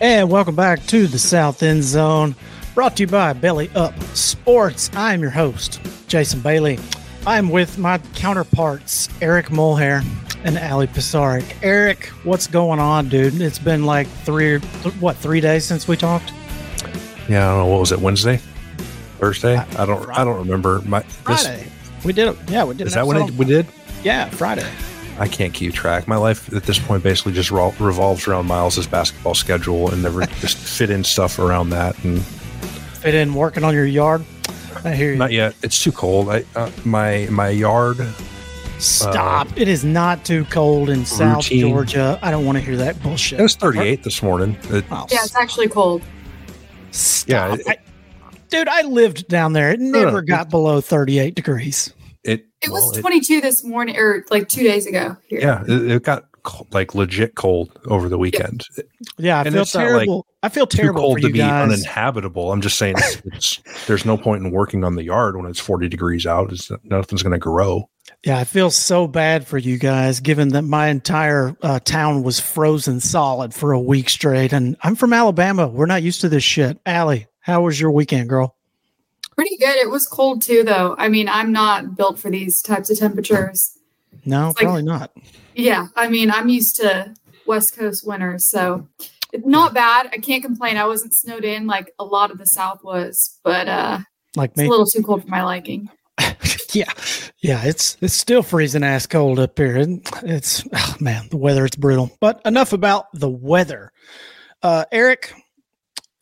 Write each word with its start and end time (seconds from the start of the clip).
And 0.00 0.30
welcome 0.30 0.54
back 0.54 0.86
to 0.86 1.08
the 1.08 1.18
South 1.18 1.60
End 1.60 1.82
Zone, 1.82 2.36
brought 2.76 2.96
to 2.98 3.02
you 3.02 3.08
by 3.08 3.32
Belly 3.32 3.68
Up 3.74 4.00
Sports. 4.14 4.90
I 4.94 5.12
am 5.12 5.20
your 5.20 5.32
host, 5.32 5.80
Jason 6.06 6.38
Bailey. 6.40 6.78
I'm 7.26 7.48
with 7.48 7.78
my 7.78 7.98
counterparts, 8.14 9.08
Eric 9.20 9.46
Mulhair 9.46 10.04
and 10.44 10.56
Allie 10.56 10.86
Pisarik. 10.86 11.52
Eric, 11.64 12.06
what's 12.22 12.46
going 12.46 12.78
on, 12.78 13.08
dude? 13.08 13.40
It's 13.40 13.58
been 13.58 13.86
like 13.86 14.06
three, 14.06 14.58
what, 15.00 15.16
three 15.16 15.40
days 15.40 15.64
since 15.64 15.88
we 15.88 15.96
talked? 15.96 16.32
Yeah, 17.28 17.50
I 17.50 17.56
don't 17.56 17.58
know. 17.58 17.66
What 17.66 17.80
was 17.80 17.90
it? 17.90 17.98
Wednesday, 17.98 18.36
Thursday? 19.18 19.56
Uh, 19.56 19.64
I 19.78 19.84
don't. 19.84 20.04
Friday. 20.04 20.20
I 20.20 20.24
don't 20.24 20.38
remember. 20.38 20.80
My 20.82 21.00
Friday. 21.00 21.64
This, 21.64 22.04
we 22.04 22.12
did. 22.12 22.36
Yeah, 22.48 22.62
we 22.62 22.76
did. 22.76 22.86
Is 22.86 22.94
that 22.94 23.04
when 23.04 23.16
it, 23.16 23.32
we 23.32 23.44
did? 23.44 23.66
Yeah, 24.04 24.30
Friday. 24.30 24.70
I 25.18 25.28
can't 25.28 25.52
keep 25.52 25.74
track. 25.74 26.06
My 26.06 26.16
life 26.16 26.52
at 26.52 26.64
this 26.64 26.78
point 26.78 27.02
basically 27.02 27.32
just 27.32 27.50
revolves 27.50 28.26
around 28.28 28.46
Miles's 28.46 28.86
basketball 28.86 29.34
schedule 29.34 29.90
and 29.90 30.02
never 30.02 30.24
just 30.40 30.56
fit 30.56 30.90
in 30.90 31.04
stuff 31.04 31.38
around 31.38 31.70
that 31.70 32.02
and 32.04 32.22
fit 32.22 33.14
in 33.14 33.34
working 33.34 33.64
on 33.64 33.74
your 33.74 33.86
yard. 33.86 34.24
I 34.84 34.94
hear 34.94 35.12
you. 35.12 35.18
Not 35.18 35.32
yet. 35.32 35.54
It's 35.62 35.82
too 35.82 35.92
cold. 35.92 36.28
I 36.28 36.44
uh, 36.54 36.70
my 36.84 37.26
my 37.30 37.48
yard. 37.48 37.98
Stop! 38.78 39.48
Uh, 39.48 39.54
it 39.56 39.66
is 39.66 39.84
not 39.84 40.24
too 40.24 40.44
cold 40.46 40.88
in 40.88 41.04
South 41.04 41.46
Georgia. 41.46 42.16
I 42.22 42.30
don't 42.30 42.46
want 42.46 42.58
to 42.58 42.62
hear 42.62 42.76
that 42.76 43.02
bullshit. 43.02 43.40
It 43.40 43.42
was 43.42 43.56
38 43.56 44.04
this 44.04 44.22
morning. 44.22 44.56
It, 44.70 44.84
oh, 44.92 45.06
yeah, 45.10 45.24
it's 45.24 45.34
actually 45.34 45.68
cold. 45.68 46.00
Stop. 46.92 47.28
Yeah, 47.28 47.54
it, 47.54 47.62
I, 47.66 47.78
dude, 48.48 48.68
I 48.68 48.82
lived 48.82 49.26
down 49.26 49.52
there. 49.52 49.72
It 49.72 49.80
never 49.80 50.22
got 50.22 50.48
below 50.48 50.80
38 50.80 51.34
degrees. 51.34 51.92
It 52.62 52.68
it 52.68 52.72
well, 52.72 52.88
was 52.88 52.98
22 52.98 53.34
it, 53.34 53.42
this 53.42 53.64
morning 53.64 53.96
or 53.96 54.24
like 54.30 54.48
two 54.48 54.64
days 54.64 54.86
ago. 54.86 55.16
Here. 55.28 55.40
Yeah, 55.40 55.62
it, 55.66 55.90
it, 55.90 56.02
got 56.02 56.24
like 56.72 56.94
legit 56.94 57.34
cold 57.34 57.78
over 57.86 58.08
the 58.08 58.18
weekend. 58.18 58.64
Yeah, 59.18 59.38
I 59.38 59.42
and 59.42 59.54
feel 59.54 59.64
terrible. 59.64 60.16
Like 60.16 60.24
I 60.42 60.48
feel 60.48 60.66
terrible. 60.66 61.00
Too 61.00 61.02
cold 61.02 61.20
to 61.22 61.30
be 61.30 61.38
guys. 61.38 61.70
uninhabitable. 61.70 62.52
I'm 62.52 62.60
just 62.60 62.78
saying, 62.78 62.94
it's, 62.98 63.22
it's, 63.24 63.60
there's 63.86 64.04
no 64.04 64.16
point 64.16 64.44
in 64.44 64.50
working 64.50 64.84
on 64.84 64.96
the 64.96 65.04
yard 65.04 65.36
when 65.36 65.46
it's 65.46 65.60
40 65.60 65.88
degrees 65.88 66.26
out. 66.26 66.52
It's, 66.52 66.70
nothing's 66.84 67.22
going 67.22 67.32
to 67.32 67.38
grow. 67.38 67.88
Yeah, 68.24 68.38
I 68.38 68.44
feel 68.44 68.70
so 68.70 69.06
bad 69.06 69.46
for 69.46 69.58
you 69.58 69.78
guys, 69.78 70.20
given 70.20 70.48
that 70.50 70.62
my 70.62 70.88
entire 70.88 71.56
uh, 71.62 71.78
town 71.80 72.22
was 72.22 72.40
frozen 72.40 73.00
solid 73.00 73.54
for 73.54 73.72
a 73.72 73.80
week 73.80 74.08
straight, 74.08 74.52
and 74.52 74.76
I'm 74.82 74.96
from 74.96 75.12
Alabama. 75.12 75.68
We're 75.68 75.86
not 75.86 76.02
used 76.02 76.22
to 76.22 76.28
this 76.28 76.42
shit. 76.42 76.78
Allie, 76.86 77.26
how 77.40 77.62
was 77.62 77.80
your 77.80 77.90
weekend, 77.90 78.28
girl? 78.28 78.56
Pretty 79.38 79.56
good. 79.56 79.76
It 79.76 79.88
was 79.88 80.04
cold 80.04 80.42
too, 80.42 80.64
though. 80.64 80.96
I 80.98 81.08
mean, 81.08 81.28
I'm 81.28 81.52
not 81.52 81.94
built 81.94 82.18
for 82.18 82.28
these 82.28 82.60
types 82.60 82.90
of 82.90 82.98
temperatures. 82.98 83.78
No, 84.24 84.48
it's 84.48 84.60
probably 84.60 84.82
like, 84.82 85.00
not. 85.00 85.12
Yeah, 85.54 85.86
I 85.94 86.08
mean, 86.08 86.28
I'm 86.28 86.48
used 86.48 86.74
to 86.76 87.14
West 87.46 87.76
Coast 87.76 88.04
winters, 88.04 88.50
so 88.50 88.88
not 89.44 89.74
bad. 89.74 90.08
I 90.12 90.18
can't 90.18 90.42
complain. 90.42 90.76
I 90.76 90.86
wasn't 90.86 91.14
snowed 91.14 91.44
in 91.44 91.68
like 91.68 91.94
a 92.00 92.04
lot 92.04 92.32
of 92.32 92.38
the 92.38 92.46
South 92.46 92.82
was, 92.82 93.38
but 93.44 93.68
uh, 93.68 94.00
like 94.34 94.56
me, 94.56 94.66
a 94.66 94.68
little 94.68 94.86
too 94.86 95.04
cold 95.04 95.22
for 95.22 95.28
my 95.28 95.44
liking. 95.44 95.88
yeah, 96.72 96.92
yeah, 97.38 97.62
it's 97.64 97.96
it's 98.00 98.14
still 98.14 98.42
freezing 98.42 98.82
ass 98.82 99.06
cold 99.06 99.38
up 99.38 99.56
here. 99.56 99.76
It's 100.24 100.64
oh, 100.72 100.96
man, 100.98 101.28
the 101.30 101.36
weather 101.36 101.64
it's 101.64 101.76
brutal. 101.76 102.10
But 102.18 102.42
enough 102.44 102.72
about 102.72 103.06
the 103.14 103.30
weather. 103.30 103.92
Uh, 104.64 104.84
Eric, 104.90 105.32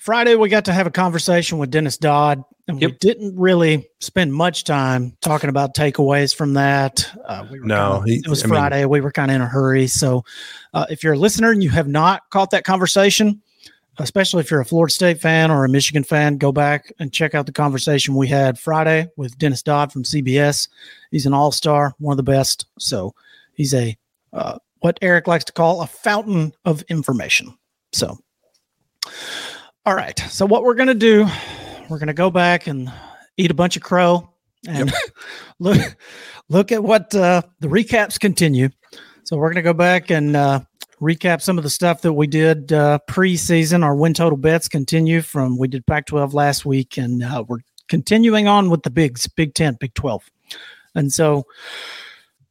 Friday 0.06 0.36
we 0.36 0.48
got 0.48 0.66
to 0.66 0.72
have 0.72 0.86
a 0.86 0.90
conversation 0.92 1.58
with 1.58 1.72
Dennis 1.72 1.96
Dodd 1.96 2.44
and 2.68 2.80
yep. 2.80 2.92
we 2.92 2.96
didn't 2.98 3.36
really 3.36 3.88
spend 3.98 4.32
much 4.32 4.62
time 4.62 5.16
talking 5.20 5.50
about 5.50 5.74
takeaways 5.74 6.32
from 6.32 6.54
that. 6.54 7.12
Uh, 7.24 7.44
we 7.50 7.58
no, 7.58 8.04
kinda, 8.06 8.20
it 8.20 8.28
was 8.28 8.44
I 8.44 8.46
Friday. 8.46 8.80
Mean, 8.82 8.88
we 8.88 9.00
were 9.00 9.10
kind 9.10 9.32
of 9.32 9.34
in 9.34 9.40
a 9.40 9.48
hurry. 9.48 9.88
So, 9.88 10.24
uh, 10.74 10.86
if 10.90 11.02
you're 11.02 11.14
a 11.14 11.18
listener 11.18 11.50
and 11.50 11.60
you 11.60 11.70
have 11.70 11.88
not 11.88 12.22
caught 12.30 12.52
that 12.52 12.62
conversation, 12.62 13.42
especially 13.98 14.42
if 14.42 14.50
you're 14.52 14.60
a 14.60 14.64
Florida 14.64 14.94
State 14.94 15.20
fan 15.20 15.50
or 15.50 15.64
a 15.64 15.68
Michigan 15.68 16.04
fan, 16.04 16.38
go 16.38 16.52
back 16.52 16.92
and 17.00 17.12
check 17.12 17.34
out 17.34 17.46
the 17.46 17.52
conversation 17.52 18.14
we 18.14 18.28
had 18.28 18.60
Friday 18.60 19.08
with 19.16 19.36
Dennis 19.38 19.62
Dodd 19.62 19.90
from 19.90 20.04
CBS. 20.04 20.68
He's 21.10 21.26
an 21.26 21.34
all 21.34 21.50
star, 21.50 21.96
one 21.98 22.12
of 22.12 22.16
the 22.16 22.22
best. 22.22 22.66
So, 22.78 23.12
he's 23.54 23.74
a 23.74 23.98
uh, 24.32 24.60
what 24.78 25.00
Eric 25.02 25.26
likes 25.26 25.46
to 25.46 25.52
call 25.52 25.82
a 25.82 25.88
fountain 25.88 26.52
of 26.64 26.82
information. 26.82 27.58
So, 27.92 28.20
all 29.86 29.94
right. 29.94 30.18
So, 30.18 30.44
what 30.44 30.64
we're 30.64 30.74
going 30.74 30.88
to 30.88 30.94
do 30.94 31.26
we're 31.88 31.98
going 31.98 32.08
to 32.08 32.14
go 32.14 32.30
back 32.30 32.66
and 32.66 32.92
eat 33.36 33.50
a 33.50 33.54
bunch 33.54 33.76
of 33.76 33.82
crow 33.82 34.28
and 34.66 34.90
yep. 34.90 34.98
look 35.58 35.96
look 36.48 36.72
at 36.72 36.82
what 36.82 37.14
uh, 37.14 37.42
the 37.60 37.68
recaps 37.68 38.18
continue. 38.18 38.68
So 39.24 39.36
we're 39.36 39.48
going 39.48 39.56
to 39.56 39.62
go 39.62 39.72
back 39.72 40.10
and 40.10 40.36
uh, 40.36 40.60
recap 41.00 41.42
some 41.42 41.58
of 41.58 41.64
the 41.64 41.70
stuff 41.70 42.02
that 42.02 42.12
we 42.12 42.26
did 42.26 42.72
uh, 42.72 42.98
preseason. 43.08 43.82
Our 43.84 43.96
win 43.96 44.14
total 44.14 44.36
bets 44.36 44.68
continue 44.68 45.20
from 45.20 45.58
we 45.58 45.68
did 45.68 45.86
Pac-12 45.86 46.32
last 46.32 46.64
week, 46.64 46.96
and 46.96 47.22
uh, 47.22 47.44
we're 47.46 47.60
continuing 47.88 48.46
on 48.46 48.70
with 48.70 48.82
the 48.82 48.90
bigs, 48.90 49.26
Big 49.26 49.54
Ten, 49.54 49.76
Big 49.80 49.94
Twelve, 49.94 50.28
and 50.94 51.12
so 51.12 51.44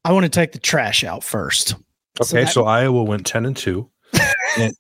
I 0.04 0.12
want 0.12 0.26
to 0.26 0.30
take 0.30 0.52
the 0.52 0.60
trash 0.60 1.04
out 1.04 1.24
first. 1.24 1.76
Okay, 2.22 2.28
so, 2.28 2.36
that, 2.36 2.50
so 2.50 2.66
Iowa 2.66 3.04
went 3.04 3.26
ten 3.26 3.46
and 3.46 3.56
two. 3.56 3.90
and, 4.60 4.74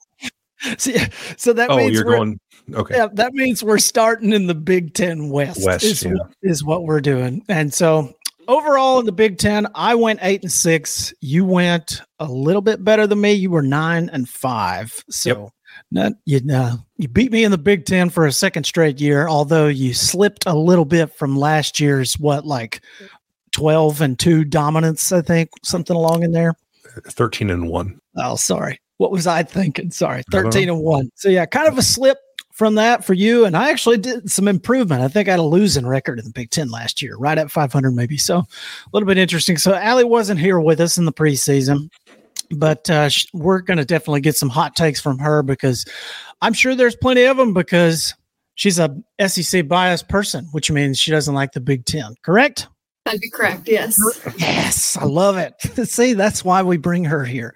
so, 0.77 0.91
so 1.37 1.53
that 1.53 1.69
oh, 1.69 1.77
means 1.77 1.93
you're 1.93 2.03
going 2.03 2.39
Okay. 2.73 2.95
Yeah, 2.95 3.07
that 3.13 3.33
means 3.33 3.63
we're 3.63 3.77
starting 3.77 4.33
in 4.33 4.47
the 4.47 4.55
Big 4.55 4.93
Ten 4.93 5.29
West. 5.29 5.63
West 5.65 5.83
is, 5.83 6.03
yeah. 6.03 6.13
is 6.41 6.63
what 6.63 6.83
we're 6.83 7.01
doing. 7.01 7.43
And 7.47 7.73
so 7.73 8.13
overall 8.47 8.99
in 8.99 9.05
the 9.05 9.11
Big 9.11 9.37
Ten, 9.37 9.67
I 9.75 9.95
went 9.95 10.19
eight 10.21 10.41
and 10.41 10.51
six. 10.51 11.13
You 11.21 11.45
went 11.45 12.01
a 12.19 12.25
little 12.25 12.61
bit 12.61 12.83
better 12.83 13.07
than 13.07 13.21
me. 13.21 13.33
You 13.33 13.51
were 13.51 13.61
nine 13.61 14.09
and 14.11 14.27
five. 14.27 15.03
So 15.09 15.29
yep. 15.29 15.49
not 15.91 16.13
you 16.25 16.41
know 16.41 16.77
you 16.97 17.07
beat 17.07 17.31
me 17.31 17.43
in 17.43 17.51
the 17.51 17.57
Big 17.57 17.85
Ten 17.85 18.09
for 18.09 18.25
a 18.25 18.31
second 18.31 18.65
straight 18.65 18.99
year, 18.99 19.27
although 19.27 19.67
you 19.67 19.93
slipped 19.93 20.45
a 20.45 20.55
little 20.55 20.85
bit 20.85 21.13
from 21.15 21.37
last 21.37 21.79
year's 21.79 22.17
what 22.19 22.45
like 22.45 22.81
twelve 23.51 24.01
and 24.01 24.17
two 24.17 24.43
dominance, 24.43 25.11
I 25.11 25.21
think, 25.21 25.49
something 25.63 25.95
along 25.95 26.23
in 26.23 26.31
there. 26.31 26.55
Thirteen 27.07 27.49
and 27.49 27.69
one. 27.69 27.99
Oh, 28.17 28.35
sorry. 28.35 28.79
What 28.97 29.11
was 29.11 29.27
I 29.27 29.43
thinking? 29.43 29.91
Sorry, 29.91 30.23
thirteen 30.31 30.69
and 30.69 30.79
one. 30.79 31.09
So 31.15 31.29
yeah, 31.29 31.45
kind 31.45 31.67
of 31.67 31.77
a 31.77 31.81
slip 31.81 32.17
from 32.55 32.75
that 32.75 33.03
for 33.03 33.13
you. 33.13 33.43
And 33.43 33.55
I 33.55 33.69
actually 33.69 33.97
did 33.97 34.31
some 34.31 34.47
improvement. 34.47 35.01
I 35.01 35.09
think 35.09 35.27
I 35.27 35.31
had 35.31 35.41
a 35.41 35.43
losing 35.43 35.85
record 35.85 36.19
in 36.19 36.25
the 36.25 36.31
Big 36.31 36.51
Ten 36.51 36.69
last 36.69 37.01
year, 37.01 37.17
right 37.17 37.37
at 37.37 37.51
500 37.51 37.91
maybe. 37.91 38.15
So 38.17 38.37
a 38.37 38.45
little 38.93 39.05
bit 39.05 39.17
interesting. 39.17 39.57
So 39.57 39.75
Allie 39.75 40.05
wasn't 40.05 40.39
here 40.39 40.59
with 40.61 40.79
us 40.79 40.97
in 40.97 41.03
the 41.03 41.11
preseason, 41.11 41.89
but 42.51 42.89
uh, 42.89 43.09
we're 43.33 43.59
going 43.59 43.77
to 43.77 43.83
definitely 43.83 44.21
get 44.21 44.37
some 44.37 44.47
hot 44.47 44.73
takes 44.73 45.01
from 45.01 45.19
her 45.19 45.43
because 45.43 45.85
I'm 46.41 46.53
sure 46.53 46.75
there's 46.75 46.95
plenty 46.95 47.25
of 47.25 47.35
them 47.35 47.53
because 47.53 48.13
she's 48.55 48.79
a 48.79 48.95
SEC 49.27 49.67
biased 49.67 50.07
person, 50.07 50.47
which 50.53 50.71
means 50.71 50.97
she 50.97 51.11
doesn't 51.11 51.35
like 51.35 51.51
the 51.51 51.61
Big 51.61 51.83
Ten. 51.83 52.15
Correct? 52.21 52.69
That'd 53.03 53.19
be 53.19 53.29
correct. 53.29 53.67
Yes. 53.67 53.99
Yes. 54.37 54.95
I 54.95 55.03
love 55.03 55.37
it. 55.37 55.53
See, 55.87 56.13
that's 56.13 56.45
why 56.45 56.63
we 56.63 56.77
bring 56.77 57.03
her 57.03 57.25
here. 57.25 57.53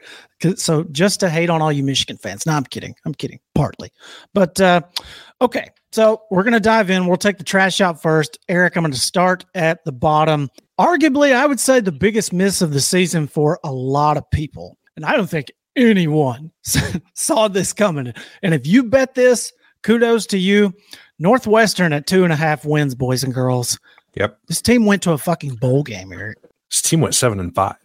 So 0.55 0.83
just 0.91 1.19
to 1.19 1.29
hate 1.29 1.49
on 1.49 1.61
all 1.61 1.71
you 1.71 1.83
Michigan 1.83 2.17
fans. 2.17 2.45
No, 2.45 2.53
I'm 2.53 2.63
kidding. 2.63 2.95
I'm 3.05 3.13
kidding, 3.13 3.39
partly. 3.55 3.91
But 4.33 4.59
uh, 4.61 4.81
okay, 5.41 5.69
so 5.91 6.21
we're 6.31 6.43
going 6.43 6.53
to 6.53 6.59
dive 6.59 6.89
in. 6.89 7.07
We'll 7.07 7.17
take 7.17 7.37
the 7.37 7.43
trash 7.43 7.81
out 7.81 8.01
first. 8.01 8.39
Eric, 8.47 8.75
I'm 8.75 8.83
going 8.83 8.93
to 8.93 8.99
start 8.99 9.45
at 9.55 9.83
the 9.85 9.91
bottom. 9.91 10.49
Arguably, 10.79 11.33
I 11.33 11.45
would 11.45 11.59
say 11.59 11.79
the 11.79 11.91
biggest 11.91 12.31
miss 12.31 12.61
of 12.61 12.71
the 12.71 12.79
season 12.79 13.27
for 13.27 13.59
a 13.63 13.71
lot 13.71 14.17
of 14.17 14.29
people. 14.31 14.77
And 14.95 15.05
I 15.05 15.15
don't 15.15 15.29
think 15.29 15.51
anyone 15.75 16.51
saw 17.13 17.47
this 17.47 17.73
coming. 17.73 18.13
And 18.43 18.53
if 18.53 18.65
you 18.65 18.83
bet 18.83 19.15
this, 19.15 19.51
kudos 19.83 20.25
to 20.27 20.37
you. 20.37 20.73
Northwestern 21.19 21.91
at 21.91 22.07
two 22.07 22.23
and 22.23 22.31
a 22.31 22.35
half 22.35 22.63
wins, 22.63 22.95
boys 22.95 23.23
and 23.23 23.33
girls. 23.33 23.77
Yep. 24.15 24.39
This 24.47 24.61
team 24.61 24.85
went 24.85 25.01
to 25.03 25.11
a 25.11 25.17
fucking 25.17 25.55
bowl 25.55 25.83
game, 25.83 26.13
Eric. 26.13 26.37
This 26.69 26.81
team 26.81 27.01
went 27.01 27.15
seven 27.15 27.39
and 27.39 27.53
five. 27.53 27.77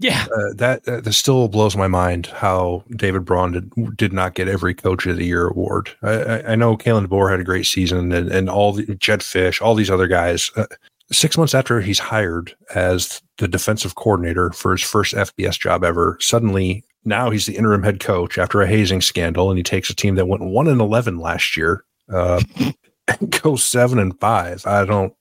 Yeah, 0.00 0.26
uh, 0.34 0.52
that 0.54 0.86
uh, 0.88 1.00
that 1.00 1.12
still 1.12 1.48
blows 1.48 1.76
my 1.76 1.88
mind 1.88 2.26
how 2.26 2.84
David 2.90 3.24
Braun 3.24 3.52
did, 3.52 3.96
did 3.96 4.12
not 4.12 4.34
get 4.34 4.46
every 4.46 4.72
Coach 4.72 5.06
of 5.06 5.16
the 5.16 5.26
Year 5.26 5.48
award. 5.48 5.90
I, 6.02 6.42
I 6.42 6.54
know 6.54 6.76
Kalen 6.76 7.06
DeBoer 7.06 7.30
had 7.30 7.40
a 7.40 7.44
great 7.44 7.66
season, 7.66 8.12
and, 8.12 8.30
and 8.30 8.48
all 8.48 8.72
the 8.72 8.94
Jedd 8.94 9.20
Fisch, 9.20 9.60
all 9.60 9.74
these 9.74 9.90
other 9.90 10.06
guys. 10.06 10.52
Uh, 10.56 10.66
six 11.10 11.36
months 11.36 11.54
after 11.54 11.80
he's 11.80 11.98
hired 11.98 12.54
as 12.74 13.20
the 13.38 13.48
defensive 13.48 13.96
coordinator 13.96 14.50
for 14.50 14.72
his 14.72 14.82
first 14.82 15.14
FBS 15.14 15.58
job 15.58 15.82
ever, 15.82 16.16
suddenly 16.20 16.84
now 17.04 17.30
he's 17.30 17.46
the 17.46 17.56
interim 17.56 17.82
head 17.82 17.98
coach 17.98 18.38
after 18.38 18.62
a 18.62 18.68
hazing 18.68 19.00
scandal, 19.00 19.50
and 19.50 19.58
he 19.58 19.64
takes 19.64 19.90
a 19.90 19.96
team 19.96 20.14
that 20.14 20.26
went 20.26 20.44
one 20.44 20.68
and 20.68 20.80
eleven 20.80 21.18
last 21.18 21.56
year, 21.56 21.84
uh, 22.12 22.40
and 23.08 23.42
goes 23.42 23.64
seven 23.64 23.98
and 23.98 24.18
five. 24.20 24.64
I 24.64 24.84
don't. 24.84 25.12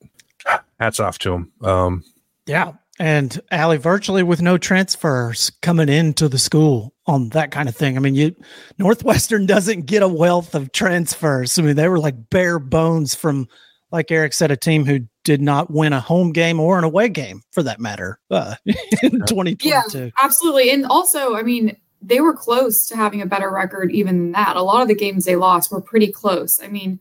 Hats 0.80 1.00
off 1.00 1.18
to 1.20 1.34
him. 1.34 1.52
Um, 1.64 2.04
yeah, 2.46 2.74
and 3.00 3.40
Allie, 3.52 3.78
virtually 3.78 4.24
with 4.24 4.42
no 4.42 4.58
transfers 4.58 5.52
coming 5.62 5.90
into 5.90 6.28
the 6.28 6.38
school 6.38 6.94
on 7.06 7.30
that 7.30 7.52
kind 7.52 7.70
of 7.70 7.76
thing. 7.76 7.96
I 7.96 8.00
mean, 8.00 8.16
you 8.16 8.36
Northwestern 8.78 9.46
doesn't 9.46 9.86
get 9.86 10.04
a 10.04 10.08
wealth 10.08 10.56
of 10.56 10.72
transfers. 10.72 11.58
I 11.58 11.62
mean, 11.62 11.76
they 11.76 11.88
were 11.90 12.00
like 12.00 12.30
bare 12.30 12.60
bones 12.60 13.16
from, 13.16 13.48
like 13.92 14.12
Eric 14.12 14.34
said, 14.34 14.52
a 14.52 14.58
team 14.58 14.86
who 14.86 15.00
did 15.24 15.42
not 15.42 15.72
win 15.72 15.94
a 15.94 16.00
home 16.00 16.32
game 16.32 16.60
or 16.60 16.78
an 16.78 16.84
away 16.84 17.10
game 17.10 17.42
for 17.52 17.64
that 17.64 17.80
matter 17.80 18.20
uh, 18.32 18.56
in 18.66 19.12
2022. 19.12 19.70
Yeah, 19.70 20.10
absolutely. 20.22 20.72
And 20.72 20.86
also, 20.86 21.36
I 21.36 21.44
mean, 21.44 21.78
they 22.02 22.20
were 22.22 22.36
close 22.36 22.88
to 22.88 22.96
having 22.96 23.22
a 23.22 23.26
better 23.26 23.50
record 23.52 23.92
even 23.92 24.18
than 24.18 24.32
that. 24.34 24.56
A 24.56 24.62
lot 24.62 24.82
of 24.82 24.88
the 24.88 24.96
games 24.96 25.26
they 25.26 25.36
lost 25.36 25.72
were 25.72 25.82
pretty 25.82 26.12
close. 26.12 26.60
I 26.62 26.68
mean, 26.68 27.00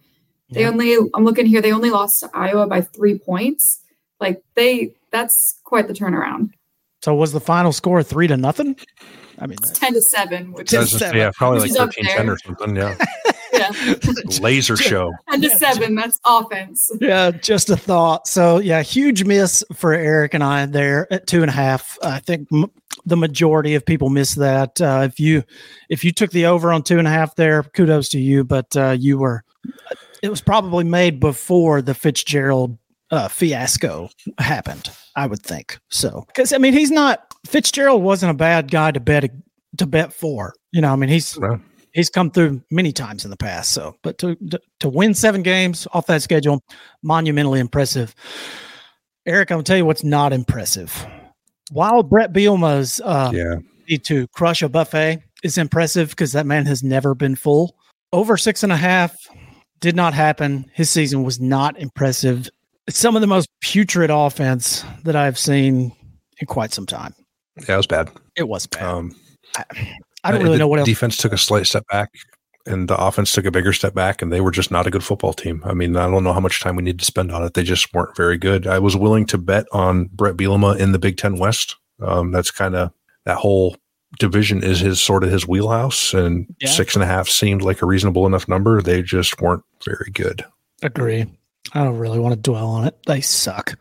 they 0.51 0.61
Yeah. 0.63 0.69
only 0.69 0.95
I'm 1.15 1.25
looking 1.25 1.47
here, 1.47 1.61
they 1.61 1.73
only 1.73 1.91
lost 1.91 2.21
to 2.21 2.31
Iowa 2.33 2.67
by 2.67 2.81
three 2.81 3.19
points. 3.19 3.81
Like 4.21 4.43
they 4.55 4.95
that's 5.17 5.61
quite 5.65 5.89
the 5.89 5.95
turnaround. 5.95 6.51
So 7.03 7.15
was 7.15 7.33
the 7.33 7.41
final 7.41 7.73
score 7.73 8.03
three 8.03 8.27
to 8.27 8.37
nothing? 8.37 8.77
I 9.39 9.47
mean, 9.47 9.59
It's 9.63 9.71
ten 9.79 9.93
to 9.93 10.01
seven, 10.03 10.53
which 10.53 10.71
I 10.73 10.77
Ten 10.77 10.81
was 10.81 10.87
is 10.87 10.93
just- 10.93 11.01
seven. 11.05 11.19
yeah, 11.19 11.31
probably 11.35 11.61
like 11.61 11.65
Which 11.65 11.71
is 11.73 11.77
up 11.77 11.89
13 11.95 12.05
10 12.05 12.27
there. 12.27 12.35
or 12.35 12.39
something. 12.39 12.77
Yeah. 12.77 12.97
yeah. 13.53 13.95
Laser 14.41 14.77
show. 14.77 15.13
ten 15.31 15.41
to 15.43 15.51
seven. 15.51 15.95
That's 15.95 16.19
offense. 16.25 16.91
yeah, 17.01 17.31
just 17.31 17.69
a 17.71 17.77
thought. 17.77 18.27
So 18.27 18.59
yeah, 18.59 18.83
huge 18.83 19.25
miss 19.25 19.63
for 19.75 19.93
Eric 19.93 20.35
and 20.35 20.43
I 20.43 20.67
there 20.67 21.11
at 21.13 21.27
two 21.27 21.43
and 21.43 21.51
a 21.51 21.55
half. 21.55 21.99
I 22.03 22.19
think 22.19 22.49
m- 22.53 22.71
the 23.05 23.17
majority 23.17 23.75
of 23.75 23.85
people 23.85 24.09
miss 24.09 24.35
that. 24.37 24.81
Uh, 24.81 25.03
if 25.05 25.21
you 25.21 25.45
if 25.91 26.03
you 26.03 26.13
took 26.13 26.31
the 26.31 26.47
over 26.47 26.73
on 26.73 26.83
two 26.83 26.99
and 26.99 27.07
a 27.07 27.11
half 27.11 27.37
there, 27.37 27.63
kudos 27.63 28.09
to 28.11 28.19
you. 28.19 28.43
But 28.43 28.75
uh, 28.77 28.97
you 28.99 29.19
were 29.19 29.45
it 30.23 30.31
was 30.31 30.41
probably 30.41 30.85
made 30.85 31.21
before 31.21 31.83
the 31.83 31.95
Fitzgerald 31.95 32.79
uh, 33.11 33.29
fiasco 33.29 34.09
happened. 34.39 34.91
I 35.15 35.27
would 35.27 35.43
think 35.43 35.79
so 35.91 36.25
because 36.27 36.53
I 36.53 36.59
mean 36.59 36.73
he's 36.73 36.91
not 36.91 37.33
Fitzgerald 37.47 38.03
wasn't 38.03 38.31
a 38.31 38.35
bad 38.35 38.71
guy 38.71 38.91
to 38.91 39.01
bet 39.01 39.31
to 39.79 39.87
bet 39.87 40.13
for. 40.13 40.55
You 40.73 40.81
know, 40.81 40.93
I 40.93 40.97
mean 40.97 41.09
he's 41.09 41.39
No. 41.39 41.61
he's 41.93 42.11
come 42.11 42.31
through 42.31 42.63
many 42.71 42.93
times 42.93 43.25
in 43.25 43.31
the 43.31 43.37
past. 43.37 43.73
So, 43.73 43.97
but 44.03 44.19
to 44.19 44.35
to, 44.51 44.61
to 44.81 44.89
win 44.89 45.15
seven 45.15 45.43
games 45.43 45.87
off 45.93 46.07
that 46.07 46.23
schedule, 46.23 46.63
monumentally 47.03 47.61
impressive. 47.61 48.15
Eric, 49.27 49.51
I'm 49.51 49.57
gonna 49.57 49.65
tell 49.65 49.77
you 49.77 49.85
what's 49.87 50.05
not 50.05 50.33
impressive. 50.33 51.07
While 51.71 52.03
Brett 52.03 52.33
Bielema's 52.33 53.01
uh, 53.05 53.31
Yeah. 53.35 53.57
need 53.89 54.05
to 54.05 54.29
crush 54.29 54.63
a 54.63 54.69
buffet 54.69 55.23
is 55.43 55.59
impressive 55.59 56.11
because 56.11 56.33
that 56.33 56.47
man 56.47 56.67
has 56.67 56.83
never 56.83 57.15
been 57.15 57.35
full. 57.37 57.77
Over 58.13 58.37
six 58.37 58.63
and 58.63 58.73
a 58.73 58.77
half 58.77 59.17
did 59.81 59.97
not 59.97 60.15
happen. 60.15 60.71
His 60.75 60.91
season 60.91 61.23
was 61.25 61.41
not 61.41 61.79
impressive. 61.79 62.49
Some 62.89 63.17
of 63.17 63.21
the 63.21 63.27
most 63.27 63.49
putrid 63.61 64.11
offense 64.11 64.85
that 65.05 65.17
I've 65.17 65.39
seen 65.39 65.93
in 66.41 66.47
quite 66.47 66.73
some 66.73 66.87
time. 66.87 67.15
Yeah, 67.69 67.75
it 67.75 67.77
was 67.79 67.87
bad. 67.87 68.11
It 68.37 68.49
was 68.49 68.67
bad. 68.67 68.85
Um, 68.85 69.15
I 70.23 70.33
don't 70.33 70.41
uh, 70.41 70.45
really 70.45 70.59
know 70.59 70.69
what 70.69 70.79
else. 70.79 70.87
Defense 70.87 71.17
took 71.17 71.33
a 71.33 71.39
slight 71.39 71.67
step 71.67 71.85
back, 71.91 72.11
and 72.67 72.89
the 72.89 72.97
offense 72.97 73.33
took 73.33 73.45
a 73.45 73.51
bigger 73.51 73.73
step 73.73 73.95
back, 73.95 74.23
and 74.23 74.33
they 74.33 74.41
were 74.41 74.51
just 74.51 74.71
not 74.71 74.87
a 74.87 74.91
good 74.91 75.05
football 75.05 75.33
team. 75.33 75.63
I 75.65 75.73
mean, 75.73 75.97
I 75.97 76.09
don't 76.09 76.25
know 76.25 76.33
how 76.33 76.41
much 76.41 76.61
time 76.61 76.77
we 76.77 76.83
need 76.83 76.99
to 76.99 77.05
spend 77.05 77.33
on 77.33 77.43
it. 77.43 77.55
They 77.55 77.63
just 77.63 77.93
weren't 77.95 78.17
very 78.17 78.37
good. 78.37 78.67
I 78.67 78.79
was 78.79 78.97
willing 78.97 79.27
to 79.27 79.39
bet 79.39 79.67
on 79.73 80.07
Brett 80.13 80.37
Bielema 80.37 80.79
in 80.79 80.93
the 80.93 80.99
Big 80.99 81.17
Ten 81.17 81.39
West. 81.39 81.77
Um, 82.01 82.31
that's 82.31 82.51
kind 82.51 82.77
of 82.77 82.93
that 83.25 83.39
whole 83.39 83.77
division 84.19 84.63
is 84.63 84.81
his 84.81 85.01
sort 85.01 85.25
of 85.25 85.31
his 85.31 85.49
wheelhouse, 85.49 86.13
and 86.15 86.47
Yeah. 86.61 86.69
six 86.69 86.95
and 86.95 87.03
a 87.03 87.07
half 87.07 87.29
seemed 87.29 87.63
like 87.63 87.83
a 87.83 87.87
reasonable 87.87 88.27
enough 88.27 88.49
number. 88.49 88.83
They 88.83 89.03
just 89.03 89.41
weren't 89.41 89.65
very 89.85 90.11
good. 90.13 90.45
Agree. 90.83 91.27
I 91.73 91.85
don't 91.85 91.99
really 91.99 92.19
want 92.19 92.35
to 92.35 92.41
dwell 92.41 92.69
on 92.69 92.87
it. 92.87 92.97
They 93.07 93.21
suck. 93.21 93.79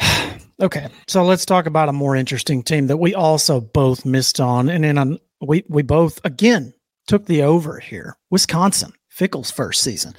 okay, 0.60 0.88
so 1.06 1.24
let's 1.24 1.44
talk 1.44 1.66
about 1.66 1.88
a 1.88 1.92
more 1.92 2.16
interesting 2.16 2.62
team 2.62 2.86
that 2.88 2.96
we 2.96 3.14
also 3.14 3.60
both 3.60 4.04
missed 4.04 4.40
on, 4.40 4.68
and 4.68 4.84
then 4.84 4.98
on, 4.98 5.18
we 5.40 5.64
we 5.68 5.82
both 5.82 6.20
again 6.24 6.72
took 7.06 7.26
the 7.26 7.42
over 7.42 7.78
here. 7.78 8.16
Wisconsin, 8.30 8.92
Fickell's 9.08 9.50
first 9.50 9.82
season, 9.82 10.14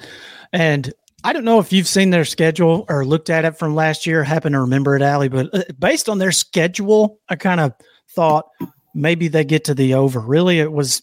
and 0.52 0.92
I 1.24 1.32
don't 1.32 1.44
know 1.44 1.58
if 1.58 1.72
you've 1.72 1.88
seen 1.88 2.10
their 2.10 2.24
schedule 2.24 2.84
or 2.88 3.04
looked 3.04 3.30
at 3.30 3.44
it 3.44 3.58
from 3.58 3.74
last 3.74 4.06
year. 4.06 4.22
Happen 4.22 4.52
to 4.52 4.60
remember 4.60 4.94
it, 4.96 5.02
Allie, 5.02 5.28
but 5.28 5.52
uh, 5.52 5.62
based 5.78 6.08
on 6.08 6.18
their 6.18 6.32
schedule, 6.32 7.20
I 7.28 7.36
kind 7.36 7.60
of 7.60 7.72
thought 8.14 8.46
maybe 8.94 9.28
they 9.28 9.44
get 9.44 9.64
to 9.64 9.74
the 9.74 9.94
over. 9.94 10.20
Really, 10.20 10.60
it 10.60 10.72
was 10.72 11.02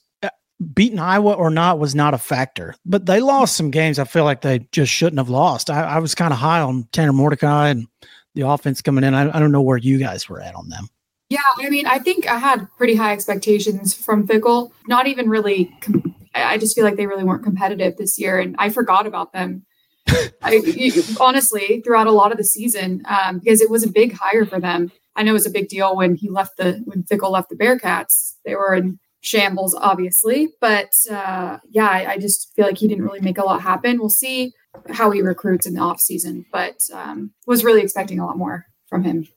beating 0.74 1.00
Iowa 1.00 1.34
or 1.34 1.50
not 1.50 1.80
was 1.80 1.96
not 1.96 2.14
a 2.14 2.18
factor, 2.18 2.76
but 2.86 3.06
they 3.06 3.20
lost 3.20 3.58
some 3.58 3.72
games. 3.72 4.00
I 4.00 4.06
feel 4.06 4.24
like 4.24 4.42
they 4.42 4.60
just 4.72 4.92
shouldn't 4.92 5.18
have 5.20 5.30
lost. 5.30 5.70
I, 5.70 5.84
I 5.84 6.00
was 6.00 6.16
kind 6.16 6.34
of 6.34 6.40
high 6.40 6.62
on 6.62 6.88
Tanner 6.92 7.14
Mordecai 7.14 7.70
and 7.70 7.88
the 8.36 8.48
offense 8.48 8.82
coming 8.82 9.04
in. 9.04 9.14
I, 9.14 9.36
I 9.36 9.40
don't 9.40 9.52
know 9.52 9.62
where 9.62 9.78
you 9.78 9.98
guys 9.98 10.30
were 10.30 10.42
at 10.42 10.56
on 10.56 10.70
them. 10.70 10.90
Yeah, 11.30 11.40
I 11.58 11.70
mean, 11.70 11.88
I 11.88 12.00
think 12.00 12.28
I 12.28 12.38
had 12.38 12.68
pretty 12.78 12.96
high 12.96 13.14
expectations 13.14 13.94
from 13.94 14.28
Fickell. 14.28 14.72
Not 14.88 15.08
even 15.08 15.30
really. 15.30 15.76
Com- 15.82 16.16
I 16.36 16.58
just 16.58 16.76
feel 16.76 16.84
like 16.84 16.96
they 16.96 17.08
really 17.08 17.24
weren't 17.24 17.44
competitive 17.44 17.98
this 17.98 18.20
year, 18.20 18.40
and 18.40 18.56
I 18.60 18.70
forgot 18.70 19.08
about 19.08 19.34
them. 19.34 19.66
I 20.42 20.62
you- 20.66 21.04
honestly 21.20 21.82
throughout 21.82 22.08
a 22.08 22.12
lot 22.12 22.32
of 22.32 22.38
the 22.38 22.44
season 22.44 23.04
um, 23.08 23.40
because 23.40 23.62
it 23.62 23.70
was 23.70 23.84
a 23.84 23.90
big 23.90 24.14
hire 24.14 24.46
for 24.46 24.60
them. 24.60 24.92
I 25.16 25.24
know 25.24 25.32
it 25.32 25.34
was 25.34 25.46
a 25.46 25.52
big 25.52 25.70
deal 25.70 25.96
when 25.96 26.16
he 26.16 26.30
left 26.30 26.58
the 26.58 26.82
when 26.86 27.04
Fickell 27.04 27.32
left 27.32 27.50
the 27.50 27.56
Bearcats. 27.56 28.36
They 28.46 28.56
were 28.56 28.74
in 28.76 29.00
shambles, 29.24 29.74
obviously, 29.74 30.50
but 30.62 30.94
uh, 31.10 31.58
yeah, 31.70 31.88
I, 31.88 32.12
I 32.12 32.18
just 32.18 32.54
feel 32.56 32.66
like 32.66 32.78
he 32.78 32.88
didn't 32.88 33.06
really 33.06 33.22
make 33.22 33.38
a 33.38 33.44
lot 33.44 33.62
happen. 33.62 33.98
We'll 33.98 34.10
see 34.10 34.54
how 34.90 35.12
he 35.12 35.22
recruits 35.22 35.66
in 35.66 35.74
the 35.74 35.80
off 35.82 36.00
season, 36.00 36.46
but 36.52 36.76
um, 36.94 37.32
was 37.48 37.64
really 37.64 37.82
expecting 37.82 38.20
a 38.20 38.26
lot 38.26 38.38
more 38.38 38.66
from 38.88 39.04
him. 39.04 39.28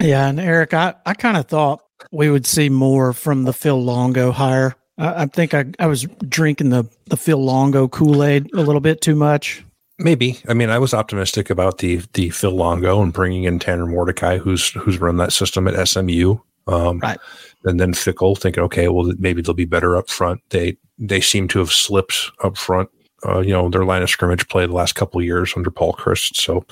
Yeah, 0.00 0.28
and 0.28 0.40
Eric, 0.40 0.74
I, 0.74 0.94
I 1.04 1.14
kind 1.14 1.36
of 1.36 1.46
thought 1.46 1.84
we 2.10 2.30
would 2.30 2.46
see 2.46 2.68
more 2.68 3.12
from 3.12 3.44
the 3.44 3.52
Phil 3.52 3.82
Longo 3.82 4.32
hire. 4.32 4.74
I, 4.96 5.22
I 5.22 5.26
think 5.26 5.52
I, 5.54 5.66
I 5.78 5.86
was 5.86 6.04
drinking 6.28 6.70
the, 6.70 6.84
the 7.06 7.16
Phil 7.16 7.42
Longo 7.42 7.86
Kool 7.86 8.24
Aid 8.24 8.52
a 8.54 8.62
little 8.62 8.80
bit 8.80 9.00
too 9.00 9.14
much. 9.14 9.62
Maybe. 10.00 10.38
I 10.48 10.54
mean, 10.54 10.70
I 10.70 10.78
was 10.78 10.94
optimistic 10.94 11.50
about 11.50 11.78
the 11.78 12.00
the 12.12 12.30
Phil 12.30 12.52
Longo 12.52 13.02
and 13.02 13.12
bringing 13.12 13.44
in 13.44 13.58
Tanner 13.58 13.84
Mordecai, 13.84 14.38
who's 14.38 14.70
who's 14.70 15.00
run 15.00 15.16
that 15.16 15.32
system 15.32 15.66
at 15.66 15.88
SMU. 15.88 16.38
Um, 16.68 17.00
Right. 17.00 17.18
And 17.64 17.80
then 17.80 17.92
Fickell, 17.92 18.38
thinking, 18.38 18.62
okay, 18.64 18.88
well, 18.88 19.12
maybe 19.18 19.42
they'll 19.42 19.54
be 19.54 19.64
better 19.64 19.96
up 19.96 20.08
front. 20.08 20.40
They 20.50 20.76
they 20.98 21.20
seem 21.20 21.48
to 21.48 21.58
have 21.58 21.72
slipped 21.72 22.30
up 22.42 22.56
front. 22.56 22.88
Uh, 23.26 23.40
you 23.40 23.52
know, 23.52 23.68
their 23.68 23.84
line 23.84 24.02
of 24.02 24.10
scrimmage 24.10 24.48
play 24.48 24.64
the 24.64 24.72
last 24.72 24.94
couple 24.94 25.20
of 25.20 25.26
years 25.26 25.52
under 25.56 25.70
Paul 25.70 25.92
Chryst. 25.92 26.36
So 26.36 26.64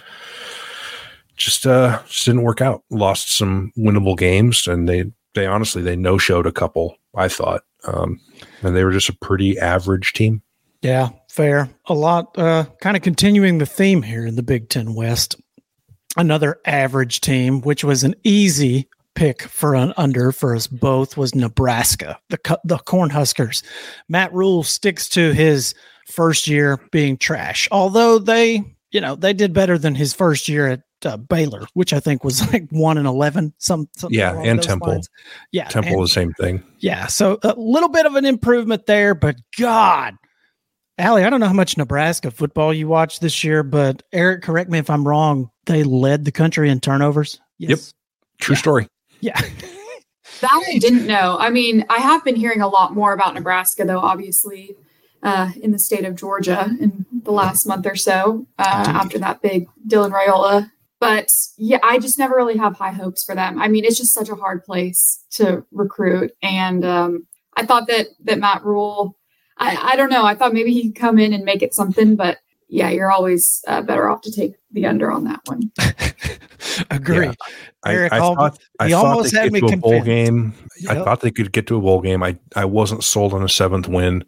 just 1.36 1.66
uh 1.66 2.00
just 2.06 2.24
didn't 2.24 2.42
work 2.42 2.60
out. 2.60 2.84
Lost 2.90 3.32
some 3.32 3.72
winnable 3.76 4.16
games, 4.16 4.66
and 4.66 4.88
they 4.88 5.10
they 5.34 5.46
honestly 5.46 5.82
they 5.82 5.96
no 5.96 6.18
showed 6.18 6.46
a 6.46 6.52
couple. 6.52 6.96
I 7.14 7.28
thought, 7.28 7.62
um, 7.86 8.20
and 8.62 8.76
they 8.76 8.84
were 8.84 8.92
just 8.92 9.08
a 9.08 9.16
pretty 9.16 9.58
average 9.58 10.12
team. 10.12 10.42
Yeah, 10.82 11.10
fair. 11.30 11.68
A 11.86 11.94
lot, 11.94 12.36
uh, 12.38 12.66
kind 12.80 12.96
of 12.96 13.02
continuing 13.02 13.58
the 13.58 13.66
theme 13.66 14.02
here 14.02 14.26
in 14.26 14.36
the 14.36 14.42
Big 14.42 14.68
Ten 14.68 14.94
West. 14.94 15.34
Another 16.16 16.60
average 16.64 17.20
team, 17.20 17.60
which 17.62 17.82
was 17.82 18.04
an 18.04 18.14
easy 18.22 18.88
pick 19.16 19.42
for 19.42 19.74
an 19.74 19.92
under 19.96 20.30
for 20.30 20.54
us 20.54 20.68
both, 20.68 21.16
was 21.16 21.34
Nebraska, 21.34 22.16
the 22.28 22.38
the 22.64 22.76
Cornhuskers. 22.78 23.64
Matt 24.08 24.32
Rhule 24.32 24.62
sticks 24.62 25.08
to 25.10 25.32
his 25.32 25.74
first 26.12 26.46
year 26.46 26.78
being 26.92 27.16
trash, 27.16 27.66
although 27.72 28.18
they, 28.20 28.62
you 28.92 29.00
know, 29.00 29.16
they 29.16 29.32
did 29.32 29.52
better 29.52 29.76
than 29.76 29.94
his 29.96 30.14
first 30.14 30.48
year 30.48 30.68
at 30.68 30.82
uh, 31.04 31.16
Baylor, 31.16 31.66
which 31.74 31.92
I 31.92 31.98
think 31.98 32.22
was 32.22 32.40
like 32.52 32.68
one 32.70 32.96
and 32.98 33.06
eleven. 33.08 33.52
Some, 33.58 33.88
something 33.96 34.16
Yeah, 34.16 34.40
and 34.40 34.62
Temple. 34.62 34.88
lines. 34.92 35.08
Yeah, 35.50 35.64
Temple, 35.68 35.94
and- 35.94 36.04
the 36.04 36.08
same 36.08 36.32
thing. 36.34 36.62
yeah, 36.78 37.06
so 37.08 37.38
a 37.42 37.54
little 37.56 37.88
bit 37.88 38.06
of 38.06 38.14
an 38.14 38.24
improvement 38.24 38.86
there, 38.86 39.14
but 39.16 39.36
God, 39.58 40.14
Allie, 40.98 41.24
I 41.24 41.30
don't 41.30 41.40
know 41.40 41.46
how 41.48 41.52
much 41.52 41.76
Nebraska 41.76 42.30
football 42.30 42.72
you 42.72 42.88
watched 42.88 43.20
this 43.20 43.42
year, 43.44 43.62
but 43.62 44.02
Eric, 44.12 44.42
correct 44.42 44.70
me 44.70 44.78
if 44.78 44.88
I'm 44.88 45.06
wrong. 45.06 45.50
They 45.66 45.82
led 45.84 46.24
the 46.24 46.32
country 46.32 46.70
in 46.70 46.80
turnovers. 46.80 47.40
Yep. 47.58 47.78
True 48.40 48.54
Yeah. 48.54 48.58
story. 48.60 48.88
Yeah. 49.20 49.40
That 50.40 50.64
I 50.68 50.78
didn't 50.78 51.06
know. 51.06 51.38
I 51.38 51.48
mean, 51.48 51.86
I 51.88 51.98
have 51.98 52.22
been 52.22 52.36
hearing 52.36 52.60
a 52.60 52.68
lot 52.68 52.92
more 52.92 53.14
about 53.14 53.32
Nebraska, 53.32 53.86
though, 53.86 54.00
obviously, 54.00 54.76
uh, 55.22 55.50
in 55.62 55.70
the 55.70 55.78
state 55.78 56.04
of 56.04 56.14
Georgia 56.14 56.68
in 56.78 57.06
the 57.22 57.32
last 57.32 57.66
month 57.66 57.86
or 57.86 57.96
so 57.96 58.46
uh, 58.58 58.84
after 58.86 59.18
that 59.18 59.40
big 59.40 59.66
Dylan 59.88 60.12
Raiola. 60.12 60.70
But 61.00 61.30
yeah, 61.58 61.78
I 61.82 61.98
just 61.98 62.18
never 62.18 62.34
really 62.34 62.56
have 62.56 62.76
high 62.76 62.92
hopes 62.92 63.24
for 63.24 63.34
them. 63.34 63.60
I 63.60 63.68
mean, 63.68 63.84
it's 63.84 63.98
just 63.98 64.14
such 64.14 64.28
a 64.28 64.34
hard 64.34 64.64
place 64.64 65.24
to 65.32 65.64
recruit. 65.72 66.32
And 66.42 66.84
um, 66.84 67.26
I 67.56 67.66
thought 67.66 67.86
that 67.88 68.06
that 68.24 68.38
Matt 68.38 68.64
Rhule, 68.64 69.16
I, 69.58 69.76
I 69.92 69.96
don't 69.96 70.10
know, 70.10 70.24
I 70.24 70.34
thought 70.34 70.54
maybe 70.54 70.72
he 70.72 70.90
could 70.90 71.00
come 71.00 71.18
in 71.18 71.32
and 71.32 71.44
make 71.44 71.62
it 71.62 71.74
something, 71.74 72.16
but 72.16 72.38
yeah, 72.68 72.90
you're 72.90 73.12
always 73.12 73.62
uh, 73.68 73.82
better 73.82 74.08
off 74.08 74.22
to 74.22 74.32
take 74.32 74.54
the 74.70 74.86
under 74.86 75.10
on 75.10 75.24
that 75.24 75.40
one. 75.44 75.70
Agree. 76.90 77.26
Yeah. 77.26 77.32
Eric, 77.86 78.12
I, 78.12 78.16
I 78.16 78.20
thought 78.20 78.58
I 78.80 78.86
he 78.86 78.92
thought 78.92 79.06
almost 79.06 79.34
had 79.34 79.52
me 79.52 79.60
a 79.60 79.76
bowl 79.76 80.00
convinced. 80.00 80.04
game. 80.06 80.54
I 80.88 80.94
thought 80.96 81.20
they 81.20 81.30
could 81.30 81.52
get 81.52 81.66
to 81.68 81.76
a 81.76 81.80
bowl 81.80 82.00
game. 82.00 82.22
I, 82.22 82.36
I 82.54 82.64
wasn't 82.64 83.04
sold 83.04 83.32
on 83.32 83.42
a 83.42 83.48
seventh 83.48 83.88
win. 83.88 84.24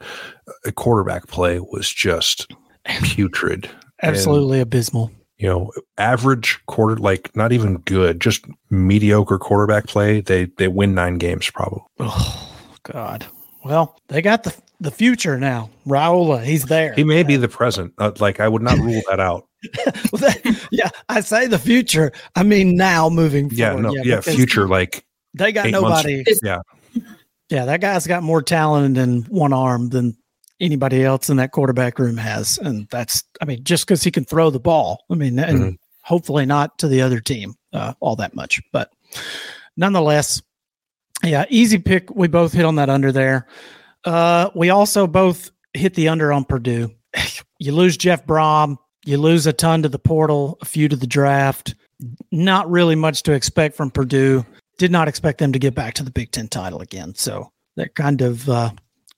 A 0.64 0.72
quarterback 0.72 1.26
play 1.26 1.60
was 1.60 1.88
just 1.92 2.50
putrid. 3.02 3.68
Absolutely 4.02 4.60
abysmal. 4.60 5.10
You 5.38 5.48
know, 5.48 5.72
average 5.98 6.60
quarter, 6.66 6.96
like 6.96 7.34
not 7.36 7.52
even 7.52 7.78
good, 7.78 8.20
just 8.20 8.44
mediocre 8.70 9.38
quarterback 9.38 9.86
play. 9.86 10.20
They 10.20 10.46
they 10.56 10.68
win 10.68 10.94
nine 10.94 11.18
games 11.18 11.50
probably. 11.50 11.82
Oh 12.00 12.52
God. 12.82 13.26
Well, 13.64 13.96
they 14.08 14.22
got 14.22 14.44
the 14.44 14.54
the 14.80 14.90
future 14.90 15.38
now. 15.38 15.70
Raiola, 15.86 16.42
he's 16.42 16.64
there. 16.64 16.94
He 16.94 17.04
may 17.04 17.22
be 17.22 17.36
the 17.36 17.48
present. 17.48 17.92
Uh, 17.98 18.12
like 18.18 18.40
I 18.40 18.48
would 18.48 18.62
not 18.62 18.78
rule 18.78 19.02
that 19.08 19.20
out. 19.20 19.47
Well, 20.12 20.20
that- 20.20 20.68
yeah, 20.70 20.88
I 21.08 21.20
say 21.20 21.46
the 21.46 21.58
future. 21.58 22.12
I 22.36 22.42
mean 22.42 22.76
now 22.76 23.08
moving 23.10 23.50
Yeah, 23.52 23.72
forward. 23.72 23.82
no, 23.82 23.92
yeah, 24.04 24.16
because 24.16 24.34
future. 24.36 24.68
Like 24.68 25.04
They 25.34 25.52
got 25.52 25.66
eight 25.66 25.72
months- 25.72 26.04
nobody. 26.04 26.24
yeah, 26.42 26.58
Yeah, 27.50 27.64
that 27.64 27.80
guy's 27.80 28.06
got 28.06 28.22
more 28.22 28.42
talent 28.42 28.96
in 28.98 29.22
one 29.24 29.52
arm 29.52 29.88
than 29.88 30.16
anybody 30.60 31.04
else 31.04 31.28
in 31.30 31.36
that 31.38 31.52
quarterback 31.52 31.98
room 31.98 32.16
has. 32.16 32.58
And 32.58 32.88
that's, 32.90 33.22
I 33.40 33.44
mean, 33.44 33.62
just 33.64 33.86
because 33.86 34.02
he 34.02 34.10
can 34.10 34.24
throw 34.24 34.50
the 34.50 34.60
ball. 34.60 35.04
I 35.10 35.14
mean, 35.14 35.38
and 35.38 35.58
Mhm. 35.60 35.76
hopefully 36.02 36.46
not 36.46 36.78
to 36.80 36.88
the 36.88 37.00
other 37.02 37.20
team 37.20 37.54
uh, 37.72 37.94
all 38.00 38.16
that 38.16 38.34
much. 38.34 38.60
But 38.72 38.90
nonetheless, 39.76 40.42
yeah, 41.24 41.44
easy 41.48 41.78
pick. 41.78 42.14
We 42.14 42.28
both 42.28 42.52
hit 42.52 42.64
on 42.64 42.76
that 42.76 42.90
under 42.90 43.12
there. 43.12 43.46
Uh, 44.04 44.50
we 44.54 44.70
also 44.70 45.06
both 45.06 45.50
hit 45.74 45.94
the 45.94 46.08
under 46.08 46.32
on 46.32 46.44
Purdue. 46.44 46.90
You 47.60 47.72
lose 47.72 47.96
Jeff 47.96 48.24
Brohm, 48.24 48.76
you 49.08 49.16
lose 49.18 49.46
a 49.46 49.52
ton 49.52 49.82
to 49.82 49.88
the 49.88 49.98
portal, 49.98 50.58
a 50.60 50.64
few 50.64 50.88
to 50.88 50.96
the 50.96 51.06
draft. 51.06 51.74
Not 52.30 52.70
really 52.70 52.94
much 52.94 53.22
to 53.24 53.32
expect 53.32 53.74
from 53.76 53.90
Purdue. 53.90 54.44
Did 54.76 54.92
not 54.92 55.08
expect 55.08 55.38
them 55.38 55.52
to 55.52 55.58
get 55.58 55.74
back 55.74 55.94
to 55.94 56.04
the 56.04 56.10
Big 56.10 56.30
Ten 56.30 56.46
title 56.46 56.80
again. 56.80 57.14
So 57.16 57.50
they're 57.76 57.88
kind 57.88 58.20
of 58.20 58.48
uh, 58.48 58.70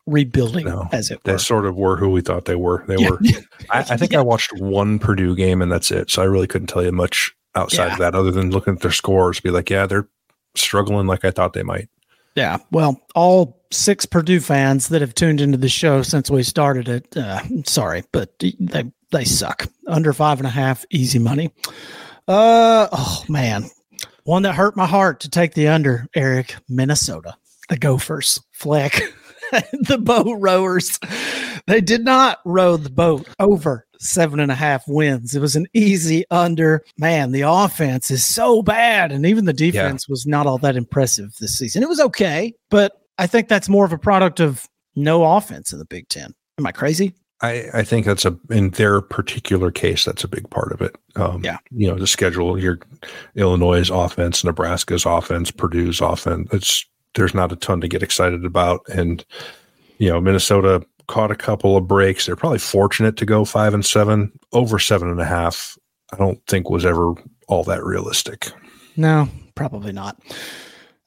rebuilding, 0.07 0.65
No, 0.67 0.89
as 0.93 1.11
it 1.11 1.21
were. 1.25 1.33
They 1.33 1.39
sort 1.39 1.67
of 1.67 1.77
were 1.77 1.97
who 1.97 2.09
we 2.11 2.21
thought 2.23 2.47
they 2.47 2.55
were. 2.55 2.85
They 2.87 2.97
Yeah. 2.97 3.11
were. 3.11 3.19
I, 3.71 3.81
I 3.81 3.97
think 3.97 4.15
I 4.15 4.23
watched 4.23 4.53
one 4.59 4.99
Purdue 4.99 5.35
game 5.37 5.61
and 5.61 5.71
that's 5.71 5.91
it. 5.91 6.11
So 6.11 6.23
I 6.23 6.27
really 6.27 6.47
couldn't 6.47 6.69
tell 6.69 6.83
you 6.83 6.93
much 6.93 7.33
outside 7.55 7.87
Yeah. 7.89 7.93
of 7.95 7.99
that, 7.99 8.15
other 8.15 8.31
than 8.31 8.51
looking 8.51 8.75
at 8.77 8.81
their 8.81 8.93
scores, 8.93 9.41
be 9.41 9.51
like, 9.51 9.69
yeah, 9.69 9.87
they're 9.87 10.09
struggling 10.55 11.07
like 11.07 11.25
I 11.25 11.31
thought 11.31 11.53
they 11.53 11.63
might. 11.63 11.89
Yeah. 12.37 12.59
Well, 12.71 12.99
all 13.15 13.60
six 13.71 14.07
Purdue 14.07 14.41
fans 14.41 14.89
that 14.89 15.01
have 15.01 15.15
tuned 15.15 15.41
into 15.41 15.59
the 15.59 15.69
show 15.69 16.03
since 16.03 16.31
we 16.31 16.43
started 16.43 16.89
it, 16.89 17.17
uh, 17.17 17.41
sorry, 17.65 18.05
but 18.13 18.39
they 18.39 18.85
they 19.11 19.25
suck. 19.25 19.67
Under 19.87 20.13
five 20.13 20.39
and 20.39 20.47
a 20.47 20.51
half, 20.51 20.85
easy 20.91 21.19
money. 21.19 21.51
Uh 22.29 22.89
oh 22.93 23.25
man, 23.29 23.65
one 24.25 24.43
that 24.43 24.55
hurt 24.55 24.77
my 24.77 24.87
heart 24.87 25.21
to 25.21 25.31
take 25.31 25.55
the 25.55 25.69
under. 25.69 26.07
Eric, 26.15 26.57
Minnesota, 26.69 27.37
the 27.69 27.77
Gophers, 27.77 28.41
Fleck, 28.53 29.01
the 29.73 29.99
boat 29.99 30.37
rowers. 30.39 30.99
They 31.67 31.81
did 31.81 32.05
not 32.05 32.39
row 32.45 32.77
the 32.77 32.91
boat 32.91 33.29
over 33.39 33.87
seven 33.99 34.41
and 34.41 34.51
a 34.51 34.55
half 34.55 34.85
wins. 34.89 35.35
It 35.35 35.41
was 35.41 35.57
an 35.57 35.67
easy 35.75 36.25
under. 36.31 36.83
Man, 36.99 37.33
the 37.33 37.43
offense 37.43 38.11
is 38.11 38.25
so 38.25 38.63
bad, 38.63 39.13
and 39.13 39.27
even 39.27 39.45
the 39.45 39.53
defense 39.53 40.09
was 40.09 40.27
not 40.27 40.47
all 40.47 40.59
that 40.59 40.77
impressive 40.77 41.37
this 41.39 41.57
season. 41.59 41.83
It 41.83 41.89
was 41.89 42.01
okay, 42.01 42.55
but 42.71 43.01
I 43.21 43.27
think 43.27 43.49
that's 43.49 43.69
more 43.69 43.85
of 43.85 43.93
a 43.93 43.99
product 43.99 44.41
of 44.41 44.67
no 44.97 45.25
offense 45.37 45.73
in 45.73 45.79
the 45.79 45.85
Big 45.85 46.09
Ten. 46.09 46.35
Am 46.59 46.67
I 46.67 46.73
crazy? 46.73 47.15
I, 47.43 47.67
I 47.73 47.83
think 47.85 48.05
that's 48.05 48.25
a 48.27 48.37
in 48.51 48.71
their 48.71 49.01
particular 49.01 49.71
case 49.71 50.05
that's 50.05 50.25
a 50.25 50.29
big 50.29 50.49
part 50.51 50.73
of 50.73 50.83
it. 50.83 50.97
Um, 51.17 51.43
Yeah. 51.45 51.59
you 51.71 51.87
know 51.87 51.97
the 51.99 52.07
schedule. 52.07 52.59
Your 52.59 52.79
Illinois' 53.35 53.91
offense, 53.91 54.45
Nebraska's 54.45 55.07
offense, 55.07 55.51
Purdue's 55.51 56.01
offense. 56.01 56.49
It's 56.53 56.87
there's 57.15 57.35
not 57.35 57.53
a 57.53 57.57
ton 57.57 57.81
to 57.81 57.89
get 57.89 58.03
excited 58.03 58.45
about, 58.45 58.81
and 58.89 59.25
you 59.99 60.09
know 60.09 60.21
Minnesota 60.21 60.85
caught 61.09 61.31
a 61.31 61.37
couple 61.37 61.77
of 61.77 61.89
breaks. 61.89 62.27
They're 62.27 62.37
probably 62.37 62.59
fortunate 62.59 63.17
to 63.17 63.27
go 63.27 63.45
five 63.45 63.75
and 63.75 63.85
seven. 63.85 64.33
Over 64.53 64.79
seven 64.79 65.09
and 65.09 65.21
a 65.21 65.25
half, 65.27 65.79
I 66.13 66.17
don't 66.17 66.45
think 66.47 66.69
was 66.71 66.85
ever 66.87 67.15
all 67.49 67.65
that 67.65 67.83
realistic. 67.85 68.51
No, 68.97 69.29
probably 69.55 69.93
not. 69.93 70.21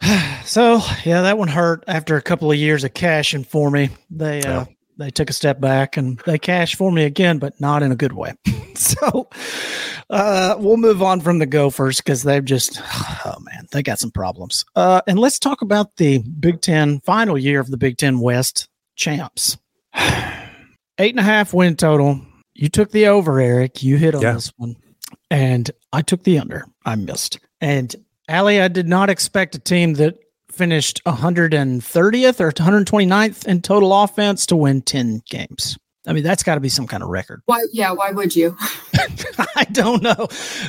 So 0.45 0.81
yeah, 1.05 1.21
that 1.21 1.37
one 1.37 1.47
hurt 1.47 1.83
after 1.87 2.17
a 2.17 2.21
couple 2.21 2.51
of 2.51 2.57
years 2.57 2.83
of 2.83 2.93
cashing 2.93 3.43
for 3.45 3.71
me. 3.71 3.89
They 4.11 4.41
uh, 4.43 4.65
they 4.97 5.09
took 5.09 5.29
a 5.29 5.33
step 5.33 5.59
back 5.61 5.95
and 5.95 6.19
they 6.25 6.37
cashed 6.37 6.75
for 6.75 6.91
me 6.91 7.05
again, 7.05 7.39
but 7.39 7.59
not 7.61 7.81
in 7.81 7.91
a 7.91 7.95
good 7.95 8.11
way. 8.11 8.33
so 8.75 9.29
uh, 10.09 10.55
we'll 10.59 10.77
move 10.77 11.01
on 11.01 11.21
from 11.21 11.39
the 11.39 11.45
Gophers 11.45 11.97
because 11.97 12.23
they've 12.23 12.43
just 12.43 12.79
oh 13.25 13.37
man, 13.39 13.67
they 13.71 13.81
got 13.81 13.99
some 13.99 14.11
problems. 14.11 14.65
Uh, 14.75 15.01
and 15.07 15.17
let's 15.17 15.39
talk 15.39 15.61
about 15.61 15.95
the 15.95 16.19
Big 16.19 16.59
Ten 16.61 16.99
final 16.99 17.37
year 17.37 17.61
of 17.61 17.71
the 17.71 17.77
Big 17.77 17.97
Ten 17.97 18.19
West 18.19 18.67
champs. 18.95 19.57
Eight 19.95 21.11
and 21.11 21.19
a 21.19 21.23
half 21.23 21.53
win 21.53 21.75
total. 21.77 22.19
You 22.53 22.67
took 22.69 22.91
the 22.91 23.07
over, 23.07 23.39
Eric. 23.39 23.81
You 23.81 23.97
hit 23.97 24.13
on 24.13 24.21
Yeah. 24.21 24.33
this 24.33 24.51
one, 24.57 24.75
and 25.31 25.71
I 25.93 26.01
took 26.01 26.23
the 26.23 26.37
under. 26.37 26.65
I 26.85 26.95
missed. 26.95 27.39
And 27.61 27.95
Allie, 28.27 28.61
I 28.61 28.67
did 28.67 28.87
not 28.87 29.09
expect 29.09 29.55
a 29.55 29.59
team 29.59 29.95
that 29.95 30.17
finished 30.51 31.03
130th 31.05 32.39
or 32.39 32.51
129th 32.51 33.47
in 33.47 33.61
total 33.61 34.03
offense 34.03 34.45
to 34.47 34.55
win 34.55 34.81
10 34.81 35.21
games. 35.29 35.77
I 36.05 36.13
mean, 36.13 36.23
that's 36.23 36.43
got 36.43 36.55
to 36.55 36.61
be 36.61 36.69
some 36.69 36.87
kind 36.87 37.01
of 37.01 37.09
record. 37.09 37.41
Why? 37.45 37.63
Yeah. 37.71 37.91
Why 37.91 38.11
would 38.11 38.35
you? 38.35 38.57
I 39.55 39.65
don't 39.71 40.03
know. 40.03 40.27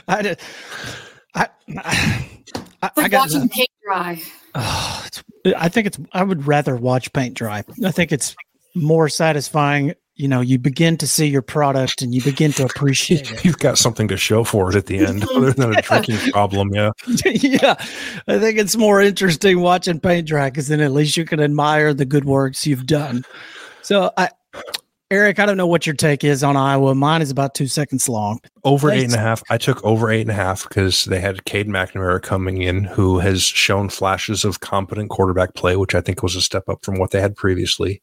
I 0.08 0.22
did. 0.22 0.40
I, 1.34 1.48
I, 1.78 2.28
I, 2.82 2.90
like 2.96 3.10
got. 3.10 3.30
watching 3.30 3.48
paint 3.48 3.70
dry. 3.84 4.22
Oh, 4.54 5.06
I 5.56 5.68
think 5.68 5.88
it's. 5.88 5.98
I 6.12 6.22
would 6.22 6.46
rather 6.46 6.76
watch 6.76 7.12
paint 7.12 7.34
dry. 7.34 7.64
I 7.84 7.90
think 7.90 8.12
it's 8.12 8.36
more 8.74 9.08
satisfying. 9.08 9.94
You 10.16 10.28
know, 10.28 10.40
you 10.40 10.58
begin 10.58 10.96
to 10.98 11.08
see 11.08 11.26
your 11.26 11.42
product 11.42 12.00
and 12.00 12.14
you 12.14 12.22
begin 12.22 12.52
to 12.52 12.64
appreciate 12.70 13.30
it. 13.32 13.44
You've 13.44 13.58
got 13.58 13.78
something 13.78 14.08
to 14.08 14.16
show 14.16 14.44
for 14.44 14.70
it 14.70 14.76
at 14.76 14.86
the 14.86 15.04
end, 15.04 15.28
other 15.34 15.52
than 15.52 15.74
a 15.76 15.82
drinking 15.82 16.18
problem. 16.30 16.72
Yeah, 16.72 16.90
yeah, 17.24 17.74
I 18.28 18.38
think 18.38 18.58
it's 18.58 18.76
more 18.76 19.00
interesting 19.00 19.60
watching 19.60 20.00
paint 20.00 20.28
dry 20.28 20.50
because 20.50 20.68
then 20.68 20.80
at 20.80 20.92
least 20.92 21.16
you 21.16 21.24
can 21.24 21.40
admire 21.40 21.92
the 21.94 22.04
good 22.04 22.24
works 22.24 22.66
you've 22.66 22.86
done. 22.86 23.24
So, 23.82 24.10
I, 24.16 24.30
Eric, 25.10 25.38
I 25.38 25.44
don't 25.46 25.58
know 25.58 25.66
what 25.66 25.86
your 25.86 25.94
take 25.94 26.24
is 26.24 26.42
on 26.42 26.56
Iowa. 26.56 26.94
Mine 26.94 27.20
is 27.20 27.30
about 27.30 27.54
two 27.54 27.66
seconds 27.66 28.08
long. 28.08 28.40
over 28.64 28.90
eight 28.90 29.04
and 29.04 29.14
a 29.14 29.18
half. 29.18 29.42
I 29.50 29.58
took 29.58 29.84
over 29.84 30.10
eight 30.10 30.22
and 30.22 30.30
a 30.30 30.34
half 30.34 30.66
because 30.66 31.04
they 31.04 31.20
had 31.20 31.44
Cade 31.44 31.68
McNamara 31.68 32.22
coming 32.22 32.62
in, 32.62 32.84
who 32.84 33.18
has 33.18 33.42
shown 33.42 33.90
flashes 33.90 34.44
of 34.44 34.60
competent 34.60 35.10
quarterback 35.10 35.54
play, 35.54 35.76
which 35.76 35.94
I 35.94 36.00
think 36.00 36.22
was 36.22 36.34
a 36.36 36.40
step 36.40 36.68
up 36.68 36.84
from 36.84 36.98
what 36.98 37.10
they 37.10 37.20
had 37.20 37.36
previously. 37.36 38.02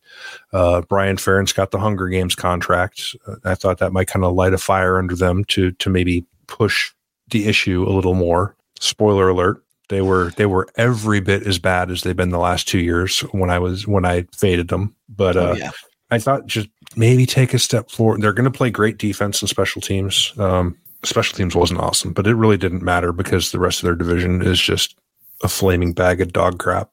Uh, 0.53 0.81
Brian 0.81 1.17
Ferentz 1.17 1.55
got 1.55 1.71
the 1.71 1.79
Hunger 1.79 2.07
Games 2.07 2.35
contract. 2.35 3.15
Uh, 3.27 3.35
I 3.45 3.55
thought 3.55 3.79
that 3.79 3.93
might 3.93 4.07
kind 4.07 4.23
of 4.23 4.33
light 4.33 4.53
a 4.53 4.59
fire 4.59 4.99
under 4.99 5.15
them 5.15 5.43
to 5.45 5.71
to 5.71 5.89
maybe 5.89 6.25
push 6.45 6.91
the 7.29 7.47
issue 7.47 7.83
a 7.87 7.91
little 7.91 8.13
more. 8.13 8.55
Spoiler 8.79 9.27
alert: 9.29 9.63
they 9.89 10.01
were 10.01 10.31
they 10.37 10.45
were 10.45 10.67
every 10.75 11.19
bit 11.19 11.47
as 11.47 11.57
bad 11.57 11.89
as 11.89 12.03
they've 12.03 12.15
been 12.15 12.29
the 12.29 12.37
last 12.37 12.67
two 12.67 12.79
years 12.79 13.21
when 13.31 13.49
I 13.49 13.57
was 13.57 13.87
when 13.87 14.05
I 14.05 14.27
faded 14.37 14.67
them. 14.67 14.95
But 15.09 15.35
uh, 15.35 15.39
oh, 15.39 15.53
yeah. 15.55 15.71
I 16.11 16.19
thought 16.19 16.45
just 16.45 16.67
maybe 16.95 17.25
take 17.25 17.53
a 17.53 17.59
step 17.59 17.89
forward. 17.91 18.21
They're 18.21 18.33
going 18.33 18.51
to 18.51 18.57
play 18.57 18.69
great 18.69 18.97
defense 18.97 19.41
and 19.41 19.49
special 19.49 19.81
teams. 19.81 20.33
Um, 20.37 20.77
special 21.03 21.37
teams 21.37 21.55
wasn't 21.55 21.79
awesome, 21.79 22.13
but 22.13 22.27
it 22.27 22.35
really 22.35 22.57
didn't 22.57 22.83
matter 22.83 23.11
because 23.11 23.51
the 23.51 23.59
rest 23.59 23.79
of 23.79 23.85
their 23.85 23.95
division 23.95 24.41
is 24.41 24.59
just 24.59 24.95
a 25.43 25.47
flaming 25.47 25.93
bag 25.93 26.21
of 26.21 26.33
dog 26.33 26.59
crap. 26.59 26.89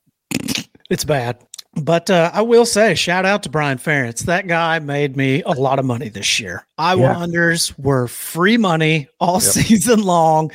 It's 0.91 1.05
bad. 1.05 1.43
But 1.75 2.09
uh, 2.11 2.31
I 2.33 2.41
will 2.43 2.65
say, 2.65 2.95
shout 2.95 3.27
out 3.27 3.43
to 3.45 3.51
Brian 3.51 3.79
Ferentz. 3.79 4.25
That 4.25 4.47
guy 4.49 4.79
made 4.79 5.17
me 5.17 5.43
a 5.43 5.51
lot 5.53 5.79
of 5.79 5.85
money 5.85 6.09
this 6.09 6.41
year. 6.41 6.67
Iowa 6.79 7.03
Yeah. 7.03 7.15
unders 7.15 7.79
were 7.79 8.09
free 8.09 8.57
money 8.57 9.07
all 9.21 9.35
Yep. 9.35 9.43
season 9.43 10.03
long. 10.03 10.51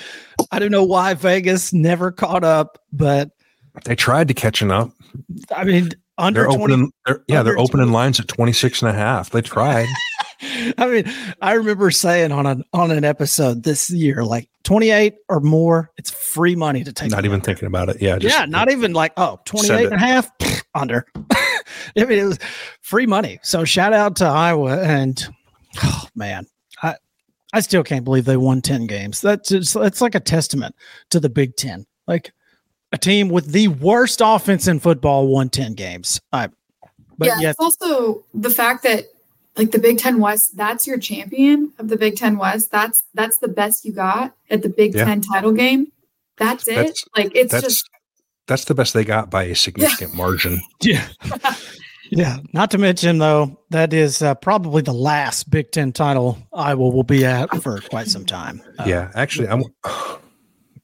I 0.51 0.59
don't 0.59 0.71
know 0.71 0.83
why 0.83 1.13
Vegas 1.13 1.71
never 1.71 2.12
caught 2.12 2.43
up, 2.43 2.79
but 2.91 3.29
They 3.85 3.95
tried 3.95 4.27
to 4.29 4.33
catching 4.33 4.71
up. 4.71 4.91
I 5.55 5.63
mean, 5.63 5.91
under 6.17 6.41
They're 6.41 6.58
20, 6.58 6.63
opening, 6.63 6.91
they're, 7.05 7.24
yeah, 7.27 7.43
they're 7.43 7.58
opening 7.58 7.88
20. 7.88 7.91
lines 7.91 8.20
at 8.20 8.27
26 8.27 8.82
and 8.82 8.91
a 8.91 8.93
half. 8.93 9.32
They 9.32 9.41
tried. 9.41 9.88
I 10.77 10.88
mean, 10.88 11.13
I 11.41 11.53
remember 11.53 11.89
saying 11.89 12.32
on 12.32 12.46
an 12.46 12.63
on 12.74 12.91
an 12.91 13.05
episode 13.05 13.63
this 13.63 13.89
year, 13.89 14.24
like 14.24 14.50
28 14.63 15.15
or 15.29 15.39
more, 15.39 15.91
it's 15.98 16.12
free 16.12 16.55
money 16.55 16.84
to 16.84 16.91
take. 16.91 17.12
Not 17.12 17.25
even 17.25 17.36
under. 17.36 17.46
thinking 17.46 17.67
about 17.67 17.89
it. 17.89 18.01
Yeah. 18.01 18.17
Just, 18.17 18.36
yeah, 18.36 18.46
not 18.46 18.72
even 18.72 18.93
like, 18.93 19.13
oh, 19.17 19.39
28 19.46 19.86
and 19.86 19.93
a 19.93 19.98
half 19.98 20.29
under. 20.75 21.05
I 21.98 22.05
mean, 22.05 22.20
it 22.20 22.25
was 22.25 22.39
free 22.82 23.05
money. 23.05 23.39
So 23.43 23.65
shout 23.65 23.93
out 23.93 24.15
to 24.17 24.25
Iowa. 24.25 24.82
And 24.82 25.24
oh, 25.84 26.08
man, 26.15 26.46
I, 26.82 26.96
I 27.53 27.60
still 27.62 27.84
can't 27.84 28.03
believe 28.03 28.25
they 28.25 28.38
won 28.38 28.62
10 28.62 28.88
games. 28.88 29.22
That's 29.22 29.51
it's, 29.51 29.74
that's 29.74 30.01
like 30.01 30.15
a 30.15 30.20
testament 30.20 30.75
to 31.12 31.20
the 31.20 31.29
Big 31.29 31.55
Ten. 31.55 31.86
Like 32.08 32.32
a 32.93 32.97
team 32.97 33.27
with 33.27 33.51
the 33.51 33.67
worst 33.67 34.21
offense 34.23 34.67
in 34.67 34.79
football 34.79 35.27
won 35.27 35.50
10 35.50 35.73
games. 35.73 36.21
I, 36.31 36.50
but 37.17 37.27
yeah, 37.27 37.39
yet, 37.39 37.50
it's 37.51 37.59
also 37.59 38.23
the 38.33 38.50
fact 38.50 38.83
that 38.83 39.05
like 39.55 39.71
the 39.71 39.79
Big 39.79 39.97
Ten 40.00 40.19
West, 40.19 40.55
that's 40.57 40.88
your 40.88 40.97
champion 40.97 41.73
of 41.77 41.88
the 41.88 41.97
Big 41.97 42.15
Ten 42.15 42.38
West. 42.38 42.71
That's 42.71 43.03
that's 43.13 43.38
the 43.38 43.47
best 43.47 43.85
you 43.85 43.91
got 43.91 44.33
at 44.50 44.62
the 44.63 44.69
Big 44.69 44.95
Yeah. 44.95 45.05
Ten 45.05 45.21
title 45.21 45.51
game. 45.51 45.91
That's 46.38 46.67
it. 46.67 46.75
That's- 46.75 47.05
like 47.15 47.31
it's 47.35 47.51
that's 47.51 47.63
just 47.63 47.89
that's 48.47 48.65
the 48.65 48.75
best 48.75 48.93
they 48.93 49.05
got 49.05 49.29
by 49.29 49.43
a 49.43 49.55
significant 49.55 50.15
margin. 50.15 50.62
yeah. 50.81 51.07
Yeah, 52.09 52.38
not 52.51 52.69
to 52.71 52.77
mention 52.77 53.17
though 53.17 53.59
that 53.71 53.91
is 53.93 54.21
uh, 54.21 54.35
probably 54.35 54.81
the 54.81 54.93
last 54.93 55.50
Big 55.50 55.71
Ten 55.71 55.91
title 55.91 56.38
Iowa 56.53 56.89
will 56.89 57.03
be 57.03 57.25
at 57.25 57.50
for 57.62 57.79
quite 57.81 58.07
some 58.07 58.25
time. 58.25 58.62
Uh, 58.77 58.85
yeah, 58.88 59.12
actually, 59.15 59.47
I'm. 59.47 59.63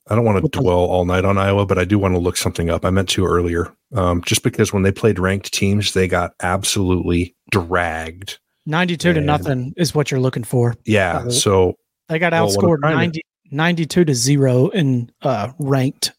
I 0.10 0.16
don't 0.16 0.26
want 0.26 0.44
to 0.44 0.60
dwell 0.60 0.78
all 0.80 1.06
night 1.06 1.24
on 1.26 1.38
Iowa, 1.38 1.66
but 1.66 1.78
I 1.78 1.86
do 1.86 2.00
want 2.00 2.16
to 2.16 2.20
look 2.20 2.36
something 2.38 2.70
up. 2.70 2.84
I 2.84 2.90
meant 2.90 3.10
to 3.10 3.26
earlier, 3.26 3.72
um, 3.96 4.22
just 4.26 4.44
because 4.44 4.74
when 4.74 4.84
they 4.84 4.92
played 4.92 5.20
ranked 5.20 5.54
teams, 5.54 5.94
they 5.94 6.08
got 6.08 6.34
absolutely 6.42 7.36
dragged. 7.52 8.40
92 8.66 9.14
to 9.14 9.22
nothing 9.22 9.74
is 9.78 9.94
what 9.96 10.12
you're 10.12 10.20
looking 10.20 10.44
for. 10.44 10.76
Yeah, 10.86 11.20
Uh, 11.20 11.30
so 11.30 11.76
They 12.08 12.18
got 12.20 12.34
Well, 12.34 12.48
outscored 12.50 12.80
trying 12.82 13.12
to- 13.12 13.22
92 13.52 14.06
to 14.06 14.14
0 14.16 14.68
in 14.70 15.12
uh, 15.22 15.52
ranked 15.60 16.12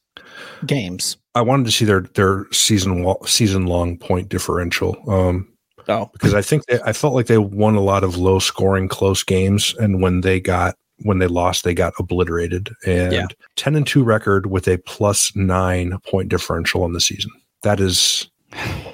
games. 0.66 1.16
I 1.34 1.42
wanted 1.42 1.66
to 1.66 1.72
see 1.72 1.84
their 1.84 2.00
their 2.14 2.46
season 2.52 3.12
season 3.24 3.66
long 3.66 3.96
point 3.98 4.28
differential. 4.28 4.96
Um, 5.08 5.48
oh, 5.88 6.10
because 6.12 6.34
I 6.34 6.42
think 6.42 6.66
they, 6.66 6.80
I 6.82 6.92
felt 6.92 7.14
like 7.14 7.26
they 7.26 7.38
won 7.38 7.76
a 7.76 7.80
lot 7.80 8.02
of 8.04 8.16
low 8.16 8.38
scoring 8.40 8.88
close 8.88 9.22
games, 9.22 9.74
and 9.78 10.02
when 10.02 10.22
they 10.22 10.40
got 10.40 10.74
when 11.02 11.18
they 11.18 11.26
lost, 11.26 11.64
they 11.64 11.74
got 11.74 11.92
obliterated. 11.98 12.70
And 12.86 13.12
Yeah. 13.12 13.26
ten 13.56 13.74
and 13.76 13.86
two 13.86 14.02
record 14.04 14.46
with 14.46 14.66
a 14.68 14.78
plus 14.78 15.34
nine 15.36 15.98
point 16.06 16.28
differential 16.28 16.82
on 16.82 16.92
the 16.92 17.00
season. 17.00 17.30
That 17.62 17.80
is 17.80 18.28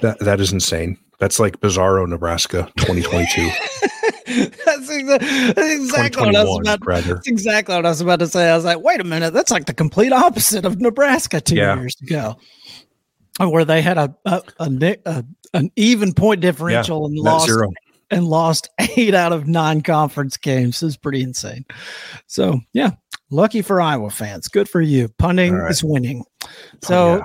that 0.01 0.19
that 0.19 0.39
is 0.39 0.51
insane. 0.51 0.97
That's 1.19 1.39
like 1.39 1.59
Bizarro, 1.61 2.07
Nebraska, 2.07 2.71
twenty 2.77 3.01
twenty 3.01 3.27
two. 3.33 3.49
that's, 4.65 4.89
exa- 4.91 5.53
that's 5.55 5.73
exactly 5.73 6.25
what 6.25 6.35
I 6.35 6.43
was 6.43 6.59
about. 6.59 6.85
rather. 6.85 7.15
That's 7.15 7.27
exactly 7.27 7.75
what 7.75 7.85
I 7.85 7.89
was 7.89 8.01
about 8.01 8.19
to 8.19 8.27
say. 8.27 8.49
I 8.49 8.55
was 8.55 8.65
like, 8.65 8.81
wait 8.81 8.99
a 8.99 9.03
minute, 9.03 9.33
that's 9.33 9.51
like 9.51 9.65
the 9.65 9.73
complete 9.73 10.11
opposite 10.11 10.65
of 10.65 10.79
Nebraska 10.79 11.41
two 11.41 11.55
Yeah. 11.55 11.75
years 11.75 11.95
ago, 12.01 12.35
where 13.39 13.65
they 13.65 13.81
had 13.81 13.97
a 13.97 14.15
a, 14.25 14.41
a, 14.59 14.97
a 15.05 15.25
an 15.53 15.71
even 15.75 16.13
point 16.13 16.41
differential 16.41 17.05
and 17.05 17.15
Net 17.15 17.23
lost 17.23 17.47
zero. 17.47 17.71
And 18.09 18.25
lost 18.27 18.69
eight 18.97 19.13
out 19.13 19.33
of 19.33 19.47
nine 19.47 19.81
conference 19.81 20.37
games. 20.37 20.81
It's 20.81 20.97
pretty 20.97 21.23
insane. 21.23 21.65
So 22.27 22.59
yeah, 22.73 22.91
lucky 23.29 23.61
for 23.61 23.81
Iowa 23.81 24.09
fans. 24.09 24.47
Good 24.47 24.69
for 24.69 24.81
you. 24.81 25.09
Punting 25.17 25.53
right. 25.53 25.71
is 25.71 25.83
winning. 25.83 26.23
Oh, 26.43 26.49
so 26.81 27.23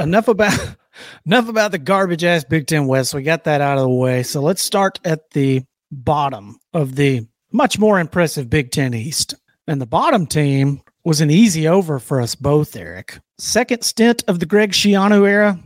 enough 0.00 0.28
about 0.28 0.58
enough 1.26 1.48
about 1.48 1.72
the 1.72 1.78
garbage 1.78 2.24
ass 2.24 2.44
Big 2.44 2.66
Ten 2.66 2.86
West. 2.86 3.14
We 3.14 3.22
got 3.22 3.44
that 3.44 3.60
out 3.60 3.78
of 3.78 3.84
the 3.84 3.90
way. 3.90 4.22
So 4.22 4.40
let's 4.40 4.62
start 4.62 4.98
at 5.04 5.30
the 5.30 5.64
bottom 5.90 6.58
of 6.72 6.96
the 6.96 7.26
much 7.52 7.78
more 7.78 8.00
impressive 8.00 8.48
Big 8.48 8.70
Ten 8.70 8.94
East. 8.94 9.34
And 9.66 9.80
the 9.80 9.86
bottom 9.86 10.26
team 10.26 10.82
was 11.04 11.20
an 11.20 11.30
easy 11.30 11.68
over 11.68 11.98
for 11.98 12.20
us 12.20 12.34
both, 12.34 12.74
Eric. 12.76 13.18
Second 13.38 13.82
stint 13.82 14.24
of 14.28 14.40
the 14.40 14.46
Greg 14.46 14.72
Schiano 14.72 15.28
era 15.28 15.58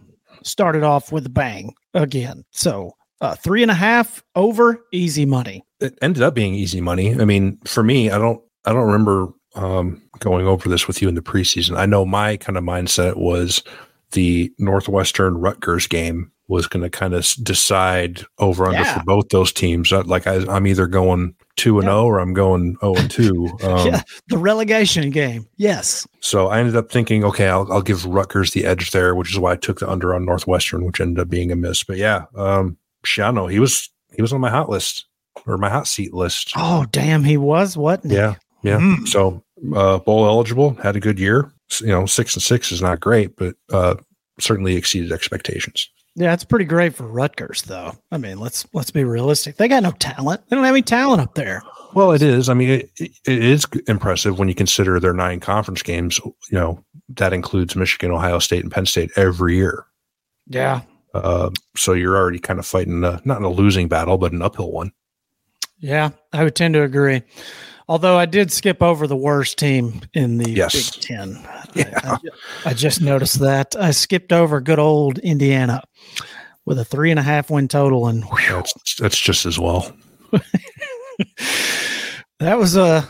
started 0.42 0.82
off 0.82 1.12
with 1.12 1.26
a 1.26 1.30
bang 1.30 1.74
again. 1.94 2.44
So 2.50 2.95
uh, 3.20 3.34
three 3.34 3.62
and 3.62 3.70
a 3.70 3.74
half 3.74 4.22
over, 4.34 4.84
easy 4.92 5.24
money. 5.26 5.64
it 5.80 5.98
ended 6.02 6.22
up 6.22 6.34
being 6.34 6.54
easy 6.54 6.80
money. 6.80 7.14
I 7.14 7.24
mean, 7.24 7.58
for 7.64 7.82
me, 7.82 8.10
I 8.10 8.18
don't 8.18 8.40
I 8.64 8.72
don't 8.72 8.86
remember 8.86 9.28
um, 9.54 10.02
going 10.18 10.46
over 10.46 10.68
this 10.68 10.86
with 10.86 11.00
you 11.00 11.08
in 11.08 11.14
the 11.14 11.22
preseason. 11.22 11.76
I 11.78 11.86
know 11.86 12.04
my 12.04 12.36
kind 12.36 12.58
of 12.58 12.64
mindset 12.64 13.16
was 13.16 13.62
the 14.12 14.52
Northwestern 14.58 15.38
Rutgers 15.38 15.86
game 15.86 16.30
was 16.48 16.68
going 16.68 16.82
to 16.82 16.90
kind 16.90 17.12
of 17.12 17.26
decide 17.42 18.22
over 18.38 18.66
under 18.66 18.78
Yeah. 18.80 18.98
for 18.98 19.04
both 19.04 19.30
those 19.30 19.52
teams. 19.52 19.92
Uh, 19.92 20.02
Like 20.04 20.26
I, 20.28 20.36
I'm 20.48 20.66
either 20.66 20.86
going 20.86 21.34
two 21.56 21.78
and 21.80 21.86
zero 21.86 22.04
or 22.04 22.18
I'm 22.20 22.34
going 22.34 22.76
zero 22.80 22.94
and 22.96 23.10
two. 23.10 23.48
Um, 23.64 23.86
yeah, 23.88 24.02
the 24.28 24.38
relegation 24.38 25.10
game. 25.10 25.46
Yes. 25.56 26.06
So 26.20 26.46
I 26.48 26.60
ended 26.60 26.76
up 26.76 26.90
thinking, 26.92 27.24
okay, 27.24 27.48
I'll, 27.48 27.70
I'll 27.72 27.82
give 27.82 28.04
Rutgers 28.06 28.52
the 28.52 28.64
edge 28.64 28.92
there, 28.92 29.14
which 29.16 29.32
is 29.32 29.38
why 29.40 29.52
I 29.52 29.56
took 29.56 29.80
the 29.80 29.90
under 29.90 30.14
on 30.14 30.24
Northwestern, 30.24 30.84
which 30.84 31.00
ended 31.00 31.20
up 31.20 31.28
being 31.28 31.50
a 31.50 31.56
miss. 31.56 31.82
But 31.82 31.96
yeah, 31.96 32.26
um, 32.36 32.76
Schiano, 33.06 33.50
he 33.50 33.58
was 33.58 33.88
he 34.14 34.22
was 34.22 34.32
on 34.32 34.40
my 34.40 34.50
hot 34.50 34.68
list 34.68 35.06
or 35.46 35.58
my 35.58 35.70
hot 35.70 35.86
seat 35.86 36.14
list. 36.14 36.52
Oh, 36.56 36.86
damn, 36.90 37.24
he 37.24 37.36
was, 37.36 37.76
wasn't? 37.76 38.12
Yeah, 38.12 38.34
yeah. 38.62 38.78
Mm. 38.78 39.06
So 39.08 39.42
uh, 39.74 39.98
bowl 39.98 40.26
eligible, 40.26 40.74
had 40.82 40.96
a 40.96 41.00
good 41.00 41.18
year. 41.18 41.52
You 41.80 41.88
know, 41.88 42.06
six 42.06 42.34
and 42.34 42.42
six 42.42 42.70
is 42.70 42.80
not 42.82 43.00
great, 43.00 43.36
but 43.36 43.56
uh, 43.72 43.96
certainly 44.38 44.76
exceeded 44.76 45.12
expectations. 45.12 45.88
Yeah, 46.14 46.32
it's 46.32 46.44
pretty 46.44 46.64
great 46.64 46.94
for 46.94 47.06
Rutgers, 47.06 47.62
though. 47.62 47.92
I 48.10 48.16
mean, 48.16 48.38
let's 48.38 48.66
let's 48.72 48.90
be 48.90 49.04
realistic. 49.04 49.56
They 49.56 49.68
got 49.68 49.82
no 49.82 49.90
talent. 49.92 50.42
They 50.48 50.56
don't 50.56 50.64
have 50.64 50.74
any 50.74 50.82
talent 50.82 51.20
up 51.20 51.34
there. 51.34 51.62
Well, 51.94 52.12
it 52.12 52.22
is. 52.22 52.48
I 52.48 52.54
mean, 52.54 52.70
it 52.70 52.90
it 52.98 53.44
is 53.44 53.66
impressive 53.86 54.38
when 54.38 54.48
you 54.48 54.54
consider 54.54 54.98
their 54.98 55.12
nine 55.12 55.40
conference 55.40 55.82
games. 55.82 56.18
You 56.18 56.32
know, 56.52 56.84
that 57.10 57.34
includes 57.34 57.76
Michigan, 57.76 58.12
Ohio 58.12 58.38
State, 58.38 58.62
and 58.62 58.72
Penn 58.72 58.86
State 58.86 59.10
every 59.16 59.56
year. 59.56 59.84
Yeah, 60.46 60.82
Uh, 61.22 61.50
so 61.76 61.92
you're 61.92 62.16
already 62.16 62.38
kind 62.38 62.58
of 62.58 62.66
fighting 62.66 63.04
uh 63.04 63.20
not 63.24 63.38
in 63.38 63.44
a 63.44 63.50
losing 63.50 63.88
battle, 63.88 64.18
but 64.18 64.32
an 64.32 64.42
uphill 64.42 64.70
one. 64.72 64.92
yeah, 65.78 66.10
I 66.32 66.44
would 66.44 66.54
tend 66.56 66.74
to 66.74 66.82
agree. 66.82 67.22
Although 67.88 68.18
I 68.18 68.26
did 68.26 68.50
skip 68.50 68.82
over 68.82 69.06
the 69.06 69.16
worst 69.16 69.58
team 69.58 70.00
in 70.12 70.38
the 70.38 70.50
Yes. 70.50 70.90
Big 70.96 71.02
Ten. 71.02 71.36
I- 71.46 71.62
Yeah. 71.74 72.00
I, 72.02 72.16
ju- 72.16 72.30
I 72.66 72.74
just 72.74 73.00
noticed 73.00 73.38
that 73.40 73.76
I 73.78 73.90
skipped 73.92 74.32
over 74.32 74.60
good 74.60 74.78
old 74.80 75.18
Indiana 75.18 75.82
with 76.64 76.78
a 76.80 76.84
three 76.84 77.10
and 77.12 77.20
a 77.20 77.22
half 77.22 77.48
win 77.50 77.68
total, 77.68 78.08
and 78.08 78.24
whew, 78.24 78.38
That's 78.56 78.96
that's 78.96 79.18
just 79.20 79.46
as 79.46 79.58
well. 79.58 79.92
that 82.40 82.58
was 82.58 82.76
a 82.76 83.06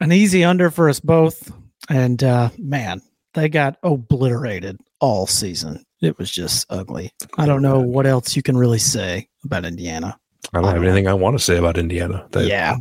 an 0.00 0.12
easy 0.12 0.44
under 0.44 0.70
for 0.70 0.88
us 0.88 1.00
both. 1.00 1.50
And 1.88 2.22
uh, 2.22 2.50
man, 2.58 3.02
they 3.34 3.48
got 3.48 3.78
obliterated 3.82 4.78
all 5.00 5.26
season. 5.26 5.84
It 6.00 6.16
was 6.18 6.30
just 6.30 6.66
ugly. 6.70 7.12
I 7.36 7.46
don't 7.46 7.62
know 7.62 7.78
what 7.80 8.06
else 8.06 8.34
you 8.36 8.42
can 8.42 8.56
really 8.56 8.78
say 8.78 9.28
about 9.44 9.64
Indiana. 9.64 10.18
I 10.52 10.56
don't 10.58 10.64
I 10.64 10.68
have 10.68 10.76
don't 10.76 10.86
anything 10.86 11.08
I 11.08 11.14
want 11.14 11.38
to 11.38 11.44
say 11.44 11.58
about 11.58 11.76
Indiana. 11.78 12.26
They- 12.32 12.48
yeah, 12.48 12.76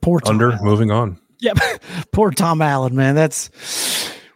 poor 0.00 0.20
Tom 0.20 0.34
Under, 0.34 0.52
Allen. 0.52 0.64
moving 0.64 0.90
on. 0.90 1.18
Yep, 1.40 1.58
poor 2.12 2.30
Tom 2.30 2.60
Allen, 2.62 2.94
man. 2.96 3.14
That's 3.14 3.50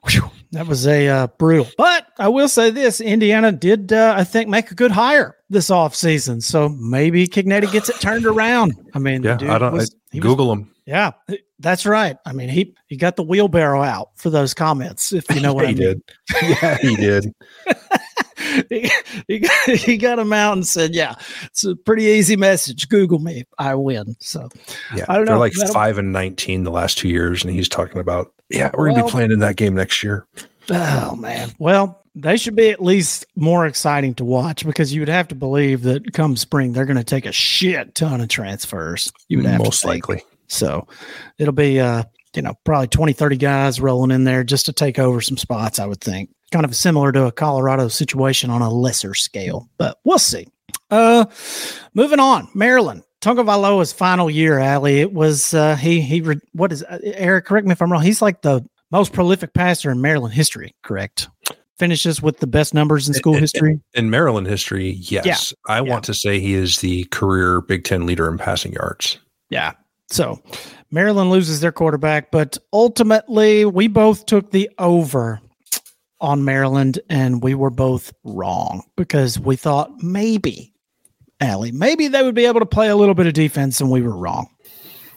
whew, 0.09 0.31
that 0.53 0.67
was 0.67 0.87
a 0.87 1.09
uh, 1.09 1.27
brutal. 1.39 1.67
But 1.77 2.07
I 2.19 2.29
will 2.29 2.49
say 2.49 2.71
this: 2.71 3.01
Indiana 3.01 3.51
did, 3.53 3.93
uh, 3.93 4.15
I 4.17 4.25
think, 4.25 4.49
make 4.49 4.71
a 4.71 4.75
good 4.75 4.93
hire 4.93 5.37
this 5.51 5.69
offseason. 5.71 6.43
So 6.43 6.69
maybe 6.69 7.27
Cignetti 7.27 7.71
gets 7.73 7.89
it 7.89 7.97
turned 8.01 8.27
around. 8.27 8.75
I 8.95 8.99
mean, 9.01 9.23
Yeah, 9.25 9.37
dude 9.37 9.51
I 9.51 9.59
don't. 9.59 9.73
was- 9.73 9.91
I, 9.91 9.97
he 10.13 10.21
was 10.21 10.27
Google 10.29 10.49
them. 10.49 10.73
Yeah, 10.87 11.13
that's 11.61 11.87
right. 11.87 12.17
I 12.27 12.33
mean, 12.33 12.49
he 12.49 12.75
he 12.89 12.97
got 12.97 13.15
the 13.17 13.23
wheelbarrow 13.23 13.83
out 13.83 14.09
for 14.17 14.29
those 14.31 14.55
comments, 14.55 15.13
if 15.13 15.25
you 15.35 15.41
know 15.41 15.53
what 15.55 15.65
I 15.67 15.69
he 15.73 15.75
mean. 15.75 15.83
did. 15.83 16.03
Yeah, 16.43 16.77
he 16.79 16.97
did. 16.97 17.33
he, 18.69 18.91
he, 19.29 19.39
got, 19.41 19.69
he 19.71 19.97
got 19.97 20.19
him 20.19 20.33
out 20.33 20.55
and 20.55 20.67
said, 20.67 20.95
"Yeah, 20.95 21.15
it's 21.45 21.65
a 21.65 21.77
pretty 21.77 22.05
easy 22.05 22.37
message. 22.37 22.89
Google 22.89 23.19
me, 23.19 23.45
I 23.59 23.75
win." 23.75 24.17
So 24.21 24.49
Yeah, 24.95 25.05
I 25.09 25.17
don't 25.17 25.27
they're 25.27 25.35
know. 25.37 25.41
like 25.41 25.53
That'll- 25.53 25.75
five 25.75 25.99
and 25.99 26.13
nineteen 26.13 26.65
the 26.65 26.71
last 26.71 26.99
two 26.99 27.09
years, 27.09 27.45
and 27.45 27.53
he's 27.53 27.69
talking 27.69 27.99
about, 27.99 28.33
yeah, 28.49 28.71
we're 28.75 28.91
gonna 28.91 29.05
be 29.05 29.11
playing 29.11 29.31
in 29.33 29.39
that 29.41 29.57
game 29.57 29.75
next 29.75 30.03
year. 30.03 30.27
Oh 30.71 31.17
man. 31.17 31.51
Well, 31.59 32.03
they 32.15 32.37
should 32.37 32.57
be 32.57 32.71
at 32.71 32.83
least 32.83 33.27
more 33.37 33.67
exciting 33.67 34.15
to 34.15 34.25
watch 34.25 34.65
because 34.65 34.93
you 34.93 35.01
would 35.01 35.09
have 35.09 35.29
to 35.29 35.35
believe 35.35 35.83
that 35.83 36.13
come 36.13 36.37
spring 36.37 36.73
they're 36.73 36.85
going 36.85 36.97
to 36.97 37.05
take 37.05 37.25
a 37.25 37.33
shit 37.33 37.95
ton 37.95 38.21
of 38.21 38.29
transfers. 38.29 39.13
You 39.29 39.39
would 39.39 39.47
have 39.47 39.61
most 39.61 39.85
likely. 39.85 40.23
So 40.49 40.89
it'll 41.39 41.53
be 41.53 41.79
uh, 41.79 42.03
you 42.35 42.43
know, 42.43 42.55
probably 42.65 42.89
20, 42.89 43.13
30 43.13 43.37
guys 43.37 43.81
rolling 43.81 44.11
in 44.11 44.25
there 44.25 44.45
just 44.45 44.67
to 44.67 44.73
take 44.73 44.99
over 44.99 45.21
some 45.21 45.37
spots, 45.37 45.79
I 45.79 45.87
would 45.87 46.01
think. 46.01 46.31
Kind 46.53 46.65
of 46.65 46.75
similar 46.75 47.13
to 47.13 47.27
a 47.27 47.33
Colorado 47.33 47.89
situation 47.89 48.51
on 48.51 48.63
a 48.63 48.71
lesser 48.71 49.15
scale, 49.15 49.69
but 49.79 49.99
we'll 50.05 50.19
see. 50.19 50.47
Uh 50.91 51.25
moving 51.95 52.21
on. 52.21 52.49
Maryland. 52.55 53.03
Tagovailoa's 53.21 53.93
final 53.93 54.31
year, 54.31 54.59
Ali. 54.59 55.01
It 55.01 55.13
was 55.13 55.53
uh 55.55 55.77
he 55.77 56.01
he 56.01 56.21
re- 56.21 56.41
what 56.53 56.73
is 56.73 56.83
uh, 56.85 56.99
Eric, 57.03 57.45
correct 57.45 57.67
me 57.67 57.73
if 57.73 57.83
I'm 57.83 57.93
wrong. 57.93 58.03
He's 58.03 58.23
like 58.23 58.43
the 58.43 58.65
most 58.91 59.13
prolific 59.13 59.53
passer 59.55 59.91
in 59.91 60.01
Maryland 60.01 60.35
history, 60.35 60.75
correct? 60.83 61.29
Finishes 61.79 62.21
with 62.21 62.39
the 62.39 62.47
best 62.47 62.75
numbers 62.75 63.07
in 63.09 63.15
school 63.15 63.37
it- 63.37 63.41
history. 63.41 63.79
In 63.95 64.11
Maryland 64.11 64.47
history, 64.49 64.91
yes, 64.93 65.25
yeah. 65.27 65.73
I 65.73 65.77
Yeah. 65.77 65.83
want 65.83 66.05
to 66.05 66.15
say 66.15 66.41
he 66.41 66.55
is 66.55 66.81
the 66.81 67.05
career 67.05 67.61
Big 67.61 67.85
Ten 67.85 68.07
leader 68.07 68.29
in 68.29 68.39
passing 68.39 68.73
yards. 68.73 69.19
Yeah. 69.51 69.73
So 70.11 70.43
Maryland 70.91 71.31
loses 71.31 71.61
their 71.61 71.73
quarterback, 71.73 72.31
but 72.31 72.59
ultimately 72.73 73.65
we 73.65 73.87
both 73.87 74.27
took 74.27 74.51
the 74.51 74.69
over 74.79 75.41
on 76.21 76.45
Maryland 76.45 77.01
and 77.09 77.43
we 77.43 77.55
were 77.55 77.71
both 77.71 78.13
wrong 78.25 78.83
because 78.97 79.39
we 79.39 79.57
thought 79.57 80.03
maybe, 80.03 80.73
Allie, 81.41 81.73
maybe 81.73 82.09
they 82.09 82.23
would 82.23 82.35
be 82.35 82.45
able 82.45 82.61
to 82.61 82.67
play 82.67 82.89
a 82.89 82.97
little 82.97 83.15
bit 83.15 83.27
of 83.27 83.33
defense 83.33 83.81
and 83.81 83.91
we 83.91 84.03
were 84.03 84.17
wrong. 84.17 84.49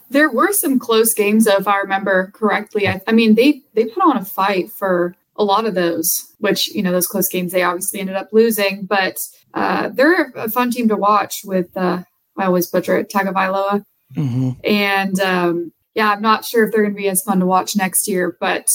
There 0.09 0.31
were 0.31 0.53
some 0.53 0.77
close 0.77 1.13
games, 1.13 1.47
if 1.47 1.67
I 1.67 1.77
remember 1.79 2.31
correctly. 2.35 2.87
I, 2.87 3.01
I 3.07 3.11
mean, 3.13 3.33
they 3.33 3.61
they 3.73 3.85
put 3.85 4.03
on 4.03 4.17
a 4.17 4.23
fight 4.23 4.69
for 4.69 5.15
a 5.35 5.43
lot 5.43 5.65
of 5.65 5.73
those, 5.73 6.31
which 6.37 6.73
you 6.75 6.83
know 6.83 6.91
those 6.91 7.07
close 7.07 7.27
games 7.27 7.51
they 7.51 7.63
obviously 7.63 7.99
ended 7.99 8.15
up 8.15 8.29
losing. 8.31 8.85
But 8.85 9.17
uh, 9.55 9.89
they're 9.89 10.31
a 10.35 10.49
fun 10.49 10.69
team 10.69 10.87
to 10.89 10.95
watch. 10.95 11.41
With 11.43 11.75
uh, 11.75 12.03
I 12.37 12.45
always 12.45 12.67
butcher 12.67 12.97
it, 12.97 13.09
Tagovailoa, 13.09 13.83
hmm 14.15 14.51
and 14.63 15.19
um, 15.19 15.71
yeah, 15.95 16.11
I'm 16.11 16.21
not 16.21 16.45
sure 16.45 16.65
if 16.65 16.71
they're 16.71 16.83
going 16.83 16.95
to 16.95 17.01
be 17.01 17.09
as 17.09 17.21
fun 17.23 17.39
to 17.39 17.45
watch 17.45 17.75
next 17.75 18.07
year, 18.07 18.37
but 18.39 18.67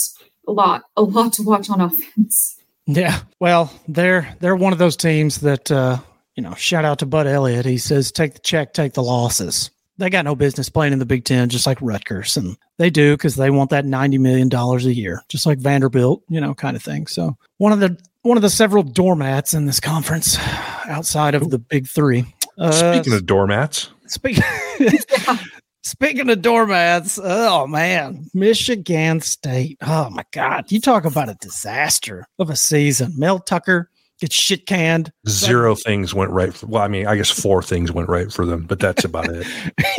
a 0.46 0.52
lot, 0.52 0.82
a 0.96 1.02
lot 1.02 1.32
to 1.34 1.42
watch 1.42 1.68
on 1.70 1.80
offense. 1.80 2.56
Yeah. 2.86 3.20
Well, 3.38 3.72
they're 3.86 4.34
they're 4.40 4.56
one 4.56 4.72
of 4.72 4.78
those 4.78 4.96
teams 4.96 5.38
that 5.40 5.70
uh, 5.70 5.98
you 6.38 6.42
know, 6.42 6.54
shout 6.54 6.84
out 6.84 7.00
to 7.00 7.06
Bud 7.06 7.26
Elliott. 7.26 7.66
He 7.66 7.78
says, 7.78 8.12
take 8.12 8.34
the 8.34 8.38
check, 8.38 8.72
take 8.72 8.92
the 8.92 9.02
losses. 9.02 9.72
They 9.98 10.08
got 10.08 10.24
no 10.24 10.36
business 10.36 10.68
playing 10.68 10.92
in 10.92 11.00
the 11.00 11.04
Big 11.04 11.24
Ten, 11.24 11.48
just 11.48 11.66
like 11.66 11.78
Rutgers. 11.80 12.36
And 12.36 12.56
they 12.76 12.90
do 12.90 13.14
because 13.14 13.34
they 13.34 13.50
want 13.50 13.70
that 13.70 13.84
$90 13.84 14.20
million 14.20 14.48
a 14.54 14.76
year, 14.90 15.24
just 15.28 15.46
like 15.46 15.58
Vanderbilt, 15.58 16.22
you 16.28 16.40
know, 16.40 16.54
kind 16.54 16.76
of 16.76 16.82
thing. 16.84 17.08
So 17.08 17.36
one 17.56 17.72
of 17.72 17.80
the 17.80 18.00
one 18.22 18.38
of 18.38 18.42
the 18.42 18.50
several 18.50 18.84
doormats 18.84 19.52
in 19.52 19.66
this 19.66 19.80
conference 19.80 20.38
outside 20.86 21.34
of 21.34 21.50
the 21.50 21.58
big 21.58 21.88
three. 21.88 22.24
Uh, 22.56 22.70
Speaking 22.70 23.14
of 23.14 23.26
doormats, 23.26 23.90
speak- 24.08 24.38
Yeah. 24.80 25.38
Speaking 25.84 26.28
of 26.28 26.42
doormats, 26.42 27.18
oh 27.22 27.66
man, 27.66 28.26
Michigan 28.34 29.20
State. 29.20 29.78
Oh 29.80 30.10
my 30.10 30.24
God. 30.32 30.70
You 30.70 30.80
talk 30.80 31.06
about 31.06 31.30
a 31.30 31.34
disaster 31.40 32.26
of 32.38 32.50
a 32.50 32.56
season. 32.56 33.14
Mel 33.16 33.38
Tucker 33.38 33.88
gets 34.20 34.34
shit 34.34 34.66
canned. 34.66 35.12
Zero 35.28 35.74
things 35.74 36.12
went 36.12 36.30
right. 36.32 36.52
For, 36.52 36.66
well, 36.66 36.82
I 36.82 36.88
mean, 36.88 37.06
I 37.06 37.16
guess 37.16 37.30
four 37.30 37.62
things 37.62 37.90
went 37.90 38.08
right 38.10 38.30
for 38.30 38.44
them, 38.44 38.64
but 38.66 38.80
that's 38.80 39.04
about 39.04 39.30
it. 39.30 39.46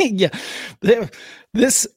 yeah. 0.00 1.08
This 1.54 1.88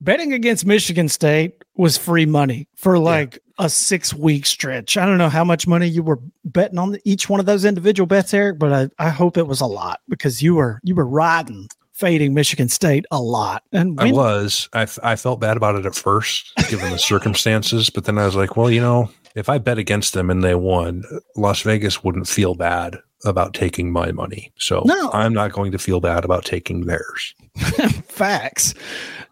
betting 0.00 0.32
against 0.32 0.64
Michigan 0.64 1.08
State 1.08 1.64
was 1.76 1.96
free 1.96 2.26
money 2.26 2.68
for 2.76 2.98
like 2.98 3.34
yeah. 3.34 3.49
A 3.60 3.68
six 3.68 4.12
week 4.12 4.46
stretch. 4.46 4.96
I 4.96 5.06
don't 5.06 5.18
know 5.18 5.28
how 5.28 5.44
much 5.44 5.66
money 5.66 5.86
you 5.86 6.02
were 6.02 6.18
betting 6.44 6.78
on 6.78 6.98
each 7.04 7.28
one 7.28 7.38
of 7.38 7.46
those 7.46 7.64
individual 7.64 8.06
bets, 8.06 8.34
Eric, 8.34 8.58
but 8.58 8.72
I, 8.72 9.06
I 9.06 9.10
hope 9.10 9.36
it 9.36 9.46
was 9.46 9.60
a 9.60 9.66
lot 9.66 10.00
because 10.08 10.42
you 10.42 10.54
were 10.56 10.80
you 10.82 10.94
were 10.94 11.06
riding 11.06 11.68
fading 11.92 12.32
Michigan 12.32 12.68
State 12.70 13.04
a 13.10 13.20
lot. 13.20 13.62
And 13.72 14.00
I 14.00 14.10
was. 14.10 14.70
I, 14.72 14.86
I 15.02 15.16
felt 15.16 15.38
bad 15.38 15.58
about 15.58 15.74
it 15.74 15.84
at 15.84 15.94
first, 15.94 16.52
given 16.70 16.90
the 16.90 16.98
circumstances, 16.98 17.90
but 17.90 18.06
then 18.06 18.16
I 18.16 18.24
was 18.24 18.34
like, 18.34 18.56
well, 18.56 18.70
you 18.70 18.80
know, 18.80 19.10
if 19.34 19.50
I 19.50 19.58
bet 19.58 19.76
against 19.76 20.14
them 20.14 20.30
and 20.30 20.42
they 20.42 20.54
won, 20.54 21.04
Las 21.36 21.60
Vegas 21.60 22.02
wouldn't 22.02 22.26
feel 22.26 22.54
bad 22.54 22.96
about 23.26 23.52
taking 23.52 23.92
my 23.92 24.12
money. 24.12 24.50
So 24.56 24.82
no. 24.86 25.10
I'm 25.12 25.34
not 25.34 25.52
going 25.52 25.72
to 25.72 25.78
feel 25.78 26.00
bad 26.00 26.24
about 26.24 26.46
taking 26.46 26.86
theirs. 26.86 27.34
Facts. 28.08 28.72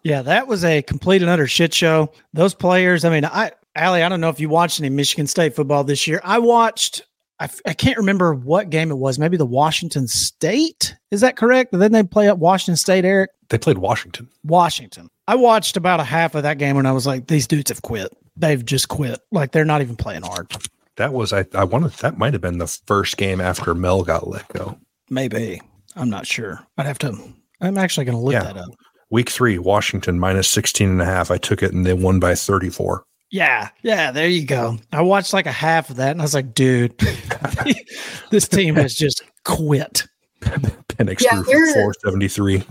Yeah, 0.03 0.21
that 0.21 0.47
was 0.47 0.63
a 0.63 0.83
complete 0.83 1.23
and 1.23 1.31
utter 1.31 1.47
shit 1.47 1.73
show. 1.73 2.11
Those 2.33 2.53
players, 2.53 3.03
I 3.03 3.09
mean, 3.09 3.25
I 3.25 3.51
Allie, 3.75 4.03
I 4.03 4.09
don't 4.09 4.21
know 4.21 4.29
if 4.29 4.39
you 4.39 4.49
watched 4.49 4.79
any 4.79 4.89
Michigan 4.89 5.27
State 5.27 5.55
football 5.55 5.83
this 5.83 6.07
year. 6.07 6.21
I 6.23 6.39
watched 6.39 7.03
I 7.39 7.45
f- 7.45 7.61
I 7.65 7.73
can't 7.73 7.97
remember 7.97 8.33
what 8.33 8.69
game 8.69 8.91
it 8.91 8.97
was. 8.97 9.17
Maybe 9.17 9.37
the 9.37 9.45
Washington 9.45 10.07
State. 10.07 10.95
Is 11.09 11.21
that 11.21 11.37
correct? 11.37 11.71
Then 11.71 11.91
they 11.93 12.03
play 12.03 12.27
at 12.27 12.37
Washington 12.37 12.75
State, 12.75 13.05
Eric? 13.05 13.31
They 13.49 13.57
played 13.57 13.77
Washington. 13.77 14.29
Washington. 14.43 15.09
I 15.27 15.35
watched 15.35 15.77
about 15.77 15.99
a 15.99 16.03
half 16.03 16.35
of 16.35 16.43
that 16.43 16.57
game 16.57 16.77
and 16.77 16.87
I 16.87 16.91
was 16.91 17.07
like, 17.07 17.27
these 17.27 17.47
dudes 17.47 17.71
have 17.71 17.81
quit. 17.81 18.11
They've 18.35 18.63
just 18.63 18.89
quit. 18.89 19.19
Like 19.31 19.51
they're 19.51 19.65
not 19.65 19.81
even 19.81 19.95
playing 19.95 20.23
hard. 20.23 20.51
That 20.97 21.13
was 21.13 21.31
I 21.31 21.45
I 21.53 21.63
wanted 21.63 21.93
that 21.93 22.17
might 22.17 22.33
have 22.33 22.41
been 22.41 22.57
the 22.57 22.67
first 22.67 23.15
game 23.15 23.39
after 23.39 23.73
Mel 23.73 24.03
got 24.03 24.27
let 24.27 24.47
go. 24.49 24.77
Maybe. 25.09 25.61
I'm 25.95 26.09
not 26.09 26.27
sure. 26.27 26.65
I'd 26.77 26.85
have 26.85 26.99
to 26.99 27.17
I'm 27.61 27.77
actually 27.77 28.05
gonna 28.05 28.21
look 28.21 28.33
yeah. 28.33 28.43
that 28.43 28.57
up. 28.57 28.69
Week 29.09 29.29
three, 29.29 29.57
Washington 29.57 30.19
minus 30.19 30.47
16 30.49 30.89
and 30.89 31.01
a 31.01 31.05
half. 31.05 31.31
I 31.31 31.37
took 31.37 31.63
it 31.63 31.73
and 31.73 31.85
they 31.85 31.93
won 31.93 32.19
by 32.19 32.35
34. 32.35 33.05
Yeah, 33.31 33.69
yeah, 33.83 34.11
there 34.11 34.27
you 34.27 34.45
go. 34.45 34.77
I 34.91 35.01
watched 35.01 35.33
like 35.33 35.45
a 35.45 35.51
half 35.51 35.89
of 35.89 35.97
that 35.97 36.11
and 36.11 36.21
I 36.21 36.23
was 36.23 36.33
like, 36.33 36.53
dude, 36.53 36.97
this 38.31 38.47
team 38.47 38.75
has 38.75 38.95
just 38.95 39.21
quit. 39.43 40.07
Penix 40.41 41.23
yeah, 41.23 41.41
threw 41.43 41.73
473. 41.73 42.63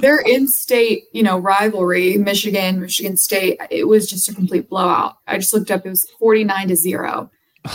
Their 0.00 0.18
in-state, 0.20 1.04
you 1.12 1.22
know, 1.22 1.38
rivalry, 1.38 2.16
Michigan, 2.16 2.80
Michigan 2.80 3.16
State, 3.16 3.60
it 3.70 3.88
was 3.88 4.08
just 4.08 4.28
a 4.28 4.34
complete 4.34 4.68
blowout. 4.68 5.16
I 5.26 5.36
just 5.36 5.52
looked 5.52 5.70
up; 5.70 5.84
it 5.84 5.90
was 5.90 6.08
forty-nine 6.18 6.68
to 6.68 6.76
zero. 6.76 7.30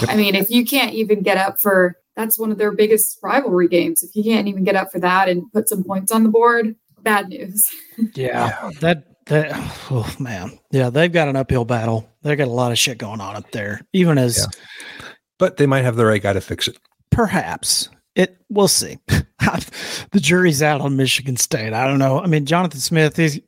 I 0.08 0.15
mean, 0.15 0.34
if 0.34 0.50
you 0.50 0.65
can't 0.65 0.93
even 0.93 1.22
get 1.22 1.38
up 1.38 1.62
for 1.62 1.98
that's 2.17 2.39
one 2.39 2.52
of 2.52 2.58
their 2.58 2.72
biggest 2.72 3.20
rivalry 3.22 3.67
games. 3.67 4.04
If 4.04 4.15
you 4.15 4.24
can't 4.24 4.48
even 4.48 4.63
get 4.63 4.76
up 4.76 4.91
for 4.91 5.00
that 5.00 5.30
and 5.30 5.50
put 5.54 5.70
some 5.70 5.84
points 5.84 6.12
on 6.12 6.24
the 6.24 6.30
board, 6.30 6.76
bad 7.04 7.30
news. 7.30 7.63
yeah, 8.15 8.72
that 8.82 9.07
that 9.30 9.52
oh 9.92 10.16
man, 10.20 10.58
yeah, 10.72 10.90
they've 10.90 11.12
got 11.12 11.28
an 11.28 11.36
uphill 11.36 11.66
battle. 11.66 12.10
They've 12.24 12.38
got 12.38 12.48
a 12.48 12.52
lot 12.52 12.72
of 12.72 12.78
shit 12.78 12.98
going 12.98 13.22
on 13.22 13.36
up 13.36 13.52
there, 13.52 13.82
even 13.94 14.18
as. 14.18 14.38
Yeah. 14.38 15.06
But 15.40 15.58
they 15.58 15.68
might 15.68 15.84
have 15.84 15.96
the 15.96 16.06
right 16.06 16.22
guy 16.22 16.34
to 16.34 16.42
fix 16.42 16.68
it. 16.68 16.78
Perhaps 17.12 17.90
it. 18.18 18.38
We'll 18.50 18.68
see. 18.68 18.98
the 19.08 20.20
jury's 20.20 20.62
out 20.62 20.82
on 20.82 20.98
Michigan 20.98 21.38
State. 21.38 21.74
I 21.74 21.88
don't 21.88 22.00
know. 22.00 22.20
I 22.20 22.26
mean, 22.26 22.46
Jonathan 22.46 22.80
Smith, 22.80 23.16
he's, 23.16 23.40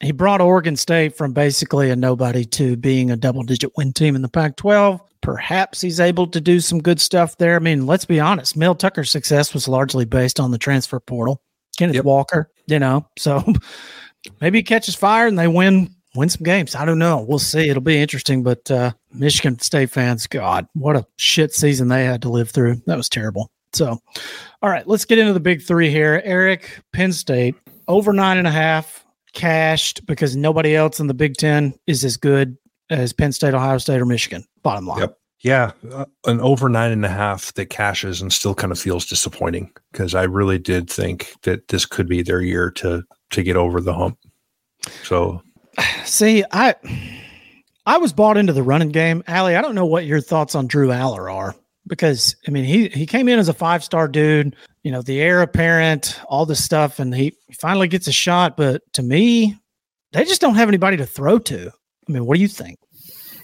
he 0.00 0.12
brought 0.12 0.40
Oregon 0.40 0.76
State 0.76 1.16
from 1.16 1.32
basically 1.32 1.90
a 1.90 1.96
nobody 1.96 2.44
to 2.46 2.76
being 2.76 3.10
a 3.10 3.16
double-digit 3.16 3.72
win 3.76 3.92
team 3.92 4.14
in 4.14 4.22
the 4.22 4.28
Pac-12. 4.28 5.00
Perhaps 5.20 5.80
he's 5.80 6.00
able 6.00 6.26
to 6.28 6.40
do 6.40 6.60
some 6.60 6.80
good 6.80 7.00
stuff 7.00 7.36
there. 7.38 7.56
I 7.56 7.58
mean, 7.58 7.86
let's 7.86 8.04
be 8.04 8.20
honest. 8.20 8.56
Mel 8.56 8.74
Tucker's 8.74 9.10
success 9.10 9.52
was 9.52 9.66
largely 9.66 10.04
based 10.04 10.38
on 10.38 10.50
the 10.50 10.58
transfer 10.58 11.00
portal. 11.00 11.42
Kenneth 11.76 11.96
yep. 11.96 12.04
Walker, 12.04 12.50
you 12.66 12.78
know, 12.78 13.06
so 13.18 13.42
maybe 14.40 14.58
he 14.58 14.62
catches 14.62 14.94
fire 14.94 15.26
and 15.26 15.38
they 15.38 15.48
win 15.48 15.94
win 16.14 16.28
some 16.28 16.44
games. 16.44 16.74
I 16.74 16.84
don't 16.84 16.98
know. 16.98 17.24
We'll 17.26 17.38
see. 17.38 17.68
It'll 17.68 17.82
be 17.82 18.00
interesting. 18.00 18.42
But 18.42 18.70
uh, 18.70 18.92
Michigan 19.12 19.58
State 19.58 19.90
fans, 19.90 20.26
God, 20.26 20.66
what 20.74 20.96
a 20.96 21.06
shit 21.16 21.52
season 21.52 21.88
they 21.88 22.04
had 22.04 22.22
to 22.22 22.28
live 22.28 22.50
through. 22.50 22.82
That 22.86 22.96
was 22.96 23.08
terrible. 23.08 23.50
So, 23.72 23.98
all 24.62 24.70
right, 24.70 24.86
let's 24.86 25.04
get 25.04 25.18
into 25.18 25.32
the 25.32 25.40
big 25.40 25.60
three 25.60 25.90
here. 25.90 26.22
Eric, 26.24 26.80
Penn 26.92 27.12
State, 27.12 27.56
over 27.88 28.12
nine 28.12 28.38
and 28.38 28.46
a 28.46 28.52
half, 28.52 29.04
cashed 29.32 30.06
because 30.06 30.36
nobody 30.36 30.76
else 30.76 31.00
in 31.00 31.08
the 31.08 31.14
Big 31.14 31.36
Ten 31.36 31.74
is 31.88 32.04
as 32.04 32.16
good 32.16 32.56
as 32.90 33.12
Penn 33.12 33.32
State, 33.32 33.52
Ohio 33.52 33.78
State, 33.78 34.00
or 34.00 34.06
Michigan. 34.06 34.44
Bottom 34.62 34.86
line. 34.86 35.00
Yep. 35.00 35.18
Yeah, 35.40 35.72
uh, 35.92 36.06
an 36.26 36.40
over 36.40 36.70
nine 36.70 36.90
and 36.90 37.04
a 37.04 37.08
half 37.10 37.52
that 37.54 37.66
cashes 37.66 38.22
and 38.22 38.32
still 38.32 38.54
kind 38.54 38.72
of 38.72 38.78
feels 38.78 39.04
disappointing 39.04 39.70
because 39.92 40.14
I 40.14 40.22
really 40.22 40.58
did 40.58 40.88
think 40.88 41.34
that 41.42 41.68
this 41.68 41.84
could 41.84 42.08
be 42.08 42.22
their 42.22 42.40
year 42.40 42.70
to 42.76 43.02
to 43.34 43.42
get 43.42 43.56
over 43.56 43.80
the 43.80 43.94
hump. 43.94 44.18
So, 45.02 45.42
see, 46.04 46.44
I 46.50 46.74
I 47.86 47.98
was 47.98 48.12
bought 48.12 48.36
into 48.36 48.52
the 48.52 48.62
running 48.62 48.90
game, 48.90 49.22
Allie. 49.26 49.56
I 49.56 49.62
don't 49.62 49.74
know 49.74 49.86
what 49.86 50.06
your 50.06 50.20
thoughts 50.20 50.54
on 50.54 50.66
Drew 50.66 50.88
Allar 50.88 51.32
are 51.32 51.54
because 51.86 52.36
I 52.46 52.50
mean 52.50 52.64
he 52.64 52.88
he 52.88 53.06
came 53.06 53.28
in 53.28 53.38
as 53.38 53.48
a 53.48 53.54
five 53.54 53.84
star 53.84 54.08
dude, 54.08 54.56
you 54.82 54.90
know, 54.90 55.02
the 55.02 55.20
heir 55.20 55.42
apparent, 55.42 56.20
all 56.28 56.46
this 56.46 56.62
stuff, 56.62 56.98
and 56.98 57.14
he 57.14 57.36
finally 57.52 57.88
gets 57.88 58.08
a 58.08 58.12
shot. 58.12 58.56
But 58.56 58.82
to 58.94 59.02
me, 59.02 59.56
they 60.12 60.24
just 60.24 60.40
don't 60.40 60.54
have 60.56 60.68
anybody 60.68 60.96
to 60.98 61.06
throw 61.06 61.38
to. 61.40 61.70
I 62.08 62.12
mean, 62.12 62.26
what 62.26 62.36
do 62.36 62.40
you 62.40 62.48
think? 62.48 62.78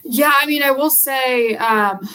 Yeah, 0.04 0.32
I 0.34 0.46
mean, 0.46 0.62
I 0.62 0.70
will 0.70 0.90
say, 0.90 1.56
um, 1.56 2.08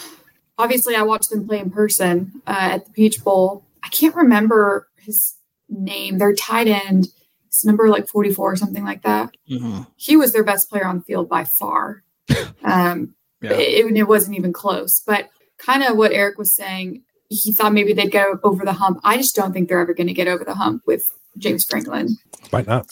obviously, 0.58 0.96
I 0.96 1.02
watched 1.02 1.30
them 1.30 1.46
play 1.46 1.60
in 1.60 1.70
person 1.70 2.42
uh, 2.46 2.56
at 2.72 2.86
the 2.86 2.92
Peach 2.92 3.22
Bowl. 3.22 3.64
I 3.82 3.88
can't 3.88 4.14
remember 4.14 4.88
his 4.96 5.36
name. 5.68 6.18
Their 6.18 6.34
tight 6.34 6.66
end, 6.66 7.08
his 7.56 7.64
number 7.64 7.88
like 7.88 8.08
44 8.08 8.52
or 8.52 8.56
something 8.56 8.84
like 8.84 9.02
that. 9.02 9.36
Mm-hmm. 9.50 9.82
He 9.96 10.16
was 10.16 10.32
their 10.32 10.44
best 10.44 10.68
player 10.70 10.86
on 10.86 10.98
the 10.98 11.04
field 11.04 11.28
by 11.28 11.44
far. 11.44 12.02
Um, 12.64 13.14
yeah. 13.40 13.52
it, 13.52 13.96
it 13.96 14.08
wasn't 14.08 14.36
even 14.36 14.52
close. 14.52 15.00
But 15.06 15.28
kind 15.58 15.84
of 15.84 15.96
what 15.96 16.10
Eric 16.10 16.36
was 16.36 16.52
saying, 16.52 17.02
he 17.28 17.52
thought 17.52 17.72
maybe 17.72 17.92
they'd 17.92 18.10
go 18.10 18.40
over 18.42 18.64
the 18.64 18.72
hump. 18.72 18.98
I 19.04 19.16
just 19.18 19.36
don't 19.36 19.52
think 19.52 19.68
they're 19.68 19.78
ever 19.78 19.94
going 19.94 20.08
to 20.08 20.12
get 20.12 20.26
over 20.26 20.44
the 20.44 20.54
hump 20.54 20.82
with 20.84 21.04
James 21.38 21.64
Franklin. 21.64 22.16
Might 22.52 22.66
not. 22.66 22.88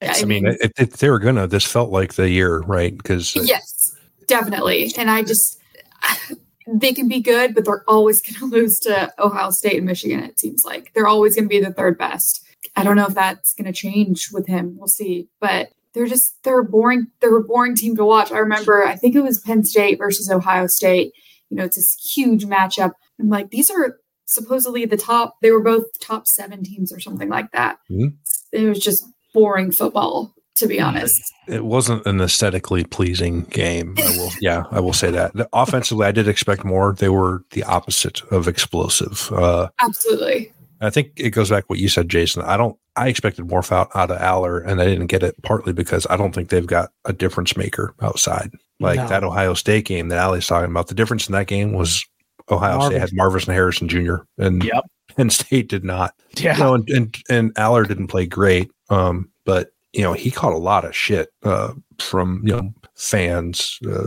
I, 0.00 0.22
I 0.22 0.24
mean, 0.24 0.46
if, 0.46 0.72
if 0.76 0.96
they 0.96 1.08
were 1.08 1.18
gonna, 1.18 1.46
this 1.46 1.64
felt 1.64 1.90
like 1.90 2.14
the 2.14 2.28
year, 2.28 2.60
right? 2.60 2.96
Because 2.96 3.36
yes, 3.36 3.96
definitely. 4.26 4.92
And 4.96 5.10
I 5.10 5.22
just 5.22 5.60
they 6.66 6.92
can 6.92 7.08
be 7.08 7.20
good, 7.20 7.54
but 7.54 7.64
they're 7.64 7.84
always 7.88 8.20
going 8.20 8.34
to 8.50 8.56
lose 8.56 8.78
to 8.80 9.12
Ohio 9.18 9.50
State 9.50 9.76
and 9.76 9.86
Michigan. 9.86 10.20
It 10.20 10.38
seems 10.38 10.64
like 10.64 10.92
they're 10.94 11.06
always 11.06 11.34
going 11.34 11.44
to 11.44 11.48
be 11.48 11.60
the 11.60 11.72
third 11.72 11.98
best. 11.98 12.44
I 12.74 12.84
don't 12.84 12.96
know 12.96 13.06
if 13.06 13.14
that's 13.14 13.54
going 13.54 13.66
to 13.66 13.72
change 13.72 14.30
with 14.32 14.46
him. 14.46 14.76
We'll 14.78 14.88
see, 14.88 15.28
but 15.40 15.68
they're 15.94 16.06
just 16.06 16.42
they're 16.42 16.60
a 16.60 16.64
boring 16.64 17.08
they're 17.20 17.36
a 17.36 17.42
boring 17.42 17.74
team 17.74 17.96
to 17.96 18.04
watch. 18.04 18.32
I 18.32 18.38
remember 18.38 18.84
I 18.84 18.96
think 18.96 19.14
it 19.14 19.22
was 19.22 19.40
Penn 19.40 19.64
State 19.64 19.98
versus 19.98 20.30
Ohio 20.30 20.66
State 20.66 21.12
you 21.52 21.58
know, 21.58 21.64
it's 21.64 21.76
this 21.76 21.92
huge 22.14 22.46
matchup. 22.46 22.92
I'm 23.20 23.28
like, 23.28 23.50
these 23.50 23.70
are 23.70 23.98
supposedly 24.24 24.86
the 24.86 24.96
top, 24.96 25.36
they 25.42 25.50
were 25.50 25.62
both 25.62 25.84
top 26.00 26.26
seven 26.26 26.64
teams 26.64 26.90
or 26.90 26.98
something 26.98 27.28
like 27.28 27.52
that. 27.52 27.76
Mm-hmm. 27.90 28.16
It 28.52 28.66
was 28.66 28.78
just 28.78 29.04
boring 29.34 29.70
football, 29.70 30.34
to 30.56 30.66
be 30.66 30.80
honest. 30.80 31.20
It 31.46 31.66
wasn't 31.66 32.06
an 32.06 32.22
aesthetically 32.22 32.84
pleasing 32.84 33.42
game. 33.42 33.96
I 33.98 34.16
will, 34.16 34.30
yeah, 34.40 34.64
I 34.70 34.80
will 34.80 34.94
say 34.94 35.10
that. 35.10 35.34
The, 35.34 35.46
offensively, 35.52 36.06
I 36.06 36.12
did 36.12 36.26
expect 36.26 36.64
more. 36.64 36.94
They 36.94 37.10
were 37.10 37.44
the 37.50 37.64
opposite 37.64 38.22
of 38.30 38.48
explosive. 38.48 39.30
Uh, 39.30 39.68
Absolutely. 39.78 40.54
I 40.82 40.90
think 40.90 41.12
it 41.16 41.30
goes 41.30 41.50
back 41.50 41.64
to 41.64 41.68
what 41.68 41.78
you 41.78 41.88
said, 41.88 42.08
Jason. 42.08 42.42
I 42.42 42.56
don't. 42.56 42.76
I 42.94 43.08
expected 43.08 43.48
more 43.48 43.62
out, 43.72 43.88
out 43.94 44.10
of 44.10 44.18
Allar, 44.18 44.66
and 44.66 44.80
I 44.80 44.84
didn't 44.84 45.06
get 45.06 45.22
it. 45.22 45.40
Partly 45.42 45.72
because 45.72 46.06
I 46.10 46.16
don't 46.16 46.34
think 46.34 46.50
they've 46.50 46.66
got 46.66 46.90
a 47.04 47.12
difference 47.12 47.56
maker 47.56 47.94
outside. 48.02 48.52
Like 48.80 48.98
no. 48.98 49.08
that 49.08 49.24
Ohio 49.24 49.54
State 49.54 49.86
game 49.86 50.08
that 50.08 50.18
Allie's 50.18 50.46
talking 50.46 50.70
about. 50.70 50.88
The 50.88 50.94
difference 50.94 51.28
in 51.28 51.32
that 51.32 51.46
game 51.46 51.72
was 51.72 52.04
Ohio 52.50 52.78
Marvin. 52.78 52.90
State 52.90 53.00
had 53.00 53.12
Marvin 53.12 53.54
Harrison 53.54 53.88
Jr. 53.88 54.16
and 54.38 54.64
yep. 54.64 54.84
Penn 55.16 55.30
State 55.30 55.68
did 55.68 55.84
not. 55.84 56.14
Yeah. 56.36 56.56
You 56.56 56.62
know, 56.62 56.74
and, 56.74 56.90
and 56.90 57.16
and 57.30 57.54
Allar 57.54 57.86
didn't 57.86 58.08
play 58.08 58.26
great. 58.26 58.70
Um, 58.90 59.30
but 59.44 59.70
you 59.92 60.02
know, 60.02 60.12
he 60.12 60.30
caught 60.30 60.52
a 60.52 60.58
lot 60.58 60.84
of 60.84 60.96
shit 60.96 61.28
uh, 61.42 61.72
from 61.98 62.42
you 62.44 62.52
know 62.56 62.72
fans, 62.94 63.78
uh, 63.86 64.06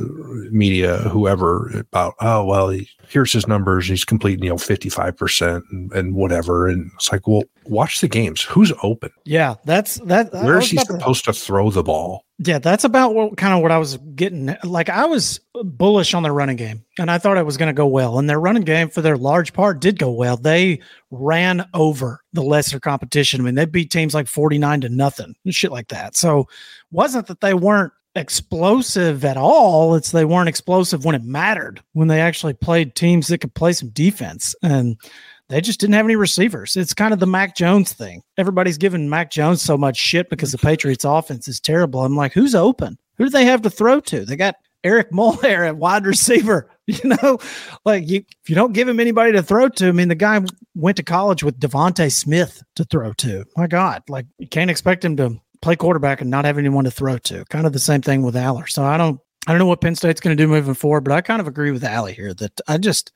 media, 0.52 0.98
whoever 1.10 1.70
about 1.78 2.16
oh 2.22 2.44
well, 2.44 2.70
he, 2.70 2.90
here's 3.08 3.32
his 3.32 3.48
numbers. 3.48 3.88
He's 3.88 4.06
completing 4.06 4.44
you 4.44 4.50
know 4.50 4.58
fifty 4.58 4.90
five 4.90 5.16
percent 5.16 5.64
and 5.72 6.16
whatever. 6.16 6.68
And 6.68 6.92
it's 6.96 7.12
like, 7.12 7.28
well, 7.28 7.44
watch 7.66 8.02
the 8.02 8.08
games. 8.08 8.42
Who's 8.42 8.74
open? 8.84 9.12
Yeah, 9.26 9.56
that's 9.66 9.96
that. 10.02 10.34
Where 10.34 10.58
is 10.58 10.72
he 10.72 10.78
supposed 10.78 11.26
to, 11.26 11.34
to 11.34 11.40
throw 11.40 11.70
the 11.70 11.84
ball? 11.84 12.25
Yeah, 12.38 12.60
that's 12.60 12.84
about 12.84 13.16
what 13.16 13.38
kind 13.38 13.54
of 13.54 13.62
what 13.62 13.72
I 13.72 13.78
was 13.78 13.96
getting. 14.14 14.56
Like 14.66 14.90
I 14.90 15.06
was 15.06 15.40
bullish 15.54 16.14
on 16.14 16.24
their 16.24 16.34
running 16.34 16.58
game, 16.58 16.84
and 17.00 17.10
I 17.10 17.18
thought 17.18 17.38
it 17.38 17.46
was 17.46 17.56
going 17.56 17.68
to 17.68 17.74
go 17.74 17.88
well. 17.88 18.20
And 18.20 18.30
their 18.30 18.42
running 18.42 18.64
game, 18.64 18.90
for 18.90 19.02
their 19.02 19.16
large 19.16 19.54
part, 19.54 19.80
did 19.80 19.98
go 19.98 20.12
well. 20.12 20.36
They 20.36 20.82
ran 21.12 21.66
over 21.74 22.22
the 22.34 22.44
lesser 22.44 22.80
competition. 22.80 23.40
I 23.40 23.44
mean, 23.46 23.56
they 23.56 23.66
beat 23.66 23.90
teams 23.90 24.14
like 24.14 24.28
forty 24.28 24.58
nine 24.58 24.82
to 24.82 24.90
nothing 24.90 25.34
and 25.46 25.56
shit 25.56 25.72
like 25.72 25.88
that. 25.90 26.18
So, 26.18 26.50
wasn't 26.92 27.28
that 27.28 27.40
they 27.40 27.54
weren't 27.54 27.94
explosive 28.16 29.24
at 29.24 29.38
all. 29.38 29.96
It's 29.96 30.12
they 30.12 30.26
weren't 30.26 30.50
explosive 30.50 31.06
when 31.06 31.16
it 31.16 31.24
mattered, 31.24 31.82
when 31.94 32.10
they 32.10 32.20
actually 32.20 32.54
played 32.54 32.96
teams 32.96 33.28
that 33.28 33.40
could 33.40 33.54
play 33.54 33.72
some 33.72 33.90
defense. 33.90 34.56
And 34.62 34.98
they 35.50 35.62
just 35.62 35.80
didn't 35.80 35.94
have 35.94 36.06
any 36.06 36.16
receivers. 36.16 36.76
It's 36.76 36.94
kind 36.94 37.14
of 37.14 37.20
the 37.20 37.28
Mac 37.28 37.56
Jones 37.56 37.94
thing. 37.94 38.24
Everybody's 38.38 38.78
giving 38.78 39.10
Mac 39.10 39.30
Jones 39.32 39.62
so 39.62 39.78
much 39.78 39.98
shit 39.98 40.30
because 40.30 40.52
the 40.52 40.58
Patriots 40.58 41.06
offense 41.06 41.48
is 41.48 41.60
terrible. 41.60 42.04
I'm 42.04 42.16
like, 42.16 42.34
who's 42.34 42.56
open? 42.56 42.98
Who 43.18 43.26
do 43.26 43.30
they 43.30 43.46
have 43.46 43.62
to 43.62 43.70
throw 43.70 44.00
to? 44.02 44.26
They 44.26 44.36
got 44.36 44.56
Eric 44.84 45.12
Mulhair 45.12 45.68
at 45.68 45.78
wide 45.78 46.06
receiver. 46.06 46.70
You 46.88 47.18
know, 47.24 47.40
like 47.84 48.08
you, 48.08 48.24
if 48.44 48.48
you 48.48 48.56
don't 48.56 48.74
give 48.74 48.88
him 48.88 49.00
anybody 49.00 49.32
to 49.32 49.42
throw 49.42 49.70
to, 49.70 49.88
I 49.88 49.92
mean, 49.92 50.08
the 50.08 50.14
guy 50.14 50.40
went 50.76 50.98
to 50.98 51.04
college 51.04 51.42
with 51.42 51.60
DeVonta 51.60 52.12
Smith 52.14 52.62
to 52.76 52.84
throw 52.84 53.12
to. 53.14 53.44
My 53.58 53.66
God, 53.66 54.04
like 54.08 54.28
you 54.38 54.48
can't 54.48 54.70
expect 54.70 55.04
him 55.04 55.18
to 55.18 55.42
play 55.64 55.76
quarterback 55.76 56.22
and 56.22 56.30
not 56.30 56.46
have 56.46 56.60
anyone 56.60 56.84
to 56.84 56.92
throw 56.92 57.18
to. 57.18 57.44
Kind 57.46 57.66
of 57.66 57.74
the 57.74 57.80
same 57.80 58.04
thing 58.04 58.22
with 58.22 58.36
Allar. 58.36 58.70
So 58.70 58.84
I 58.84 58.98
don't, 58.98 59.20
I 59.48 59.52
don't 59.52 59.58
know 59.58 59.66
what 59.66 59.82
Penn 59.82 59.96
State's 59.96 60.22
going 60.22 60.38
to 60.38 60.44
do 60.44 60.48
moving 60.48 60.76
forward, 60.76 61.04
but 61.04 61.14
I 61.14 61.22
kind 61.22 61.42
of 61.42 61.48
agree 61.48 61.72
with 61.72 61.84
Allie 61.84 62.14
here 62.14 62.36
that 62.36 62.62
I 62.68 62.78
just 62.78 63.12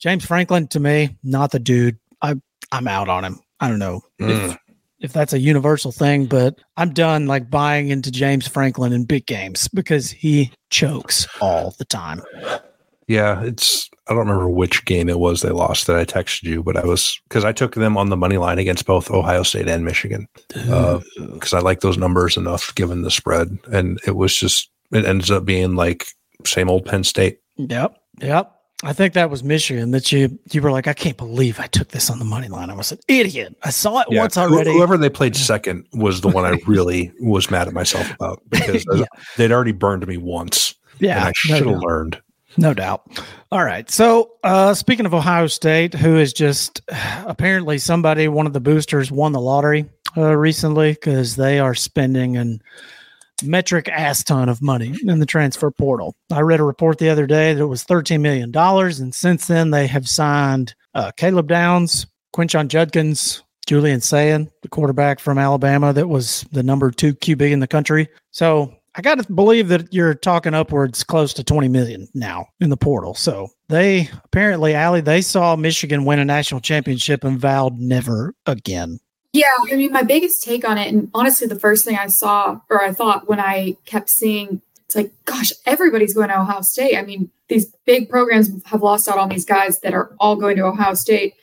James 0.00 0.24
Franklin 0.24 0.66
to 0.68 0.80
me, 0.80 1.16
not 1.22 1.52
the 1.52 1.58
dude. 1.58 1.98
I 2.22 2.34
I'm 2.72 2.88
out 2.88 3.08
on 3.08 3.24
him. 3.24 3.40
I 3.60 3.68
don't 3.68 3.78
know 3.78 4.00
mm. 4.20 4.50
if, 4.50 4.58
if 5.00 5.12
that's 5.12 5.32
a 5.32 5.38
universal 5.38 5.92
thing, 5.92 6.26
but 6.26 6.58
I'm 6.76 6.92
done 6.92 7.26
like 7.26 7.50
buying 7.50 7.88
into 7.90 8.10
James 8.10 8.48
Franklin 8.48 8.92
in 8.92 9.04
big 9.04 9.26
games 9.26 9.68
because 9.68 10.10
he 10.10 10.52
chokes 10.70 11.26
all 11.40 11.74
the 11.78 11.84
time. 11.84 12.22
Yeah, 13.06 13.42
it's 13.42 13.90
I 14.06 14.12
don't 14.12 14.20
remember 14.20 14.48
which 14.48 14.84
game 14.84 15.08
it 15.08 15.18
was 15.18 15.42
they 15.42 15.50
lost 15.50 15.86
that 15.86 15.96
I 15.96 16.04
texted 16.04 16.44
you, 16.44 16.62
but 16.62 16.76
I 16.76 16.84
was 16.84 17.20
because 17.28 17.44
I 17.44 17.52
took 17.52 17.74
them 17.74 17.96
on 17.96 18.08
the 18.08 18.16
money 18.16 18.38
line 18.38 18.58
against 18.58 18.86
both 18.86 19.10
Ohio 19.10 19.42
State 19.42 19.68
and 19.68 19.84
Michigan 19.84 20.28
because 20.48 21.52
uh, 21.52 21.56
I 21.56 21.60
like 21.60 21.80
those 21.80 21.98
numbers 21.98 22.36
enough 22.36 22.74
given 22.74 23.02
the 23.02 23.10
spread, 23.10 23.58
and 23.72 24.00
it 24.06 24.16
was 24.16 24.34
just 24.34 24.70
it 24.92 25.04
ends 25.04 25.30
up 25.30 25.44
being 25.44 25.74
like 25.74 26.06
same 26.46 26.70
old 26.70 26.84
Penn 26.84 27.04
State. 27.04 27.40
Yep, 27.56 27.96
yep. 28.20 28.59
I 28.82 28.94
think 28.94 29.12
that 29.12 29.28
was 29.28 29.44
Michigan 29.44 29.90
that 29.90 30.10
you 30.10 30.38
you 30.50 30.62
were 30.62 30.72
like, 30.72 30.86
I 30.86 30.94
can't 30.94 31.16
believe 31.16 31.60
I 31.60 31.66
took 31.66 31.88
this 31.88 32.08
on 32.08 32.18
the 32.18 32.24
money 32.24 32.48
line. 32.48 32.70
I 32.70 32.74
was 32.74 32.92
an 32.92 32.98
idiot. 33.08 33.54
I 33.62 33.70
saw 33.70 34.00
it 34.00 34.06
yeah. 34.10 34.20
once 34.20 34.38
already. 34.38 34.72
Whoever 34.72 34.96
they 34.96 35.10
played 35.10 35.36
second 35.36 35.86
was 35.92 36.22
the 36.22 36.28
one 36.28 36.46
I 36.46 36.58
really 36.66 37.12
was 37.20 37.50
mad 37.50 37.68
at 37.68 37.74
myself 37.74 38.10
about 38.14 38.42
because 38.48 38.86
yeah. 38.94 39.04
they'd 39.36 39.52
already 39.52 39.72
burned 39.72 40.06
me 40.06 40.16
once. 40.16 40.74
Yeah, 40.98 41.18
and 41.18 41.28
I 41.28 41.32
should 41.34 41.56
have 41.56 41.66
no 41.66 41.72
learned. 41.74 42.22
No 42.56 42.74
doubt. 42.74 43.22
All 43.52 43.64
right. 43.64 43.88
So, 43.90 44.32
uh, 44.42 44.74
speaking 44.74 45.06
of 45.06 45.14
Ohio 45.14 45.46
State, 45.46 45.94
who 45.94 46.16
is 46.16 46.32
just 46.32 46.80
apparently 47.26 47.78
somebody, 47.78 48.28
one 48.28 48.46
of 48.46 48.52
the 48.54 48.60
boosters 48.60 49.12
won 49.12 49.32
the 49.32 49.40
lottery 49.40 49.88
uh, 50.16 50.36
recently 50.36 50.92
because 50.92 51.36
they 51.36 51.58
are 51.58 51.74
spending 51.74 52.36
and 52.36 52.62
metric 53.42 53.88
ass 53.88 54.22
ton 54.24 54.48
of 54.48 54.62
money 54.62 54.94
in 55.02 55.18
the 55.18 55.26
transfer 55.26 55.70
portal. 55.70 56.14
I 56.30 56.40
read 56.40 56.60
a 56.60 56.64
report 56.64 56.98
the 56.98 57.08
other 57.08 57.26
day 57.26 57.54
that 57.54 57.62
it 57.62 57.66
was 57.66 57.84
$13 57.84 58.20
million. 58.20 58.54
And 58.54 59.14
since 59.14 59.46
then, 59.46 59.70
they 59.70 59.86
have 59.86 60.08
signed 60.08 60.74
uh, 60.94 61.12
Caleb 61.16 61.48
Downs, 61.48 62.06
Quinshon 62.34 62.68
Judkins, 62.68 63.42
Julian 63.66 64.00
Sayin, 64.00 64.50
the 64.62 64.68
quarterback 64.68 65.20
from 65.20 65.38
Alabama 65.38 65.92
that 65.92 66.08
was 66.08 66.44
the 66.52 66.62
number 66.62 66.90
two 66.90 67.14
QB 67.14 67.50
in 67.50 67.60
the 67.60 67.66
country. 67.66 68.08
So 68.30 68.74
I 68.94 69.02
got 69.02 69.18
to 69.18 69.32
believe 69.32 69.68
that 69.68 69.92
you're 69.92 70.14
talking 70.14 70.54
upwards 70.54 71.04
close 71.04 71.32
to 71.34 71.44
20 71.44 71.68
million 71.68 72.08
now 72.14 72.46
in 72.60 72.70
the 72.70 72.76
portal. 72.76 73.14
So 73.14 73.48
they 73.68 74.10
apparently, 74.24 74.74
Allie, 74.74 75.00
they 75.00 75.20
saw 75.20 75.54
Michigan 75.54 76.04
win 76.04 76.18
a 76.18 76.24
national 76.24 76.60
championship 76.60 77.22
and 77.22 77.38
vowed 77.38 77.78
never 77.78 78.34
again 78.46 78.98
yeah, 79.32 79.50
I 79.70 79.76
mean, 79.76 79.92
my 79.92 80.02
biggest 80.02 80.42
take 80.42 80.68
on 80.68 80.78
it, 80.78 80.92
and 80.92 81.10
honestly, 81.14 81.46
the 81.46 81.58
first 81.58 81.84
thing 81.84 81.96
I 81.96 82.08
saw 82.08 82.60
or 82.68 82.82
I 82.82 82.92
thought 82.92 83.28
when 83.28 83.40
I 83.40 83.76
kept 83.84 84.10
seeing, 84.10 84.60
it's 84.86 84.96
like, 84.96 85.12
gosh, 85.24 85.52
everybody's 85.66 86.14
going 86.14 86.30
to 86.30 86.40
Ohio 86.40 86.62
State. 86.62 86.96
I 86.96 87.02
mean, 87.02 87.30
these 87.48 87.66
big 87.84 88.08
programs 88.08 88.50
have 88.66 88.82
lost 88.82 89.08
out 89.08 89.18
on 89.18 89.28
these 89.28 89.44
guys 89.44 89.78
that 89.80 89.94
are 89.94 90.14
all 90.18 90.36
going 90.36 90.56
to 90.56 90.64
Ohio 90.64 90.94
State. 90.94 91.34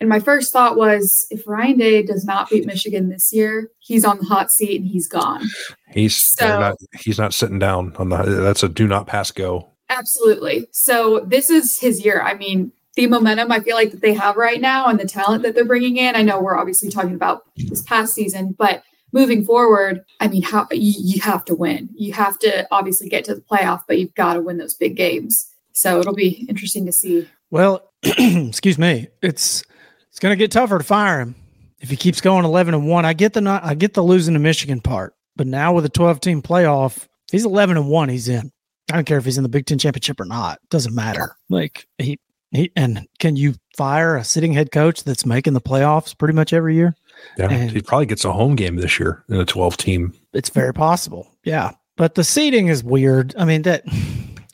And 0.00 0.08
my 0.08 0.20
first 0.20 0.52
thought 0.52 0.76
was, 0.76 1.26
if 1.30 1.46
Ryan 1.46 1.78
Day 1.78 2.02
does 2.02 2.24
not 2.24 2.50
beat 2.50 2.66
Michigan 2.66 3.08
this 3.08 3.32
year, 3.32 3.70
he's 3.78 4.04
on 4.04 4.18
the 4.18 4.24
hot 4.24 4.50
seat 4.50 4.80
and 4.80 4.90
he's 4.90 5.08
gone. 5.08 5.42
He's 5.88 6.16
so, 6.16 6.46
not, 6.46 6.74
he's 7.00 7.18
not 7.18 7.32
sitting 7.32 7.58
down 7.58 7.94
on 7.96 8.10
the. 8.10 8.16
That's 8.16 8.62
a 8.62 8.68
do 8.68 8.86
not 8.86 9.06
pass 9.06 9.30
go. 9.30 9.70
Absolutely. 9.88 10.66
So 10.72 11.20
this 11.20 11.48
is 11.48 11.78
his 11.78 12.04
year. 12.04 12.20
I 12.20 12.34
mean, 12.34 12.72
the 12.96 13.06
momentum 13.06 13.52
I 13.52 13.60
feel 13.60 13.76
like 13.76 13.90
that 13.92 14.00
they 14.00 14.14
have 14.14 14.36
right 14.36 14.60
now 14.60 14.86
and 14.86 14.98
the 14.98 15.06
talent 15.06 15.42
that 15.42 15.54
they're 15.54 15.64
bringing 15.64 15.98
in. 15.98 16.16
I 16.16 16.22
know 16.22 16.40
we're 16.40 16.56
obviously 16.56 16.88
talking 16.88 17.14
about 17.14 17.42
this 17.56 17.82
past 17.82 18.14
season, 18.14 18.54
but 18.58 18.82
moving 19.12 19.44
forward, 19.44 20.04
I 20.20 20.28
mean, 20.28 20.42
how 20.42 20.66
you, 20.72 20.94
you 20.98 21.20
have 21.20 21.44
to 21.44 21.54
win. 21.54 21.90
You 21.94 22.14
have 22.14 22.38
to 22.40 22.66
obviously 22.70 23.08
get 23.08 23.24
to 23.26 23.34
the 23.34 23.42
playoff, 23.42 23.82
but 23.86 23.98
you've 23.98 24.14
got 24.14 24.34
to 24.34 24.40
win 24.40 24.56
those 24.56 24.74
big 24.74 24.96
games. 24.96 25.46
So 25.72 26.00
it'll 26.00 26.14
be 26.14 26.46
interesting 26.48 26.86
to 26.86 26.92
see. 26.92 27.28
Well, 27.50 27.90
excuse 28.02 28.78
me. 28.78 29.08
It's 29.22 29.62
it's 30.08 30.18
going 30.18 30.32
to 30.32 30.42
get 30.42 30.50
tougher 30.50 30.78
to 30.78 30.84
fire 30.84 31.20
him 31.20 31.34
if 31.80 31.90
he 31.90 31.96
keeps 31.96 32.22
going 32.22 32.46
11 32.46 32.72
and 32.72 32.88
1. 32.88 33.04
I 33.04 33.12
get 33.12 33.34
the 33.34 33.42
not 33.42 33.62
I 33.62 33.74
get 33.74 33.92
the 33.92 34.02
losing 34.02 34.32
to 34.34 34.40
Michigan 34.40 34.80
part, 34.80 35.14
but 35.36 35.46
now 35.46 35.74
with 35.74 35.84
a 35.84 35.90
12 35.90 36.20
team 36.20 36.40
playoff, 36.40 37.06
he's 37.30 37.44
11 37.44 37.76
and 37.76 37.88
1, 37.88 38.08
he's 38.08 38.28
in. 38.28 38.50
I 38.90 38.94
don't 38.94 39.04
care 39.04 39.18
if 39.18 39.24
he's 39.24 39.36
in 39.36 39.42
the 39.42 39.48
Big 39.48 39.66
10 39.66 39.78
championship 39.78 40.20
or 40.20 40.24
not. 40.24 40.60
Doesn't 40.70 40.94
matter. 40.94 41.36
Like 41.50 41.86
he 41.98 42.18
he, 42.56 42.72
and 42.76 43.06
can 43.18 43.36
you 43.36 43.54
fire 43.76 44.16
a 44.16 44.24
sitting 44.24 44.52
head 44.52 44.72
coach 44.72 45.04
that's 45.04 45.26
making 45.26 45.52
the 45.52 45.60
playoffs 45.60 46.16
pretty 46.16 46.34
much 46.34 46.52
every 46.52 46.74
year? 46.74 46.96
Yeah, 47.38 47.50
and 47.50 47.70
he 47.70 47.80
probably 47.80 48.06
gets 48.06 48.24
a 48.24 48.32
home 48.32 48.56
game 48.56 48.76
this 48.76 48.98
year 48.98 49.24
in 49.28 49.40
a 49.40 49.44
12 49.44 49.76
team. 49.76 50.14
It's 50.32 50.50
very 50.50 50.74
possible. 50.74 51.30
Yeah. 51.44 51.72
But 51.96 52.14
the 52.14 52.24
seating 52.24 52.68
is 52.68 52.84
weird. 52.84 53.34
I 53.38 53.44
mean, 53.44 53.62
that 53.62 53.82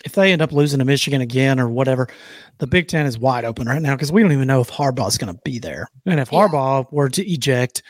if 0.04 0.12
they 0.12 0.32
end 0.32 0.42
up 0.42 0.52
losing 0.52 0.78
to 0.78 0.84
Michigan 0.84 1.20
again 1.20 1.58
or 1.58 1.68
whatever, 1.68 2.08
the 2.58 2.66
Big 2.66 2.88
Ten 2.88 3.06
is 3.06 3.18
wide 3.18 3.44
open 3.44 3.66
right 3.66 3.82
now 3.82 3.94
because 3.94 4.12
we 4.12 4.22
don't 4.22 4.32
even 4.32 4.46
know 4.46 4.60
if 4.60 4.70
Harbaugh 4.70 5.08
is 5.08 5.18
going 5.18 5.34
to 5.34 5.40
be 5.44 5.58
there. 5.58 5.88
And 6.06 6.20
if 6.20 6.30
yeah. 6.30 6.38
Harbaugh 6.38 6.92
were 6.92 7.08
to 7.08 7.28
eject 7.28 7.82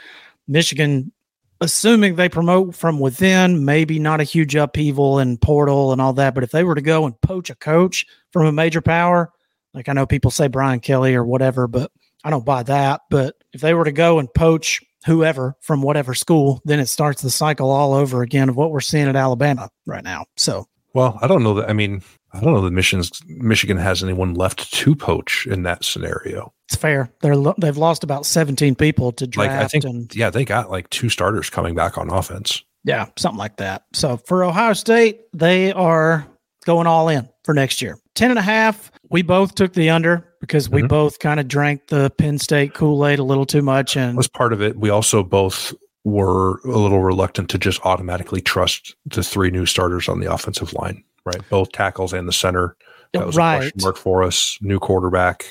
Michigan, 0.49 1.13
assuming 1.61 2.17
they 2.17 2.29
promote 2.29 2.75
from 2.75 2.99
within, 2.99 3.65
maybe 3.65 3.99
not 3.99 4.21
a 4.21 4.25
huge 4.25 4.55
upheaval 4.55 5.19
and 5.19 5.41
portal 5.41 5.93
and 5.93 6.01
all 6.01 6.15
that. 6.15 6.35
But 6.35 6.45
if 6.45 6.51
they 6.51 6.65
were 6.65 6.75
to 6.75 6.83
go 6.83 7.05
and 7.05 7.21
poach 7.21 7.51
a 7.51 7.55
coach 7.55 8.07
from 8.31 8.47
a 8.47 8.53
major 8.53 8.81
power, 8.81 9.33
like 9.75 9.89
I 9.89 9.93
know 9.93 10.07
people 10.07 10.31
say 10.31 10.49
Brian 10.49 10.81
Kelly 10.81 11.15
or 11.15 11.25
whatever, 11.25 11.67
but 11.67 11.91
I 12.25 12.31
don't 12.31 12.45
buy 12.45 12.63
that. 12.65 13.03
But 13.11 13.37
if 13.53 13.61
they 13.61 13.75
were 13.75 13.85
to 13.85 13.93
go 13.93 14.19
and 14.19 14.33
poach 14.33 14.81
whoever 15.05 15.57
from 15.61 15.83
whatever 15.83 16.15
school, 16.15 16.61
then 16.65 16.81
it 16.81 16.87
starts 16.87 17.23
the 17.23 17.31
cycle 17.31 17.71
all 17.71 17.95
over 17.95 18.23
again 18.23 18.49
of 18.49 18.57
what 18.57 18.71
we're 18.71 18.81
seeing 18.81 19.09
at 19.09 19.17
Alabama 19.17 19.71
right 19.87 20.05
now. 20.05 20.27
So, 20.37 20.69
well, 20.95 21.19
I 21.21 21.27
don't 21.27 21.43
know 21.43 21.55
that. 21.55 21.69
I 21.69 21.73
mean, 21.73 22.03
I 22.33 22.41
don't 22.41 22.55
know 22.55 22.63
that 22.63 22.71
Michigan's, 22.71 23.21
Michigan 23.27 23.77
has 23.77 24.03
anyone 24.03 24.35
left 24.35 24.73
to 24.73 24.95
poach 24.95 25.47
in 25.47 25.65
that 25.65 25.85
scenario. 25.85 26.53
It's 26.69 26.77
fair. 26.77 27.11
They're 27.21 27.37
they've 27.59 27.77
lost 27.77 28.05
about 28.05 28.27
seventeen 28.27 28.75
people 28.75 29.13
to 29.13 29.27
draft. 29.27 29.51
Like 29.51 29.65
I 29.65 29.69
think, 29.69 29.85
and, 29.85 30.15
yeah, 30.15 30.31
they 30.31 30.45
got 30.45 30.71
like 30.71 30.89
two 30.91 31.09
starters 31.09 31.51
coming 31.51 31.75
back 31.75 31.99
on 31.99 32.11
offense. 32.11 32.63
Yeah, 32.85 33.07
something 33.17 33.39
like 33.39 33.57
that. 33.57 33.85
So 33.93 34.17
for 34.17 34.45
Ohio 34.45 34.73
State, 34.73 35.21
they 35.33 35.73
are 35.73 36.27
going 36.65 36.87
all 36.87 37.09
in 37.09 37.29
for 37.45 37.55
next 37.55 37.83
year. 37.83 37.99
10 38.15 38.31
and 38.31 38.39
a 38.39 38.43
half. 38.43 38.92
We 39.13 39.23
both 39.23 39.55
took 39.55 39.75
the 39.75 39.91
under 39.91 40.27
because 40.41 40.69
we 40.69 40.81
mm-hmm. 40.81 40.89
both 40.89 41.19
kind 41.19 41.39
of 41.39 41.47
drank 41.47 41.89
the 41.89 42.11
Penn 42.11 42.39
State 42.39 42.75
Kool 42.75 43.07
Aid 43.07 43.19
a 43.19 43.25
little 43.25 43.47
too 43.47 43.63
much. 43.63 43.97
And 43.97 44.17
was 44.17 44.29
part 44.29 44.53
of 44.53 44.63
it. 44.63 44.77
We 44.77 44.91
also 44.91 45.23
both 45.23 45.75
were 46.05 46.61
a 46.65 46.79
little 46.79 47.01
reluctant 47.01 47.51
to 47.51 47.59
just 47.59 47.81
automatically 47.85 48.41
trust 48.41 48.97
the 49.07 49.23
three 49.23 49.51
new 49.51 49.67
starters 49.67 50.09
on 50.09 50.21
the 50.21 50.33
offensive 50.33 50.73
line, 50.73 51.05
right? 51.25 51.41
Both 51.49 51.73
tackles 51.73 52.13
and 52.13 52.27
the 52.27 52.33
center. 52.33 52.77
That 53.13 53.27
was 53.27 53.37
right. 53.37 53.57
a 53.57 53.59
question 53.59 53.81
mark 53.83 53.97
for 53.99 54.23
us. 54.23 54.59
New 54.63 54.79
quarterback. 54.79 55.45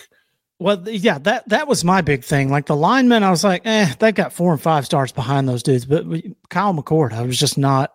Well, 0.59 0.87
yeah, 0.87 1.17
that 1.19 1.49
that 1.49 1.67
was 1.67 1.83
my 1.83 2.01
big 2.01 2.23
thing. 2.23 2.49
Like 2.49 2.67
the 2.67 2.75
linemen, 2.75 3.23
I 3.23 3.31
was 3.31 3.43
like, 3.43 3.63
eh, 3.65 3.93
they 3.99 4.11
got 4.11 4.33
four 4.33 4.51
and 4.51 4.61
five 4.61 4.85
stars 4.85 5.11
behind 5.11 5.47
those 5.47 5.63
dudes. 5.63 5.85
But 5.85 6.05
Kyle 6.49 6.73
McCord, 6.73 7.13
I 7.13 7.23
was 7.23 7.39
just 7.39 7.57
not 7.57 7.93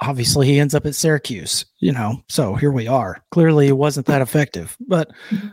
obviously 0.00 0.46
he 0.46 0.60
ends 0.60 0.74
up 0.74 0.86
at 0.86 0.94
Syracuse, 0.94 1.64
you 1.78 1.92
know. 1.92 2.22
So 2.28 2.54
here 2.54 2.72
we 2.72 2.86
are. 2.86 3.22
Clearly 3.30 3.68
it 3.68 3.76
wasn't 3.76 4.06
that 4.06 4.22
effective. 4.22 4.76
But 4.80 5.10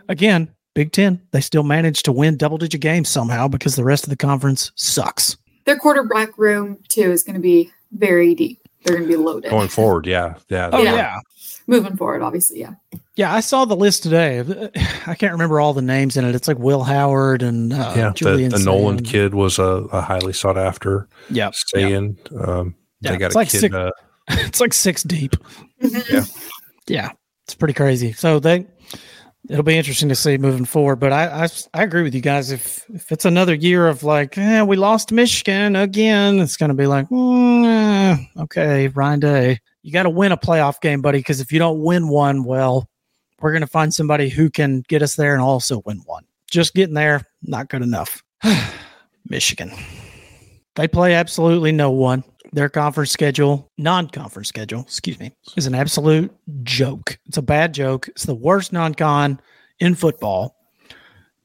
again, 0.10 0.54
Big 0.76 0.92
10, 0.92 1.22
they 1.32 1.42
still 1.42 1.64
managed 1.64 2.06
to 2.06 2.12
win 2.12 2.36
double 2.36 2.58
digit 2.58 2.82
games 2.82 3.10
somehow 3.10 3.48
because 3.48 3.76
the 3.76 3.84
rest 3.84 4.04
of 4.04 4.10
the 4.10 4.18
conference 4.18 4.72
sucks. 4.76 5.38
Their 5.66 5.78
quarterback 5.78 6.38
room 6.38 6.80
too 6.90 7.12
is 7.12 7.24
going 7.24 7.36
to 7.36 7.42
be 7.42 7.72
very 7.92 8.34
deep. 8.34 8.60
They're 8.84 8.98
going 8.98 9.08
to 9.10 9.18
be 9.18 9.24
loaded. 9.24 9.50
Going 9.52 9.70
forward, 9.70 10.08
yeah. 10.08 10.36
Yeah. 10.50 10.70
Oh, 10.74 10.82
yeah. 10.82 10.96
yeah. 10.96 11.20
Moving 11.68 11.96
forward, 11.96 12.22
obviously, 12.22 12.60
yeah. 12.60 12.74
Yeah, 13.16 13.34
I 13.34 13.40
saw 13.40 13.64
the 13.64 13.76
list 13.76 14.04
today. 14.04 14.40
I 15.08 15.16
can't 15.16 15.32
remember 15.32 15.62
all 15.62 15.74
the 15.74 15.82
names 15.82 16.18
in 16.18 16.26
it. 16.26 16.36
It's 16.36 16.48
like 16.48 16.58
Will 16.58 16.84
Howard 16.84 17.44
and 17.44 17.72
uh, 17.72 17.94
yeah, 17.96 18.12
Julian 18.14 18.52
the, 18.52 18.58
the 18.58 18.66
Noland 18.66 19.06
kid 19.06 19.34
was 19.34 19.60
a, 19.60 19.64
a, 19.64 20.02
highly 20.02 20.34
sought 20.34 20.58
after. 20.58 21.08
Yeah, 21.30 21.52
Sayin. 21.54 22.18
Um, 22.38 22.76
yeah, 23.04 23.12
they 23.12 23.18
got 23.18 23.34
a 23.34 23.36
like 23.36 23.50
kid. 23.50 23.60
Six, 23.60 23.76
uh, 23.76 23.92
it's 24.30 24.60
like 24.60 24.74
six 24.74 25.04
deep. 25.04 25.36
Yeah. 25.80 26.26
Yeah, 26.88 27.12
it's 27.46 27.56
pretty 27.56 27.74
crazy. 27.74 28.12
So 28.14 28.40
they, 28.40 28.66
it'll 29.50 29.64
be 29.64 29.78
interesting 29.78 30.10
to 30.10 30.16
see 30.16 30.38
moving 30.38 30.66
forward. 30.66 30.98
But 30.98 31.14
I, 31.14 31.46
I, 31.46 31.48
I 31.74 31.84
agree 31.84 32.04
with 32.04 32.16
you 32.16 32.22
guys. 32.22 32.52
If 32.52 32.86
if 32.90 33.12
it's 33.12 33.26
another 33.26 33.54
year 33.54 33.88
of 33.88 34.04
like, 34.04 34.38
eh, 34.38 34.64
we 34.64 34.76
lost 34.76 35.12
Michigan 35.12 35.76
again, 35.76 36.40
it's 36.40 36.58
going 36.58 36.70
to 36.70 36.76
be 36.76 36.88
like, 36.88 37.08
mm, 37.10 37.66
eh, 37.66 38.42
okay, 38.44 38.88
Ryan 38.90 39.20
Day, 39.20 39.60
you 39.82 39.92
got 39.92 40.04
to 40.04 40.10
win 40.10 40.32
a 40.32 40.38
playoff 40.38 40.82
game, 40.82 41.02
buddy. 41.02 41.20
Because 41.20 41.40
if 41.40 41.52
you 41.52 41.60
don't 41.60 41.82
win 41.82 42.08
one, 42.08 42.44
well, 42.44 42.90
we're 43.40 43.52
going 43.52 43.62
to 43.62 43.68
find 43.68 43.94
somebody 43.94 44.30
who 44.30 44.50
can 44.50 44.84
get 44.88 45.02
us 45.02 45.16
there 45.16 45.34
and 45.34 45.42
also 45.42 45.82
win 45.86 46.02
one. 46.06 46.26
Just 46.50 46.74
getting 46.74 46.96
there, 46.96 47.26
not 47.42 47.70
good 47.70 47.82
enough. 47.82 48.24
Michigan. 49.26 49.72
They 50.76 50.88
play 50.88 51.14
absolutely 51.14 51.72
no 51.72 51.92
one. 51.92 52.24
Their 52.54 52.70
conference 52.70 53.12
schedule, 53.12 53.72
non 53.78 54.08
conference 54.08 54.48
schedule, 54.48 54.82
excuse 54.82 55.20
me, 55.20 55.36
is 55.58 55.66
an 55.66 55.74
absolute 55.76 56.32
joke. 56.64 57.18
It's 57.26 57.38
a 57.38 57.42
bad 57.42 57.74
joke. 57.74 58.08
It's 58.10 58.26
the 58.26 58.36
worst 58.36 58.72
non 58.72 58.94
con 58.94 59.42
in 59.80 59.96
football. 59.96 60.56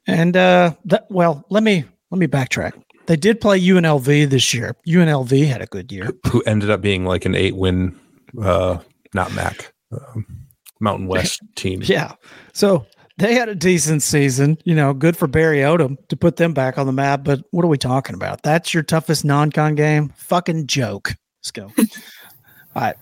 And 0.07 0.37
uh 0.37 0.75
that 0.85 1.07
well, 1.11 1.45
let 1.49 1.63
me 1.63 1.85
let 2.11 2.19
me 2.19 2.27
backtrack. 2.27 2.73
They 3.07 3.17
did 3.17 3.41
play 3.41 3.59
UNLV 3.59 4.29
this 4.29 4.53
year. 4.53 4.77
UNLV 4.87 5.47
had 5.47 5.63
a 5.63 5.67
good 5.67 5.91
year. 5.91 6.11
Who 6.31 6.43
ended 6.43 6.69
up 6.69 6.83
being 6.83 7.07
like 7.07 7.25
an 7.25 7.35
eight 7.35 7.57
win, 7.57 7.99
uh, 8.43 8.79
not 9.15 9.33
MAC, 9.33 9.73
um, 9.91 10.47
Mountain 10.79 11.07
West 11.09 11.41
team. 11.57 11.81
Yeah. 11.83 12.13
So 12.53 12.85
they 13.19 13.35
had 13.35 13.49
a 13.49 13.55
decent 13.55 14.03
season, 14.03 14.59
you 14.65 14.75
know, 14.75 14.95
good 14.95 15.17
for 15.17 15.27
Barry 15.27 15.59
Odom 15.59 15.97
to 16.09 16.17
put 16.17 16.37
them 16.37 16.55
back 16.55 16.79
on 16.79 16.87
the 16.87 16.93
map. 16.93 17.25
But 17.25 17.43
what 17.51 17.65
are 17.65 17.69
we 17.69 17.79
talking 17.79 18.15
about? 18.15 18.43
That's 18.43 18.73
your 18.73 18.85
toughest 18.85 19.25
non 19.25 19.51
con 19.51 19.75
game? 19.75 20.13
Fucking 20.17 20.69
joke. 20.69 21.15
Let's 21.41 21.51
go. 21.53 21.73
All 22.75 22.83
right. 22.83 22.97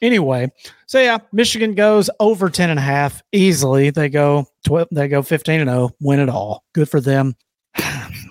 Anyway, 0.00 0.50
so 0.86 1.00
yeah, 1.00 1.18
Michigan 1.32 1.74
goes 1.74 2.10
over 2.18 2.50
10 2.50 2.70
and 2.70 2.78
a 2.78 2.82
half 2.82 3.22
easily. 3.30 3.90
They 3.90 4.08
go 4.08 4.46
12, 4.66 4.88
they 4.90 5.06
go 5.06 5.22
15 5.22 5.60
and 5.60 5.70
0, 5.70 5.90
win 6.00 6.18
it 6.18 6.28
all. 6.28 6.64
Good 6.72 6.88
for 6.88 7.00
them. 7.00 7.36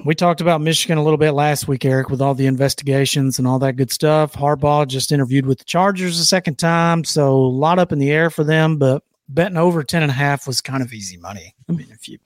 We 0.03 0.15
talked 0.15 0.41
about 0.41 0.62
Michigan 0.62 0.97
a 0.97 1.03
little 1.03 1.19
bit 1.19 1.34
last 1.34 1.67
week, 1.67 1.86
Eric, 1.86 2.10
with 2.10 2.21
all 2.21 2.34
the 2.34 2.47
investigations 2.47 3.38
and 3.38 3.47
all 3.47 3.60
that 3.60 3.75
good 3.75 3.91
stuff. 3.91 4.34
Harbaugh 4.34 4.88
just 4.88 5.12
interviewed 5.12 5.45
with 5.45 5.60
the 5.60 5.63
Chargers 5.65 6.19
a 6.19 6.25
second 6.25 6.57
time, 6.57 7.03
so 7.03 7.36
a 7.36 7.36
lot 7.36 7.77
up 7.77 7.91
in 7.91 7.99
the 7.99 8.10
air 8.10 8.31
for 8.31 8.43
them, 8.43 8.77
but 8.79 9.03
betting 9.34 9.58
over 9.58 9.84
10 9.84 10.04
and 10.04 10.12
a 10.12 10.13
half 10.15 10.46
was 10.48 10.62
kind 10.62 10.84
of 10.84 10.94
easy 10.94 11.17
money. 11.17 11.56
I 11.70 11.74
mean, 11.74 11.88
if 11.91 12.08
you 12.08 12.17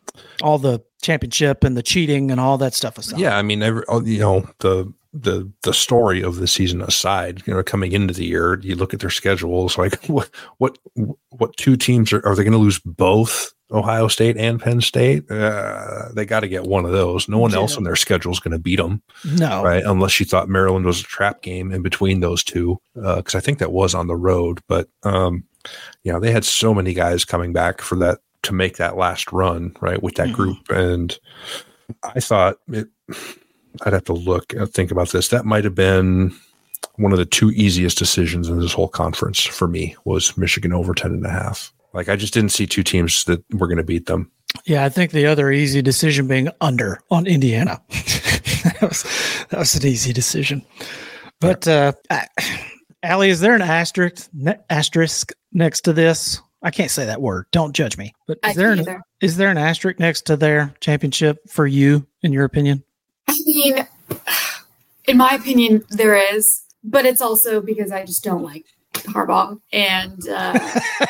all 0.42 0.58
the 0.58 0.82
championship 1.02 1.64
and 1.64 1.78
the 1.78 1.84
cheating 1.84 2.32
and 2.32 2.40
all 2.40 2.58
that 2.58 2.74
stuff 2.74 2.98
aside. 2.98 3.20
Yeah, 3.20 3.38
I 3.38 3.42
mean, 3.42 3.62
every, 3.64 3.84
you 4.04 4.20
know 4.20 4.50
the 4.60 4.92
the 5.14 5.50
the 5.64 5.74
story 5.74 6.22
of 6.22 6.38
the 6.38 6.48
season 6.48 6.82
aside, 6.82 7.42
you 7.46 7.54
know, 7.54 7.64
coming 7.64 7.92
into 7.94 8.14
the 8.14 8.26
year, 8.26 8.60
you 8.62 8.76
look 8.76 8.94
at 8.94 9.00
their 9.00 9.10
schedules. 9.10 9.78
Like, 9.78 10.04
what 10.08 10.30
what 10.58 10.78
what 11.30 11.56
two 11.58 11.78
teams 11.78 12.12
are, 12.12 12.26
are 12.26 12.36
they 12.36 12.44
going 12.44 12.52
to 12.54 12.58
lose 12.58 12.80
both 12.80 13.54
Ohio 13.72 14.08
State 14.08 14.36
and 14.38 14.60
Penn 14.62 14.82
State? 14.82 15.30
Uh, 15.32 16.10
they 16.14 16.26
got 16.26 16.42
to 16.42 16.48
get 16.48 16.64
one 16.64 16.86
of 16.86 16.92
those. 16.92 17.30
No 17.30 17.38
one 17.40 17.52
Yeah. 17.52 17.58
else 17.58 17.78
on 17.78 17.84
their 17.84 17.96
schedule 17.96 18.32
is 18.32 18.40
going 18.40 18.52
to 18.54 18.60
beat 18.60 18.76
them, 18.78 19.02
No. 19.24 19.64
right? 19.64 19.84
Unless 19.86 20.20
you 20.20 20.26
thought 20.26 20.50
Maryland 20.50 20.86
was 20.86 21.00
a 21.02 21.04
trap 21.04 21.42
game 21.42 21.72
in 21.72 21.82
between 21.82 22.20
those 22.20 22.44
two, 22.44 22.80
because 22.94 23.36
I 23.36 23.40
think 23.40 23.60
that 23.60 23.72
was 23.72 23.96
on 23.96 24.08
the 24.08 24.16
road. 24.18 24.60
But 24.68 24.90
um, 25.04 25.44
you 26.04 26.12
know, 26.12 26.20
they 26.20 26.32
had 26.32 26.46
so 26.46 26.74
many 26.74 26.94
guys 26.94 27.26
coming 27.26 27.54
back 27.54 27.82
for 27.82 27.96
that 27.98 28.20
to 28.44 28.54
make 28.54 28.78
that 28.78 28.96
last 28.98 29.32
run, 29.32 29.76
right, 29.82 30.02
with 30.04 30.16
that 30.16 30.28
Mhm. 30.30 30.34
group, 30.34 30.58
and 30.70 31.18
I 32.04 32.20
thought 32.20 32.58
it. 32.72 32.88
I'd 33.86 33.94
have 33.94 34.06
to 34.06 34.14
look 34.14 34.54
and 34.54 34.72
think 34.72 34.90
about 34.92 35.10
this. 35.10 35.28
That 35.30 35.46
might 35.46 35.64
have 35.66 35.76
been 35.76 36.34
one 36.96 37.12
of 37.12 37.18
the 37.18 37.26
two 37.26 37.52
easiest 37.52 37.98
decisions 37.98 38.48
in 38.48 38.60
this 38.60 38.72
whole 38.72 38.88
conference 38.88 39.42
for 39.42 39.68
me 39.68 39.96
was 40.06 40.38
Michigan 40.38 40.72
over 40.72 40.94
10 40.94 41.12
and 41.12 41.26
a 41.26 41.30
half. 41.30 41.74
Like 41.94 42.08
I 42.08 42.16
just 42.16 42.34
didn't 42.34 42.52
see 42.54 42.66
two 42.68 42.84
teams 42.84 43.26
that 43.26 43.44
were 43.54 43.68
going 43.68 43.78
to 43.78 43.84
beat 43.84 44.06
them. 44.06 44.32
Yeah, 44.66 44.86
I 44.86 44.90
think 44.90 45.12
the 45.12 45.26
other 45.26 45.52
easy 45.52 45.82
decision 45.82 46.28
being 46.28 46.48
under 46.62 47.02
on 47.12 47.28
Indiana. 47.28 47.82
that, 47.90 48.78
was, 48.82 49.04
that 49.50 49.60
was 49.60 49.76
an 49.76 49.86
easy 49.86 50.14
decision. 50.14 50.62
But 51.42 51.68
uh 51.68 51.92
I- 52.10 52.28
Allie, 53.04 53.30
is 53.30 53.42
there 53.42 53.56
an 53.56 53.62
asterisk 53.62 54.30
asterisk 54.70 55.32
next 55.56 55.82
to 55.82 55.94
this? 55.94 56.40
I 56.62 56.70
can't 56.70 56.92
say 56.92 57.06
that 57.06 57.22
word. 57.22 57.46
Don't 57.52 57.74
judge 57.74 57.98
me. 57.98 58.14
But 58.28 58.40
I 58.44 58.52
is 58.52 58.56
there 58.56 58.72
an, 58.72 59.02
is 59.22 59.38
there 59.38 59.50
an 59.50 59.58
asterisk 59.58 60.00
next 60.00 60.24
to 60.24 60.36
their 60.36 60.74
championship 60.80 61.38
for 61.50 61.66
you, 61.66 62.06
in 62.22 62.34
your 62.34 62.44
opinion? 62.44 62.84
I 63.28 63.38
mean, 63.46 63.88
in 65.08 65.18
my 65.18 65.34
opinion, 65.34 65.84
there 65.90 66.16
is, 66.16 66.64
but 66.84 67.06
it's 67.06 67.22
also 67.22 67.62
because 67.62 67.92
I 67.92 68.06
just 68.06 68.24
don't 68.24 68.44
like 68.44 68.66
Harbaugh. 68.94 69.60
And 69.72 70.28
uh, 70.28 70.60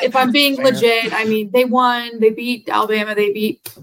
if 0.02 0.14
I'm 0.14 0.30
being 0.32 0.56
legit, 0.62 1.12
I 1.12 1.24
mean, 1.24 1.50
they 1.52 1.64
won, 1.64 2.20
they 2.20 2.30
beat 2.30 2.68
Alabama, 2.68 3.14
they 3.14 3.32
beat, 3.32 3.74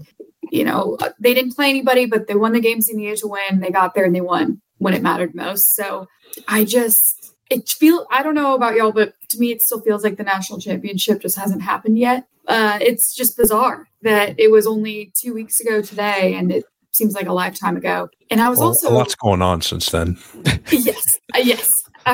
you 0.50 0.64
know, 0.64 0.96
they 1.18 1.34
didn't 1.34 1.56
play 1.56 1.70
anybody, 1.70 2.06
but 2.06 2.26
they 2.26 2.34
won 2.34 2.52
the 2.52 2.60
games 2.60 2.86
they 2.86 2.94
needed 2.94 3.18
to 3.18 3.28
win. 3.28 3.60
They 3.60 3.70
got 3.70 3.94
there 3.94 4.04
and 4.04 4.14
they 4.14 4.20
won 4.20 4.60
when 4.78 4.94
it 4.94 5.02
mattered 5.02 5.34
most. 5.34 5.74
So 5.74 6.08
I 6.46 6.64
just, 6.64 7.23
it 7.54 7.68
feel 7.68 8.06
I 8.10 8.22
don't 8.22 8.34
know 8.34 8.54
about 8.54 8.74
y'all, 8.74 8.92
but 8.92 9.14
to 9.30 9.38
me, 9.38 9.52
it 9.52 9.62
still 9.62 9.80
feels 9.80 10.02
like 10.04 10.16
the 10.16 10.22
national 10.24 10.60
championship 10.60 11.20
just 11.22 11.36
hasn't 11.38 11.62
happened 11.62 11.98
yet. 11.98 12.26
Uh, 12.46 12.78
it's 12.80 13.14
just 13.14 13.36
bizarre 13.36 13.88
that 14.02 14.38
it 14.38 14.50
was 14.50 14.66
only 14.66 15.12
two 15.18 15.32
weeks 15.32 15.60
ago 15.60 15.80
today, 15.80 16.34
and 16.34 16.52
it 16.52 16.64
seems 16.92 17.14
like 17.14 17.26
a 17.26 17.32
lifetime 17.32 17.76
ago. 17.76 18.08
And 18.30 18.40
I 18.40 18.48
was 18.48 18.58
Well, 18.58 18.68
also 18.68 18.90
a 18.90 18.92
lot's 18.92 19.14
going 19.14 19.42
on 19.42 19.62
since 19.62 19.90
then. 19.90 20.18
yes, 20.70 21.18
uh, 21.34 21.38
yes, 21.38 21.68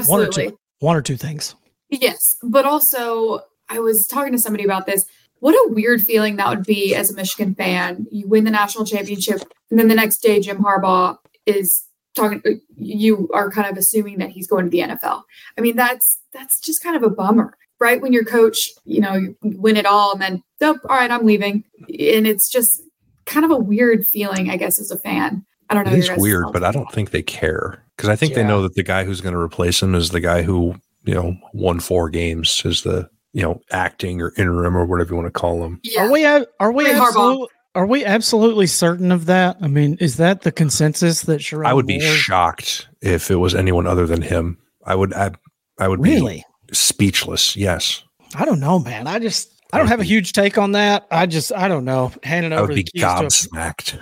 One 0.07 0.21
or 0.21 0.27
absolutely. 0.27 0.51
two, 0.51 0.59
one 0.79 0.97
or 0.97 1.03
two 1.03 1.17
things. 1.17 1.55
Yes, 1.89 2.37
but 2.43 2.65
also 2.65 3.41
I 3.69 3.81
was 3.81 4.07
talking 4.07 4.33
to 4.33 4.39
somebody 4.39 4.65
about 4.65 4.87
this. 4.87 5.05
What 5.41 5.55
a 5.55 5.73
weird 5.73 6.03
feeling 6.03 6.37
that 6.37 6.49
would 6.51 6.65
be 6.67 6.95
as 6.95 7.11
a 7.11 7.15
Michigan 7.15 7.55
fan. 7.55 8.07
You 8.13 8.29
win 8.29 8.45
the 8.45 8.51
national 8.51 8.85
championship, 8.85 9.41
and 9.71 9.79
then 9.79 9.89
the 9.89 9.95
next 9.95 10.19
day 10.19 10.39
Jim 10.41 10.59
Harbaugh 10.59 11.17
is 11.47 11.85
talking. 12.15 12.43
Uh, 12.47 12.51
you 12.77 13.29
are 13.33 13.51
kind 13.51 13.71
of 13.71 13.77
assuming 13.77 14.19
that 14.19 14.31
he's 14.31 14.47
going 14.47 14.65
to 14.65 14.71
the 14.71 14.81
NFL. 14.81 15.23
I 15.57 15.61
mean, 15.61 15.77
that's 15.77 16.21
that's 16.33 16.61
just 16.61 16.83
kind 16.83 16.97
of 16.97 17.03
a 17.03 17.11
bummer, 17.11 17.57
right? 17.79 18.01
When 18.01 18.13
your 18.13 18.25
coach, 18.25 18.69
you 18.85 19.01
know, 19.01 19.15
you 19.15 19.37
win 19.43 19.77
it 19.77 19.87
all, 19.87 20.13
and 20.13 20.21
then 20.21 20.43
nope, 20.61 20.79
all 20.89 20.97
right, 20.97 21.11
I'm 21.11 21.25
leaving, 21.25 21.65
and 21.81 22.27
it's 22.27 22.51
just 22.51 22.83
kind 23.27 23.45
of 23.45 23.51
a 23.51 23.57
weird 23.57 24.07
feeling, 24.07 24.51
I 24.51 24.57
guess, 24.57 24.81
as 24.81 24.91
a 24.91 24.99
fan. 24.99 25.45
I 25.69 25.75
don't 25.75 25.85
know. 25.85 25.93
It 25.93 25.95
your 25.95 26.03
is 26.03 26.09
guys' 26.09 26.19
weird, 26.19 26.47
but 26.53 26.65
I 26.65 26.73
don't 26.73 26.91
think 26.93 27.11
they 27.11 27.23
care 27.23 27.85
because 27.97 28.09
I 28.09 28.17
think 28.17 28.35
they 28.35 28.43
know 28.43 28.63
that 28.63 28.75
the 28.75 28.83
guy 28.83 29.05
who's 29.05 29.21
going 29.21 29.35
to 29.35 29.41
replace 29.41 29.83
him 29.83 29.95
is 29.95 30.11
the 30.11 30.21
guy 30.21 30.43
who 30.43 30.75
you 31.05 31.15
know 31.15 31.37
won 31.53 31.81
four 31.81 32.11
games 32.11 32.63
is 32.65 32.83
the 32.83 33.09
you 33.33 33.43
know 33.43 33.61
acting 33.71 34.21
or 34.21 34.33
interim 34.37 34.77
or 34.77 34.85
whatever 34.85 35.11
you 35.11 35.17
want 35.17 35.27
to 35.27 35.39
call 35.39 35.65
him. 35.65 35.81
Yeah. 35.85 36.07
Are 36.07 36.11
we 36.11 36.25
are 36.25 36.73
we 36.73 36.87
Ray 36.87 36.93
Harbaugh. 36.93 37.07
absolute, 37.07 37.51
are 37.75 37.87
we 37.87 38.05
absolutely 38.05 38.67
certain 38.67 39.13
of 39.13 39.27
that? 39.27 39.57
I 39.61 39.69
mean, 39.69 39.97
is 40.01 40.17
that 40.17 40.43
the 40.43 40.53
consensus 40.53 41.23
that 41.23 41.41
Sherrone 41.41 41.67
I 41.67 41.73
would 41.75 41.87
be 41.87 41.99
Moore- 42.01 42.15
shocked 42.15 42.89
if 43.01 43.31
it 43.31 43.37
was 43.37 43.55
anyone 43.55 43.87
other 43.87 44.07
than 44.07 44.23
him. 44.23 44.59
I 44.85 44.95
would 44.95 45.13
I, 45.15 45.31
I 45.79 45.89
would 45.89 46.03
be 46.03 46.11
Really? 46.15 46.45
speechless. 46.73 47.55
Yes, 47.57 48.03
I 48.35 48.45
don't 48.45 48.61
know, 48.61 48.79
man. 48.79 49.07
I 49.07 49.19
just 49.19 49.53
I 49.73 49.79
don't 49.79 49.87
have 49.89 50.01
a 50.01 50.05
huge 50.05 50.33
take 50.33 50.59
on 50.59 50.73
that. 50.73 51.07
I 51.11 51.27
just 51.27 51.53
I 51.53 51.69
don't 51.69 51.85
know. 51.85 52.13
Handing 52.23 52.53
I 52.53 52.57
over 52.57 52.69
would 52.69 52.77
the 52.79 52.83
be 52.85 52.91
keys 52.91 53.03
to 53.03 53.07
gobsmacked. 53.09 54.01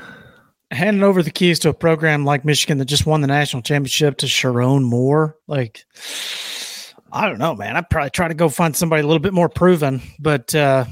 a, 0.71 0.75
handing 0.75 1.03
over 1.03 1.23
the 1.23 1.31
keys 1.31 1.59
to 1.61 1.69
a 1.69 1.75
program 1.75 2.25
like 2.25 2.45
Michigan 2.45 2.79
that 2.79 2.85
just 2.87 3.07
won 3.07 3.21
the 3.21 3.27
national 3.27 3.63
championship 3.63 4.19
to 4.19 4.27
Sherrone 4.27 4.83
Moore, 4.85 5.37
like 5.47 5.85
I 7.13 7.29
don't 7.29 7.39
know, 7.39 7.55
man. 7.55 7.77
I'd 7.77 7.91
probably 7.91 8.11
try 8.11 8.29
to 8.29 8.35
go 8.35 8.49
find 8.49 8.75
somebody 8.77 9.03
a 9.03 9.07
little 9.07 9.19
bit 9.21 9.35
more 9.35 9.49
proven, 9.49 10.01
but 10.19 10.55
uh 10.55 10.85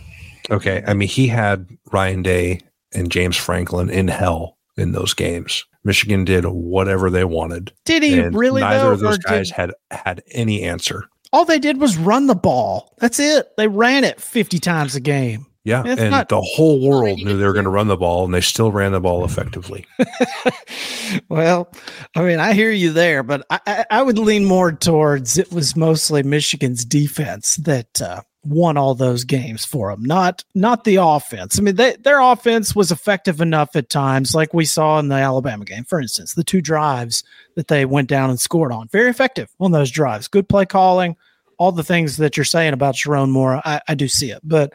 Okay, 0.50 0.82
I 0.86 0.94
mean 0.94 1.08
he 1.08 1.28
had 1.28 1.68
Ryan 1.92 2.22
Day 2.22 2.60
and 2.92 3.10
James 3.10 3.36
Franklin 3.36 3.90
in 3.90 4.08
hell 4.08 4.56
in 4.76 4.92
those 4.92 5.14
games. 5.14 5.64
Michigan 5.84 6.24
did 6.24 6.44
whatever 6.44 7.10
they 7.10 7.24
wanted. 7.24 7.72
did 7.84 8.02
he 8.02 8.20
really 8.20 8.60
neither 8.60 8.84
though? 8.86 8.92
of 8.92 9.00
those 9.00 9.18
guys 9.18 9.48
did- 9.48 9.56
had 9.56 9.72
had 9.90 10.22
any 10.32 10.62
answer. 10.62 11.04
all 11.32 11.44
they 11.44 11.58
did 11.58 11.80
was 11.80 11.96
run 11.96 12.26
the 12.26 12.34
ball. 12.34 12.94
That's 12.98 13.20
it. 13.20 13.46
They 13.56 13.68
ran 13.68 14.04
it 14.04 14.20
50 14.20 14.58
times 14.58 14.94
a 14.96 15.00
game. 15.00 15.46
Yeah, 15.64 15.82
and 15.84 16.10
not- 16.12 16.28
the 16.28 16.40
whole 16.40 16.80
world 16.80 17.18
knew 17.18 17.36
they 17.36 17.44
were 17.44 17.52
going 17.52 17.64
to 17.64 17.70
run 17.70 17.88
the 17.88 17.96
ball, 17.96 18.24
and 18.24 18.32
they 18.32 18.40
still 18.40 18.70
ran 18.70 18.92
the 18.92 19.00
ball 19.00 19.24
effectively. 19.24 19.84
well, 21.28 21.72
I 22.14 22.22
mean, 22.22 22.38
I 22.38 22.52
hear 22.52 22.70
you 22.70 22.92
there, 22.92 23.22
but 23.22 23.44
I, 23.50 23.60
I, 23.66 23.84
I 23.90 24.02
would 24.02 24.18
lean 24.18 24.44
more 24.44 24.72
towards 24.72 25.38
it 25.38 25.52
was 25.52 25.76
mostly 25.76 26.22
Michigan's 26.22 26.84
defense 26.84 27.56
that 27.56 28.00
uh, 28.00 28.22
won 28.46 28.76
all 28.76 28.94
those 28.94 29.24
games 29.24 29.64
for 29.64 29.90
them, 29.90 30.04
not 30.04 30.44
not 30.54 30.84
the 30.84 30.96
offense. 30.96 31.58
I 31.58 31.62
mean, 31.62 31.76
they, 31.76 31.96
their 31.96 32.20
offense 32.20 32.74
was 32.74 32.90
effective 32.90 33.40
enough 33.40 33.76
at 33.76 33.90
times, 33.90 34.34
like 34.34 34.54
we 34.54 34.64
saw 34.64 34.98
in 34.98 35.08
the 35.08 35.16
Alabama 35.16 35.64
game, 35.64 35.84
for 35.84 36.00
instance, 36.00 36.34
the 36.34 36.44
two 36.44 36.60
drives 36.60 37.24
that 37.54 37.68
they 37.68 37.84
went 37.84 38.08
down 38.08 38.30
and 38.30 38.40
scored 38.40 38.72
on, 38.72 38.88
very 38.88 39.10
effective 39.10 39.50
on 39.60 39.72
those 39.72 39.90
drives, 39.90 40.28
good 40.28 40.48
play 40.48 40.66
calling, 40.66 41.16
all 41.58 41.72
the 41.72 41.84
things 41.84 42.16
that 42.16 42.36
you're 42.36 42.44
saying 42.44 42.72
about 42.72 42.94
Sherrone 42.94 43.30
Moore. 43.30 43.60
I, 43.64 43.80
I 43.88 43.94
do 43.94 44.08
see 44.08 44.30
it, 44.30 44.40
but 44.42 44.72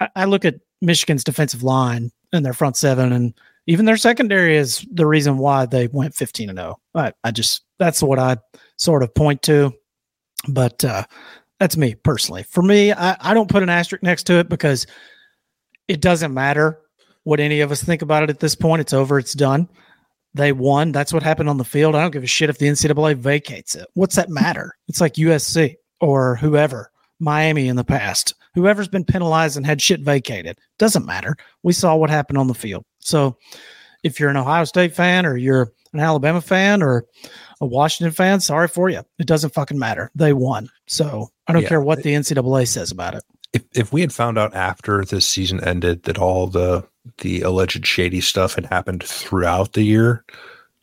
I, 0.00 0.08
I 0.16 0.24
look 0.24 0.44
at 0.44 0.56
Michigan's 0.80 1.24
defensive 1.24 1.62
line 1.62 2.10
and 2.32 2.44
their 2.44 2.54
front 2.54 2.76
seven 2.76 3.12
and 3.12 3.34
even 3.66 3.84
their 3.84 3.96
secondary 3.96 4.56
is 4.56 4.84
the 4.90 5.06
reason 5.06 5.38
why 5.38 5.66
they 5.66 5.86
went 5.86 6.14
15 6.14 6.50
and 6.50 6.58
0. 6.58 6.80
I, 6.94 7.12
I 7.22 7.30
just 7.30 7.62
that's 7.78 8.02
what 8.02 8.18
I 8.18 8.36
sort 8.76 9.02
of 9.02 9.14
point 9.14 9.42
to. 9.42 9.72
But 10.48 10.84
uh, 10.84 11.04
that's 11.62 11.76
me 11.76 11.94
personally. 11.94 12.42
For 12.42 12.60
me, 12.60 12.92
I, 12.92 13.16
I 13.20 13.34
don't 13.34 13.48
put 13.48 13.62
an 13.62 13.68
asterisk 13.68 14.02
next 14.02 14.24
to 14.24 14.40
it 14.40 14.48
because 14.48 14.84
it 15.86 16.00
doesn't 16.00 16.34
matter 16.34 16.80
what 17.22 17.38
any 17.38 17.60
of 17.60 17.70
us 17.70 17.80
think 17.80 18.02
about 18.02 18.24
it 18.24 18.30
at 18.30 18.40
this 18.40 18.56
point. 18.56 18.80
It's 18.80 18.92
over. 18.92 19.16
It's 19.16 19.32
done. 19.32 19.68
They 20.34 20.50
won. 20.50 20.90
That's 20.90 21.12
what 21.12 21.22
happened 21.22 21.48
on 21.48 21.58
the 21.58 21.64
field. 21.64 21.94
I 21.94 22.02
don't 22.02 22.10
give 22.10 22.24
a 22.24 22.26
shit 22.26 22.50
if 22.50 22.58
the 22.58 22.66
NCAA 22.66 23.14
vacates 23.14 23.76
it. 23.76 23.86
What's 23.94 24.16
that 24.16 24.28
matter? 24.28 24.76
It's 24.88 25.00
like 25.00 25.14
USC 25.14 25.76
or 26.00 26.34
whoever, 26.34 26.90
Miami 27.20 27.68
in 27.68 27.76
the 27.76 27.84
past. 27.84 28.34
Whoever's 28.56 28.88
been 28.88 29.04
penalized 29.04 29.56
and 29.56 29.64
had 29.64 29.80
shit 29.80 30.00
vacated. 30.00 30.58
Doesn't 30.80 31.06
matter. 31.06 31.36
We 31.62 31.74
saw 31.74 31.94
what 31.94 32.10
happened 32.10 32.38
on 32.38 32.48
the 32.48 32.54
field. 32.54 32.84
So 32.98 33.36
if 34.02 34.18
you're 34.18 34.30
an 34.30 34.36
Ohio 34.36 34.64
State 34.64 34.96
fan 34.96 35.26
or 35.26 35.36
you're 35.36 35.72
an 35.92 36.00
Alabama 36.00 36.40
fan 36.40 36.82
or 36.82 37.04
a 37.60 37.66
Washington 37.66 38.12
fan, 38.12 38.40
sorry 38.40 38.66
for 38.66 38.88
you. 38.88 39.02
It 39.20 39.28
doesn't 39.28 39.54
fucking 39.54 39.78
matter. 39.78 40.10
They 40.16 40.32
won. 40.32 40.68
So 40.88 41.28
I 41.52 41.54
don't 41.54 41.62
Yeah. 41.62 41.68
care 41.68 41.80
what 41.80 42.02
the 42.02 42.14
NCAA 42.14 42.66
says 42.66 42.90
about 42.90 43.14
it. 43.14 43.22
if 43.52 43.62
if 43.74 43.92
we 43.92 44.00
had 44.00 44.12
found 44.12 44.38
out 44.38 44.54
after 44.54 45.04
this 45.04 45.26
season 45.26 45.62
ended 45.62 46.04
that 46.04 46.18
all 46.18 46.46
the 46.46 46.82
the 47.18 47.42
alleged 47.42 47.86
shady 47.86 48.20
stuff 48.20 48.54
had 48.54 48.64
happened 48.66 49.02
throughout 49.02 49.74
the 49.74 49.82
year, 49.82 50.24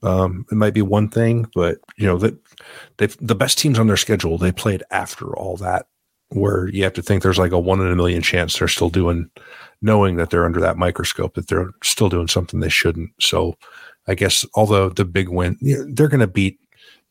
um, 0.04 0.46
it 0.52 0.56
might 0.56 0.74
be 0.76 0.82
one 0.82 1.10
thing. 1.10 1.48
But 1.56 1.78
you 1.98 2.06
know 2.06 2.18
that 2.20 2.36
they 2.98 3.08
the 3.08 3.36
best 3.36 3.58
teams 3.58 3.80
on 3.80 3.88
their 3.88 3.98
schedule 3.98 4.38
they 4.38 4.52
played 4.52 4.84
after 4.92 5.36
all 5.36 5.58
that, 5.58 5.88
where 6.30 6.68
you 6.68 6.84
have 6.84 6.94
to 6.94 7.02
think 7.02 7.24
there's 7.24 7.40
like 7.40 7.52
a 7.54 7.60
one 7.60 7.82
in 7.82 7.92
a 7.92 7.96
million 7.96 8.22
chance 8.22 8.60
they're 8.60 8.68
still 8.68 8.90
doing, 8.92 9.30
knowing 9.82 10.18
that 10.18 10.30
they're 10.30 10.46
under 10.46 10.60
that 10.62 10.78
microscope 10.78 11.34
that 11.36 11.48
they're 11.48 11.72
still 11.84 12.10
doing 12.10 12.28
something 12.28 12.60
they 12.60 12.70
shouldn't. 12.70 13.10
So, 13.20 13.56
I 14.08 14.14
guess 14.14 14.46
although 14.54 14.90
the 14.90 15.06
big 15.06 15.30
win, 15.30 15.58
you 15.60 15.78
know, 15.78 15.86
they're 15.92 16.08
going 16.08 16.20
to 16.20 16.28
beat. 16.28 16.60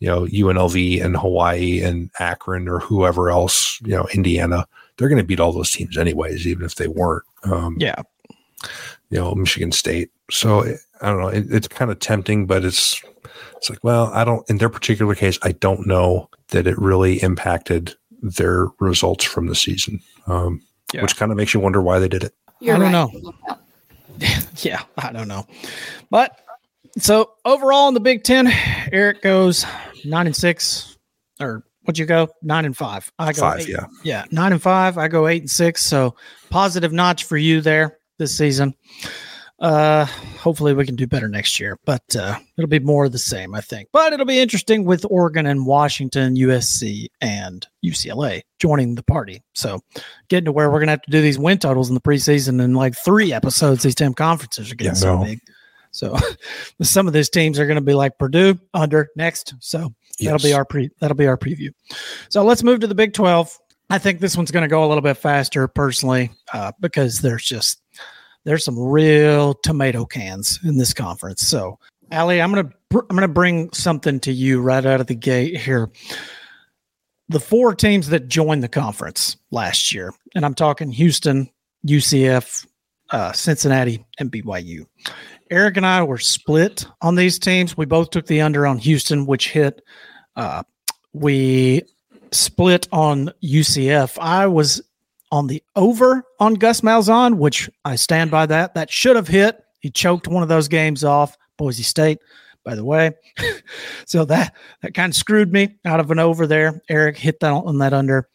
You 0.01 0.09
know, 0.09 0.26
UNLV 0.26 1.03
and 1.05 1.16
Hawaii 1.16 1.80
and 1.82 2.11
Akron 2.20 2.68
or 2.68 2.78
whoever 2.78 3.30
else, 3.30 3.80
you 3.82 3.94
know, 3.96 4.07
Indiana 4.14 4.66
they're 4.96 5.09
going 5.09 5.20
to 5.20 5.26
beat 5.26 5.38
all 5.38 5.53
those 5.53 5.70
teams 5.70 5.96
anyways, 5.96 6.44
even 6.44 6.64
if 6.64 6.74
they 6.74 6.88
weren't. 6.88 7.22
Um, 7.44 7.76
Yeah. 7.78 8.03
You 9.11 9.18
know, 9.20 9.34
Michigan 9.34 9.70
State. 9.72 10.11
So 10.30 10.61
it- 10.61 10.80
I 11.01 11.07
don't 11.07 11.20
know. 11.20 11.28
It, 11.28 11.46
it's 11.51 11.68
kind 11.68 11.90
of 11.92 12.01
tempting, 12.01 12.46
but 12.46 12.64
it's 12.64 13.01
it's 13.57 13.70
like, 13.70 13.82
well, 13.84 14.07
I 14.12 14.24
don't. 14.24 14.49
In 14.51 14.59
their 14.59 14.68
particular 14.68 15.14
case, 15.14 15.38
I 15.42 15.53
don't 15.53 15.86
know 15.86 16.28
that 16.49 16.66
it 16.66 16.76
really 16.78 17.22
impacted 17.22 17.94
their 18.20 18.66
results 18.80 19.24
from 19.24 19.46
the 19.46 19.55
season, 19.55 20.01
um, 20.26 20.61
Yeah. 20.92 21.03
which 21.03 21.16
kind 21.16 21.30
of 21.30 21.36
makes 21.38 21.55
you 21.55 21.61
wonder 21.61 21.80
why 21.80 22.01
they 22.01 22.09
did 22.09 22.24
it. 22.24 22.34
You're 22.61 22.74
I 22.74 22.90
don't 22.90 22.92
right. 22.92 23.22
know. 23.46 23.57
yeah, 24.62 24.82
I 24.96 25.12
don't 25.12 25.28
know. 25.28 25.46
But 26.11 26.40
so 26.99 27.30
overall 27.44 27.88
in 27.88 27.94
the 27.94 28.01
Big 28.01 28.24
Ten, 28.24 28.49
Eric 28.92 29.22
goes 29.22 29.64
nine 30.05 30.26
and 30.26 30.36
six, 30.36 30.96
or 31.40 31.64
what'd 31.82 31.99
you 31.99 32.07
go? 32.07 32.28
Nine 32.42 32.64
and 32.64 32.76
five. 32.76 33.11
I 33.18 33.32
go 33.32 33.40
Five, 33.42 33.61
eight- 33.61 33.68
yeah. 33.68 33.86
yeah, 34.03 34.24
nine 34.30 34.53
and 34.53 34.62
five. 34.62 34.99
I 34.99 35.09
go 35.09 35.26
eight 35.28 35.42
and 35.42 35.51
six. 35.51 35.82
So 35.84 36.14
positive 36.51 36.92
notch 36.92 37.24
for 37.24 37.36
you 37.36 37.61
there 37.61 37.99
this 38.18 38.36
season. 38.36 38.74
Uh, 39.61 40.05
hopefully 40.38 40.72
we 40.72 40.86
can 40.86 40.94
do 40.94 41.05
better 41.05 41.28
next 41.28 41.59
year, 41.59 41.76
but 41.84 42.14
uh, 42.14 42.38
it'll 42.57 42.68
be 42.68 42.78
more 42.78 43.07
of 43.07 43.11
the 43.12 43.18
same, 43.18 43.57
I 43.57 43.61
think. 43.61 43.88
But 43.92 44.12
it'll 44.12 44.24
be 44.24 44.38
interesting 44.38 44.84
with 44.84 45.05
Oregon 45.11 45.46
and 45.46 45.66
Washington, 45.66 46.36
USC, 46.36 47.09
and 47.20 47.66
UCLA 47.84 48.42
joining 48.61 48.94
the 48.94 49.03
party. 49.03 49.42
So 49.57 49.80
getting 50.28 50.44
to 50.44 50.53
where 50.53 50.70
we're 50.70 50.78
gonna 50.78 50.92
have 50.92 51.03
to 51.03 51.11
do 51.11 51.20
these 51.20 51.40
win 51.40 51.59
totals 51.59 51.88
in 51.88 51.94
the 51.96 52.01
preseason 52.01 52.62
in 52.62 52.74
like 52.74 52.94
three 52.96 53.32
episodes. 53.32 53.82
These 53.82 53.96
damn 53.96 54.14
conferences 54.14 54.70
are 54.70 54.76
getting 54.76 54.92
Yeah, 54.92 54.94
so 55.01 55.18
no. 55.18 55.24
big. 55.24 55.40
So 55.91 56.16
some 56.82 57.07
of 57.07 57.12
these 57.12 57.28
teams 57.28 57.59
are 57.59 57.66
going 57.66 57.76
to 57.76 57.80
be 57.80 57.95
like 57.95 58.18
Purdue 58.18 58.59
under 58.74 59.09
next. 59.16 59.55
So 59.61 59.93
that'll 60.20 60.39
be 60.39 60.55
our 60.55 60.64
pre 60.64 60.91
that'll 61.01 61.16
be 61.16 61.26
our 61.26 61.39
preview. 61.39 61.70
So 62.28 62.45
let's 62.45 62.62
move 62.62 62.80
to 62.80 62.86
the 62.86 62.95
Big 62.95 63.12
Twelve. 63.12 63.57
I 63.91 63.99
think 63.99 64.20
this 64.20 64.36
one's 64.36 64.51
going 64.51 64.62
to 64.62 64.68
go 64.68 64.84
a 64.84 64.89
little 64.89 65.03
bit 65.03 65.16
faster, 65.16 65.66
personally, 65.66 66.30
uh, 66.53 66.72
because 66.80 67.20
there's 67.20 67.45
just 67.45 67.80
there's 68.45 68.64
some 68.64 68.78
real 68.78 69.55
tomato 69.55 70.05
cans 70.05 70.59
in 70.64 70.78
this 70.78 70.95
conference. 70.95 71.43
So, 71.43 71.78
Allie, 72.11 72.41
I'm 72.41 72.51
gonna 72.51 72.70
br- 72.89 73.05
I'm 73.11 73.16
gonna 73.16 73.28
bring 73.28 73.72
something 73.72 74.20
to 74.20 74.32
you 74.32 74.61
right 74.61 74.84
out 74.84 75.01
of 75.01 75.07
the 75.07 75.14
gate 75.14 75.57
here. 75.59 75.91
The 77.28 77.41
four 77.41 77.74
teams 77.74 78.09
that 78.09 78.28
joined 78.28 78.62
the 78.62 78.68
conference 78.68 79.36
last 79.51 79.93
year, 79.93 80.14
and 80.34 80.47
I'm 80.47 80.55
talking 80.55 80.91
Houston, 80.93 81.51
UCF, 81.86 82.66
uh, 83.11 83.32
Cincinnati, 83.32 84.05
and 84.18 84.32
BYU. 84.32 84.86
Eric 85.51 85.76
and 85.76 85.86
I 85.86 86.03
were 86.03 86.18
split 86.18 86.86
on 87.01 87.14
these 87.14 87.38
teams. 87.38 87.76
We 87.76 87.86
both 87.86 88.11
took 88.11 88.26
the 88.26 88.40
under 88.40 88.66
on 88.66 88.78
Houston, 88.78 89.26
which 89.26 89.51
hit. 89.51 89.82
Uh, 90.36 90.62
we 91.12 91.82
split 92.32 92.88
on 92.92 93.30
UCF. 93.42 94.18
I 94.20 94.46
was 94.46 94.82
on 95.30 95.46
the 95.46 95.62
over 95.76 96.24
on 96.40 96.55
Gus 96.55 96.80
Malzahn, 96.80 97.36
which 97.36 97.68
I 97.84 97.96
stand 97.96 98.30
by 98.30 98.46
that. 98.46 98.74
That 98.74 98.90
should 98.90 99.16
have 99.16 99.28
hit. 99.28 99.62
He 99.80 99.90
choked 99.90 100.28
one 100.28 100.42
of 100.42 100.49
those 100.49 100.68
games 100.68 101.05
off. 101.05 101.36
Boise 101.57 101.82
State, 101.82 102.18
by 102.64 102.74
the 102.74 102.84
way. 102.84 103.12
so 104.07 104.24
that 104.26 104.55
that 104.82 104.94
kind 104.94 105.11
of 105.11 105.16
screwed 105.16 105.53
me 105.53 105.76
out 105.84 106.01
of 106.01 106.11
an 106.11 106.18
over 106.18 106.46
there. 106.46 106.80
Eric 106.88 107.16
hit 107.16 107.40
that 107.40 107.53
on 107.53 107.78
that 107.78 107.92
under. 107.92 108.28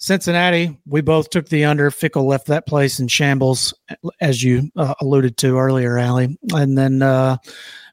Cincinnati, 0.00 0.78
we 0.86 1.02
both 1.02 1.28
took 1.28 1.48
the 1.50 1.66
under. 1.66 1.90
Fickell 1.90 2.24
left 2.24 2.46
that 2.46 2.66
place 2.66 2.98
in 2.98 3.06
shambles, 3.06 3.74
as 4.20 4.42
you 4.42 4.70
uh, 4.74 4.94
alluded 5.02 5.36
to 5.38 5.58
earlier, 5.58 5.98
Allie. 5.98 6.38
And 6.54 6.76
then 6.76 7.02
uh, 7.02 7.36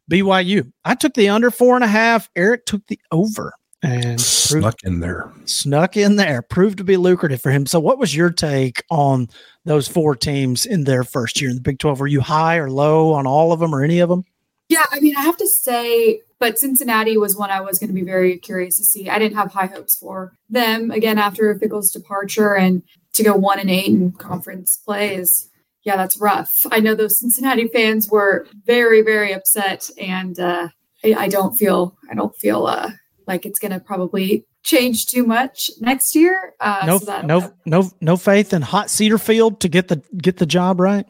BYU, 0.10 0.72
I 0.86 0.96
took 0.96 1.14
the 1.16 1.28
under 1.28 1.52
four 1.52 1.76
and 1.76 1.84
a 1.84 1.88
half. 1.88 2.30
Eric 2.34 2.66
took 2.66 2.88
the 2.88 2.98
over 3.12 3.54
and 3.84 4.18
proved, 4.18 4.22
Snuck 4.22 4.84
in 4.86 5.02
there. 5.02 5.32
snuck 5.44 5.98
in 5.98 6.16
there, 6.16 6.42
proved 6.42 6.78
to 6.78 6.86
be 6.86 6.96
lucrative 6.96 7.42
for 7.42 7.52
him. 7.52 7.66
So, 7.66 7.80
what 7.80 8.00
was 8.00 8.16
your 8.16 8.30
take 8.30 8.84
on 8.90 9.28
those 9.66 9.90
four 9.90 10.16
teams 10.16 10.66
in 10.66 10.86
their 10.86 11.04
first 11.04 11.42
year 11.42 11.50
in 11.50 11.58
the 11.58 11.62
Big 11.62 11.78
12? 11.78 12.00
Were 12.00 12.08
you 12.08 12.22
high 12.22 12.56
or 12.56 12.72
low 12.72 13.12
on 13.14 13.28
all 13.28 13.52
of 13.52 13.60
them 13.60 13.76
or 13.76 13.84
any 13.84 14.00
of 14.00 14.08
them? 14.08 14.24
Yeah, 14.70 14.86
I 14.92 15.02
mean, 15.02 15.16
I 15.18 15.22
have 15.22 15.38
to 15.38 15.48
say, 15.48 16.22
but 16.40 16.58
Cincinnati 16.58 17.18
was 17.18 17.36
one 17.36 17.50
I 17.50 17.62
was 17.62 17.80
going 17.80 17.90
to 17.90 17.94
be 17.94 18.04
very 18.04 18.38
curious 18.38 18.78
to 18.78 18.84
see. 18.84 19.10
I 19.10 19.20
didn't 19.20 19.38
have 19.38 19.52
high 19.52 19.68
hopes 19.68 19.96
for 19.96 20.34
them 20.50 20.92
again 20.92 21.18
after 21.18 21.58
Fickell's 21.58 21.92
departure, 21.92 22.56
and 22.56 22.84
to 23.14 23.24
go 23.24 23.34
one 23.36 23.60
and 23.60 23.70
eight 23.70 23.88
in 23.88 24.12
conference 24.14 24.78
play 24.78 25.16
is, 25.16 25.50
yeah, 25.84 25.96
that's 25.96 26.20
rough. 26.20 26.66
I 26.72 26.80
know 26.80 26.96
those 26.96 27.20
Cincinnati 27.20 27.68
fans 27.68 28.10
were 28.10 28.48
very, 28.66 29.02
very 29.02 29.34
upset, 29.34 29.90
and 29.98 30.40
uh, 30.40 30.70
I, 31.04 31.14
I 31.14 31.28
don't 31.28 31.56
feel, 31.56 31.98
I 32.10 32.14
don't 32.14 32.36
feel 32.36 32.68
uh, 32.68 32.92
like 33.26 33.46
it's 33.46 33.60
going 33.60 33.72
to 33.72 33.80
probably 33.80 34.46
change 34.64 35.06
too 35.08 35.26
much 35.26 35.72
next 35.80 36.14
year. 36.14 36.54
Uh, 36.60 36.84
no, 36.86 36.98
so 37.00 37.22
no, 37.22 37.54
no, 37.66 37.92
no 38.02 38.18
faith 38.18 38.54
in 38.54 38.64
Scott 38.64 38.88
Satterfield 38.88 39.60
to 39.62 39.70
get 39.70 39.88
the 39.88 40.02
get 40.18 40.38
the 40.38 40.46
job 40.46 40.80
right. 40.80 41.06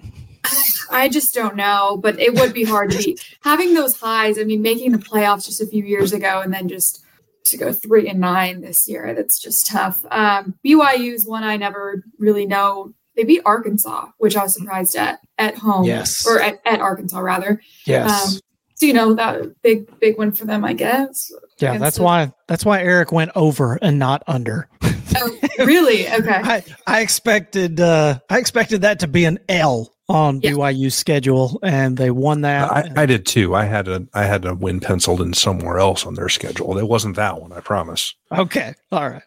I 0.98 1.10
just 1.10 1.34
don't 1.34 1.56
know, 1.56 1.98
but 2.02 2.20
it 2.20 2.36
would 2.36 2.54
be 2.54 2.64
hard 2.64 2.92
to 2.92 2.98
beat. 2.98 3.26
Having 3.42 3.74
those 3.74 3.96
highs, 4.00 4.38
I 4.40 4.44
mean, 4.44 4.62
making 4.62 4.92
the 4.92 4.98
playoffs 4.98 5.46
just 5.46 5.62
a 5.62 5.66
few 5.68 5.84
years 5.84 6.14
ago 6.14 6.42
and 6.42 6.54
then 6.54 6.68
just 6.68 7.04
to 7.46 7.58
go 7.58 7.72
three 7.72 8.10
and 8.10 8.20
nine 8.20 8.62
this 8.62 8.88
year, 8.88 9.14
that's 9.14 9.40
just 9.40 9.68
tough. 9.68 10.04
Um, 10.12 10.56
BYU 10.66 11.14
is 11.14 11.26
one 11.28 11.44
I 11.44 11.56
never 11.58 12.04
really 12.20 12.46
know. 12.46 12.94
They 13.16 13.24
beat 13.24 13.42
Arkansas, 13.46 14.08
which 14.18 14.36
I 14.36 14.44
was 14.44 14.54
surprised 14.54 14.96
at 14.96 15.20
at 15.38 15.56
home. 15.56 15.86
Yes. 15.86 16.28
Or 16.28 16.40
at, 16.42 16.60
at 16.66 16.82
Arkansas, 16.82 17.20
rather. 17.20 17.62
Yes. 17.86 18.36
Um, 18.36 18.40
so, 18.76 18.86
you 18.86 18.94
know, 18.94 19.16
that 19.16 19.60
big, 19.64 20.00
big 20.00 20.20
one 20.20 20.32
for 20.34 20.46
them, 20.46 20.64
I 20.64 20.74
guess. 20.74 21.32
yeah, 21.58 21.78
that's 21.80 21.98
the- 21.98 22.04
why 22.04 22.32
that's 22.48 22.64
why 22.64 22.82
Eric 22.82 23.12
went 23.12 23.32
over 23.36 23.80
and 23.82 23.98
not 23.98 24.22
under. 24.28 24.70
Oh, 25.16 25.38
really? 25.60 26.06
Okay. 26.14 26.42
I, 26.44 26.64
I 26.86 27.02
expected 27.02 27.80
uh 27.80 28.20
I 28.30 28.38
expected 28.38 28.82
that 28.82 29.00
to 29.00 29.08
be 29.08 29.26
an 29.26 29.40
L 29.50 29.92
on 30.10 30.40
Yeah. 30.42 30.52
BYU's 30.52 30.96
schedule, 30.96 31.60
and 31.64 31.98
they 31.98 32.12
won 32.12 32.42
that. 32.42 32.72
I, 32.72 33.04
I 33.04 33.06
did 33.06 33.26
too. 33.26 33.54
I 33.56 33.66
had 33.66 33.88
a 33.88 34.08
I 34.14 34.24
had 34.24 34.46
a 34.46 34.56
win 34.56 34.80
penciled 34.80 35.22
in 35.22 35.34
somewhere 35.34 35.80
else 35.80 36.06
on 36.06 36.14
their 36.16 36.30
schedule. 36.30 36.78
It 36.78 36.88
wasn't 36.88 37.16
that 37.18 37.42
one, 37.42 37.52
I 37.52 37.60
promise. 37.60 38.14
okay, 38.32 38.74
all 38.92 39.10
right. 39.10 39.24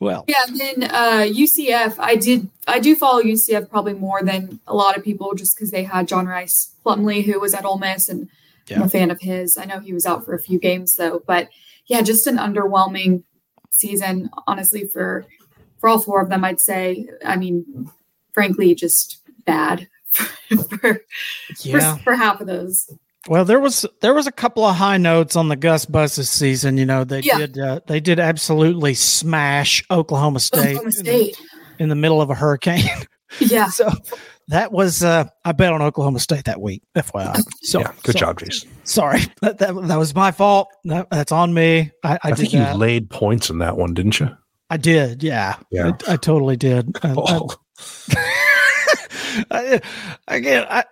Well, 0.00 0.24
Yeah, 0.28 0.42
and 0.48 0.60
then 0.60 0.82
uh, 0.90 1.24
UCF, 1.26 1.94
I 1.98 2.16
did 2.16 2.48
I 2.68 2.78
do 2.78 2.94
follow 2.94 3.22
UCF 3.22 3.70
probably 3.70 3.94
more 3.94 4.22
than 4.22 4.60
a 4.66 4.74
lot 4.74 4.96
of 4.96 5.04
people 5.04 5.34
just 5.34 5.56
because 5.56 5.70
they 5.70 5.84
had 5.84 6.08
John 6.08 6.26
Rhys 6.26 6.72
Plumlee 6.84 7.24
who 7.24 7.40
was 7.40 7.54
at 7.54 7.64
Ole 7.64 7.78
Miss 7.78 8.08
and 8.08 8.28
I'm 8.70 8.82
a 8.82 8.88
fan 8.88 9.10
of 9.10 9.20
his. 9.20 9.56
I 9.56 9.64
know 9.66 9.78
he 9.80 9.92
was 9.92 10.06
out 10.06 10.24
for 10.24 10.34
a 10.34 10.38
few 10.40 10.58
games 10.58 10.94
though, 10.94 11.22
but 11.26 11.48
yeah, 11.86 12.02
just 12.02 12.26
an 12.26 12.36
underwhelming 12.38 13.22
season, 13.70 14.30
honestly, 14.46 14.86
for 14.88 15.26
for 15.78 15.88
all 15.88 15.98
four 15.98 16.20
of 16.22 16.28
them, 16.28 16.44
I'd 16.44 16.60
say. 16.60 17.08
I 17.24 17.36
mean, 17.36 17.90
frankly, 18.32 18.74
just 18.74 19.18
bad 19.44 19.88
for, 20.48 20.78
for, 20.78 21.00
yeah. 21.62 21.96
for, 21.96 22.02
for 22.02 22.14
half 22.14 22.40
of 22.40 22.46
those. 22.46 22.88
Well, 23.26 23.44
there 23.46 23.60
was 23.60 23.86
there 24.02 24.12
was 24.12 24.26
a 24.26 24.32
couple 24.32 24.64
of 24.64 24.76
high 24.76 24.98
notes 24.98 25.34
on 25.34 25.48
the 25.48 25.56
Gus 25.56 25.86
Buses 25.86 26.28
season. 26.28 26.76
You 26.76 26.84
know, 26.84 27.04
they 27.04 27.20
Yeah. 27.20 27.38
did 27.38 27.58
uh, 27.58 27.80
they 27.86 27.98
did 28.00 28.20
absolutely 28.20 28.92
smash 28.94 29.82
Oklahoma 29.90 30.40
State, 30.40 30.76
Oklahoma 30.76 30.92
State. 30.92 31.40
In, 31.78 31.88
the 31.88 31.94
middle 31.94 32.20
of 32.20 32.30
a 32.30 32.34
hurricane. 32.34 32.84
Yeah. 33.40 33.68
so 33.68 33.90
that 34.46 34.70
was 34.70 35.02
uh 35.02 35.24
I 35.44 35.50
bet 35.50 35.72
on 35.72 35.82
Oklahoma 35.82 36.20
State 36.20 36.44
that 36.44 36.60
week. 36.60 36.82
FYI. 36.94 37.42
So 37.62 37.80
yeah, 37.80 37.92
good 38.04 38.12
so- 38.12 38.18
job, 38.20 38.38
Jason. 38.38 38.70
Sorry, 38.84 39.22
that, 39.40 39.58
that 39.58 39.74
that 39.88 39.96
was 39.98 40.14
my 40.14 40.30
fault. 40.30 40.68
That, 40.84 41.08
that's 41.10 41.32
on 41.32 41.52
me. 41.52 41.90
I, 42.04 42.12
I, 42.14 42.18
I, 42.24 42.28
did 42.30 42.38
think 42.38 42.52
you 42.52 42.58
that. 42.60 42.76
laid 42.76 43.10
points 43.10 43.50
in 43.50 43.58
that 43.58 43.76
one, 43.76 43.92
didn't 43.94 44.20
you? 44.20 44.28
I 44.70 44.76
did. 44.76 45.22
Yeah. 45.24 45.56
Yeah. 45.72 45.92
I, 46.06 46.12
I 46.12 46.16
totally 46.16 46.56
did. 46.56 46.96
I, 47.02 47.14
Oh, 47.16 47.48
I, 49.50 49.80
again, 50.28 50.66
I, 50.68 50.84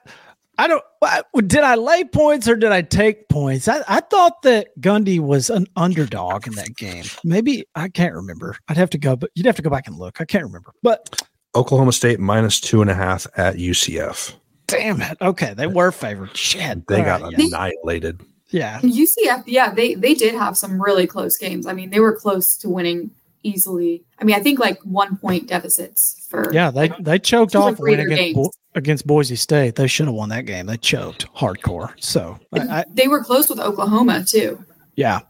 I 0.58 0.68
don't. 0.68 0.82
I, 1.02 1.22
did 1.46 1.60
I 1.64 1.74
lay 1.76 2.04
points 2.04 2.46
or 2.46 2.56
did 2.56 2.72
I 2.72 2.82
take 2.82 3.28
points? 3.28 3.68
I, 3.68 3.82
I 3.88 4.00
thought 4.00 4.42
that 4.42 4.68
Gundy 4.80 5.18
was 5.18 5.50
an 5.50 5.66
underdog 5.76 6.46
in 6.46 6.54
that 6.54 6.76
game. 6.76 7.04
Maybe 7.24 7.64
I 7.74 7.88
can't 7.88 8.14
remember. 8.14 8.56
I'd 8.68 8.76
have 8.76 8.90
to 8.90 8.98
go, 8.98 9.16
but 9.16 9.30
you'd 9.34 9.46
have 9.46 9.56
to 9.56 9.62
go 9.62 9.70
back 9.70 9.86
and 9.86 9.96
look. 9.98 10.20
I 10.20 10.24
can't 10.24 10.44
remember. 10.44 10.72
But 10.82 11.22
Oklahoma 11.54 11.92
State 11.92 12.20
minus 12.20 12.60
two 12.60 12.80
and 12.82 12.90
a 12.90 12.94
half 12.94 13.26
at 13.36 13.56
UCF. 13.56 14.34
damn 14.68 15.00
it. 15.02 15.16
Okay, 15.20 15.54
they 15.54 15.66
were 15.66 15.90
favored. 15.90 16.36
Shit. 16.36 16.86
They 16.86 16.98
All 16.98 17.04
got 17.04 17.22
right, 17.22 17.32
yeah. 17.36 17.46
annihilated. 17.46 18.20
yeah. 18.50 18.80
UCF, 18.80 19.44
yeah, 19.46 19.72
they 19.74 19.94
they 19.94 20.14
did 20.14 20.34
have 20.34 20.56
some 20.56 20.80
really 20.80 21.06
close 21.06 21.36
games. 21.38 21.66
I 21.66 21.72
mean, 21.72 21.90
they 21.90 22.00
were 22.00 22.14
close 22.14 22.56
to 22.58 22.68
winning 22.68 23.10
easily. 23.42 24.04
I 24.18 24.24
mean, 24.24 24.36
I 24.36 24.40
think 24.40 24.58
like 24.58 24.80
one 24.82 25.16
point 25.16 25.48
deficits 25.48 26.26
for 26.28 26.52
Yeah, 26.52 26.70
they 26.70 26.88
they 27.00 27.18
choked 27.18 27.56
off 27.56 27.78
win 27.78 28.00
against. 28.00 28.34
Bo- 28.34 28.50
against 28.74 29.06
Boise 29.06 29.36
State. 29.36 29.74
They 29.74 29.86
should 29.86 30.06
have 30.06 30.14
won 30.14 30.30
that 30.30 30.46
game. 30.46 30.66
They 30.66 30.76
choked 30.76 31.32
hardcore. 31.34 31.92
So 32.02 32.38
I, 32.52 32.60
I, 32.60 32.84
they 32.90 33.06
were 33.06 33.22
close 33.22 33.48
with 33.48 33.60
Oklahoma 33.60 34.24
too. 34.24 34.64
Yeah. 34.96 35.20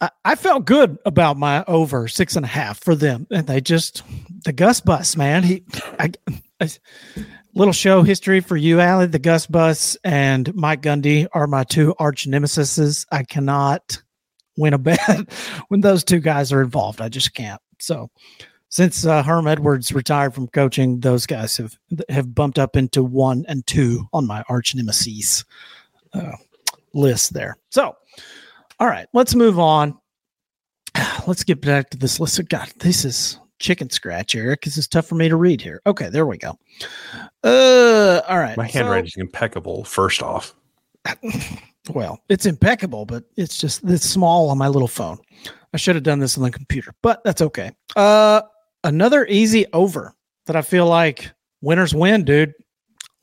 I, 0.00 0.10
I 0.24 0.34
felt 0.36 0.64
good 0.64 0.98
about 1.04 1.36
my 1.36 1.64
over 1.66 2.08
six 2.08 2.36
and 2.36 2.44
a 2.44 2.48
half 2.48 2.82
for 2.82 2.94
them. 2.94 3.26
And 3.30 3.46
they 3.46 3.60
just, 3.60 4.02
the 4.44 4.52
Gus 4.52 4.80
bus, 4.80 5.16
man. 5.16 5.42
He, 5.42 5.64
little 7.54 7.72
show 7.72 8.02
history 8.02 8.40
for 8.40 8.56
you, 8.56 8.80
Allie. 8.80 9.06
The 9.06 9.18
Gus 9.18 9.46
bus 9.46 9.96
and 10.04 10.54
Mike 10.54 10.82
Gundy 10.82 11.26
are 11.32 11.46
my 11.46 11.64
two 11.64 11.94
arch 11.98 12.26
nemesis. 12.26 13.06
I 13.10 13.22
cannot 13.22 14.02
win 14.56 14.74
a 14.74 14.78
bet 14.78 15.32
when 15.68 15.80
those 15.80 16.04
two 16.04 16.20
guys 16.20 16.52
are 16.52 16.62
involved. 16.62 17.00
I 17.00 17.08
just 17.08 17.34
can't. 17.34 17.60
So, 17.80 18.10
since 18.68 19.06
uh, 19.06 19.22
Herm 19.22 19.46
Edwards 19.46 19.92
retired 19.92 20.34
from 20.34 20.48
coaching, 20.48 21.00
those 21.00 21.26
guys 21.26 21.56
have 21.56 21.76
have 22.08 22.34
bumped 22.34 22.58
up 22.58 22.76
into 22.76 23.04
one 23.04 23.44
and 23.48 23.66
two 23.66 24.04
on 24.12 24.26
my 24.26 24.42
arch 24.48 24.74
nemesis 24.74 25.44
uh, 26.12 26.32
list 26.92 27.34
there. 27.34 27.56
So, 27.70 27.94
all 28.80 28.88
right, 28.88 29.06
let's 29.12 29.34
move 29.34 29.58
on. 29.58 29.98
Let's 31.26 31.42
get 31.42 31.60
back 31.60 31.90
to 31.90 31.96
this 31.96 32.20
list. 32.20 32.38
Of 32.38 32.48
god, 32.48 32.70
this 32.78 33.04
is 33.04 33.38
chicken 33.58 33.90
scratch, 33.90 34.34
Eric. 34.34 34.62
This 34.62 34.76
is 34.76 34.86
tough 34.86 35.06
for 35.06 35.14
me 35.14 35.28
to 35.28 35.36
read 35.36 35.60
here. 35.60 35.80
Okay, 35.86 36.08
there 36.08 36.26
we 36.26 36.38
go. 36.38 36.58
Uh, 37.42 38.20
all 38.28 38.38
right. 38.38 38.56
My 38.56 38.66
so- 38.66 38.78
handwriting 38.78 39.06
is 39.06 39.16
impeccable. 39.16 39.84
First 39.84 40.22
off, 40.22 40.54
well, 41.90 42.20
it's 42.28 42.46
impeccable, 42.46 43.04
but 43.04 43.24
it's 43.36 43.58
just 43.58 43.82
it's 43.84 44.08
small 44.08 44.48
on 44.50 44.58
my 44.58 44.68
little 44.68 44.88
phone. 44.88 45.18
I 45.72 45.76
should 45.76 45.96
have 45.96 46.04
done 46.04 46.18
this 46.20 46.36
on 46.36 46.44
the 46.44 46.50
computer, 46.50 46.94
but 47.02 47.22
that's 47.24 47.42
okay. 47.42 47.72
Uh, 47.96 48.42
another 48.84 49.26
easy 49.28 49.66
over 49.72 50.14
that 50.46 50.56
I 50.56 50.62
feel 50.62 50.86
like 50.86 51.30
winners 51.60 51.94
win, 51.94 52.24
dude. 52.24 52.52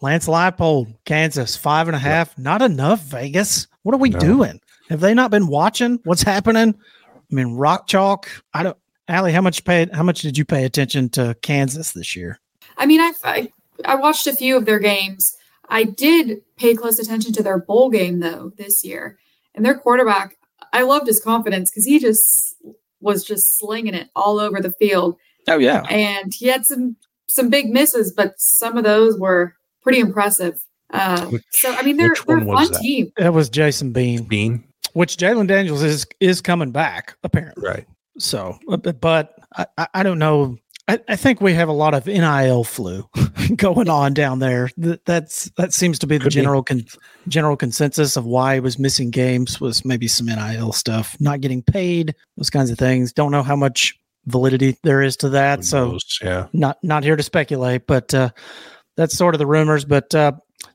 Lance 0.02 0.28
Leipold, 0.28 0.96
Kansas, 1.06 1.56
five 1.56 1.88
and 1.88 1.96
a 1.96 2.00
half. 2.00 2.36
Not 2.38 2.62
enough, 2.62 3.02
Vegas. 3.04 3.68
What 3.84 3.94
are 3.96 4.00
we 4.00 4.10
No. 4.10 4.20
doing? 4.20 4.60
Have 4.90 5.00
they 5.00 5.14
not 5.14 5.32
been 5.32 5.48
watching 5.48 6.00
what's 6.04 6.24
happening? 6.24 6.76
I 7.16 7.34
mean, 7.36 7.56
rock 7.56 7.88
chalk. 7.88 8.28
I 8.54 8.64
don't. 8.64 8.78
Allie, 9.08 9.32
how 9.32 9.42
much 9.42 9.64
paid? 9.64 9.94
How 9.94 10.04
much 10.04 10.22
did 10.22 10.38
you 10.38 10.46
pay 10.46 10.66
attention 10.66 11.10
to 11.10 11.36
Kansas 11.42 11.92
this 11.92 12.16
year? 12.16 12.40
I 12.78 12.86
mean, 12.86 13.00
I, 13.00 13.12
I 13.24 13.52
I 13.86 13.96
watched 13.96 14.28
a 14.28 14.36
few 14.36 14.58
of 14.58 14.66
their 14.66 14.80
games. 14.80 15.36
I 15.72 15.86
did 15.86 16.42
pay 16.58 16.76
close 16.76 17.00
attention 17.00 17.34
to 17.34 17.42
their 17.44 17.58
bowl 17.58 17.90
game 17.90 18.20
though 18.20 18.52
this 18.58 18.84
year, 18.84 19.18
and 19.56 19.66
their 19.66 19.76
quarterback. 19.78 20.36
I 20.74 20.84
loved 20.84 21.08
his 21.08 21.20
confidence 21.20 21.72
because 21.72 21.86
he 21.86 21.98
just 21.98 22.56
was 23.00 23.24
just 23.24 23.58
slinging 23.58 23.94
it 23.96 24.10
all 24.16 24.40
over 24.40 24.62
the 24.62 24.72
field, 24.74 25.16
Oh 25.48 25.58
yeah, 25.58 25.82
and 25.90 26.32
he 26.34 26.48
had 26.48 26.66
some 26.66 26.96
some 27.28 27.50
big 27.50 27.72
misses, 27.72 28.12
but 28.16 28.34
some 28.38 28.78
of 28.78 28.84
those 28.84 29.18
were 29.20 29.56
pretty 29.82 30.00
impressive. 30.00 30.62
Uh, 30.94 31.26
Which- 31.28 31.44
so 31.52 31.74
I 31.74 31.82
mean, 31.84 31.98
they're 31.98 32.14
they're 32.28 32.38
a 32.40 32.44
one 32.44 32.58
fun 32.66 32.72
that? 32.74 32.82
team. 32.82 33.12
that 33.18 33.34
was 33.34 33.50
Jason 33.50 33.92
Bean, 33.94 34.24
Bean. 34.26 34.64
which 34.94 35.16
Jalon 35.18 35.48
Daniels 35.48 35.82
is 35.82 36.06
is 36.20 36.42
coming 36.42 36.72
back 36.72 37.16
apparently. 37.24 37.66
Right. 37.68 37.88
So, 38.18 38.60
uh, 38.70 38.76
but, 38.78 39.00
but 39.00 39.36
I, 39.56 39.66
I- 39.78 39.88
I 39.96 40.04
don't 40.04 40.20
know. 40.20 40.58
I, 40.88 41.00
I 41.08 41.16
think 41.16 41.42
we 41.42 41.54
have 41.54 41.70
a 41.70 41.74
lot 41.74 41.94
of 41.94 42.08
NIL 42.08 42.64
flu 42.64 43.08
going 43.56 43.90
on 43.90 44.14
down 44.14 44.40
there. 44.40 44.70
That, 44.78 45.06
that's 45.06 45.50
that 45.58 45.74
seems 45.74 46.00
to 46.00 46.08
be 46.08 46.18
the 46.18 46.24
Could 46.26 46.32
be. 46.32 46.36
general 46.36 46.64
con, 46.64 46.84
general 47.28 47.56
consensus 47.56 48.18
of 48.18 48.26
why 48.26 48.56
he 48.56 48.60
was 48.60 48.80
missing 48.80 49.10
games 49.12 49.62
was 49.62 49.86
maybe 49.86 50.08
some 50.08 50.26
NIL 50.28 50.74
stuff, 50.74 51.16
not 51.20 51.40
getting 51.42 51.62
paid, 51.62 52.16
those 52.36 52.50
kinds 52.50 52.72
of 52.72 52.78
things. 52.78 53.14
Don't 53.14 53.32
know 53.32 53.44
how 53.44 53.56
much 53.56 53.98
validity 54.26 54.78
there 54.84 55.02
is 55.02 55.16
to 55.18 55.30
that. 55.30 55.60
Who 55.60 55.64
So, 55.66 55.92
knows? 55.92 56.20
yeah. 56.22 56.48
not 56.54 56.78
not 56.84 57.04
here 57.04 57.16
to 57.16 57.24
speculate, 57.24 57.86
but 57.88 58.14
uh, 58.14 58.30
that's 58.98 59.16
sort 59.16 59.36
of 59.36 59.40
the 59.40 59.48
rumors. 59.48 59.86
But 59.86 60.14
uh, 60.16 60.34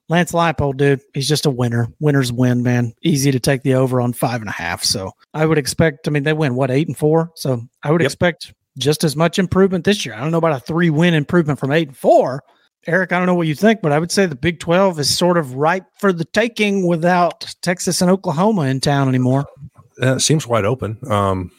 Lance 0.08 0.32
Leipold, 0.32 0.76
dude, 0.76 1.00
he's 1.14 1.28
just 1.28 1.46
a 1.46 1.50
winner. 1.50 1.88
Winners 2.00 2.32
win, 2.32 2.62
man. 2.62 2.92
Easy 3.02 3.32
to 3.32 3.40
take 3.40 3.62
the 3.62 3.74
over 3.74 4.00
on 4.00 4.12
five 4.12 4.40
and 4.40 4.48
a 4.48 4.52
half. 4.52 4.82
So 4.84 5.10
I 5.34 5.46
would 5.46 5.58
expect. 5.58 6.06
I 6.08 6.10
mean, 6.12 6.22
they 6.22 6.32
win 6.32 6.54
what 6.54 6.70
eight 6.70 6.86
and 6.88 6.96
four. 6.96 7.32
So 7.34 7.60
I 7.82 7.90
would 7.90 8.00
Yep. 8.02 8.06
expect 8.06 8.52
just 8.78 9.04
as 9.04 9.16
much 9.16 9.38
improvement 9.38 9.84
this 9.84 10.04
year. 10.04 10.14
I 10.14 10.20
don't 10.20 10.30
know 10.30 10.38
about 10.38 10.56
a 10.56 10.60
three 10.60 10.90
win 10.90 11.14
improvement 11.14 11.58
from 11.58 11.72
eight 11.72 11.88
and 11.88 11.96
four. 11.96 12.42
Eric, 12.86 13.12
I 13.12 13.18
don't 13.18 13.26
know 13.26 13.34
what 13.34 13.48
you 13.48 13.54
think, 13.54 13.80
but 13.82 13.90
I 13.90 13.98
would 13.98 14.12
say 14.12 14.26
the 14.26 14.36
Big 14.36 14.60
Twelve 14.60 15.00
is 15.00 15.16
sort 15.16 15.38
of 15.38 15.54
ripe 15.54 15.86
for 15.98 16.12
the 16.12 16.24
taking 16.24 16.86
without 16.86 17.54
Texas 17.62 18.00
and 18.00 18.10
Oklahoma 18.10 18.62
in 18.62 18.80
town 18.80 19.08
anymore. 19.08 19.46
It 19.98 20.20
seems 20.20 20.46
wide 20.46 20.64
open. 20.64 20.98
Um, 21.10 21.50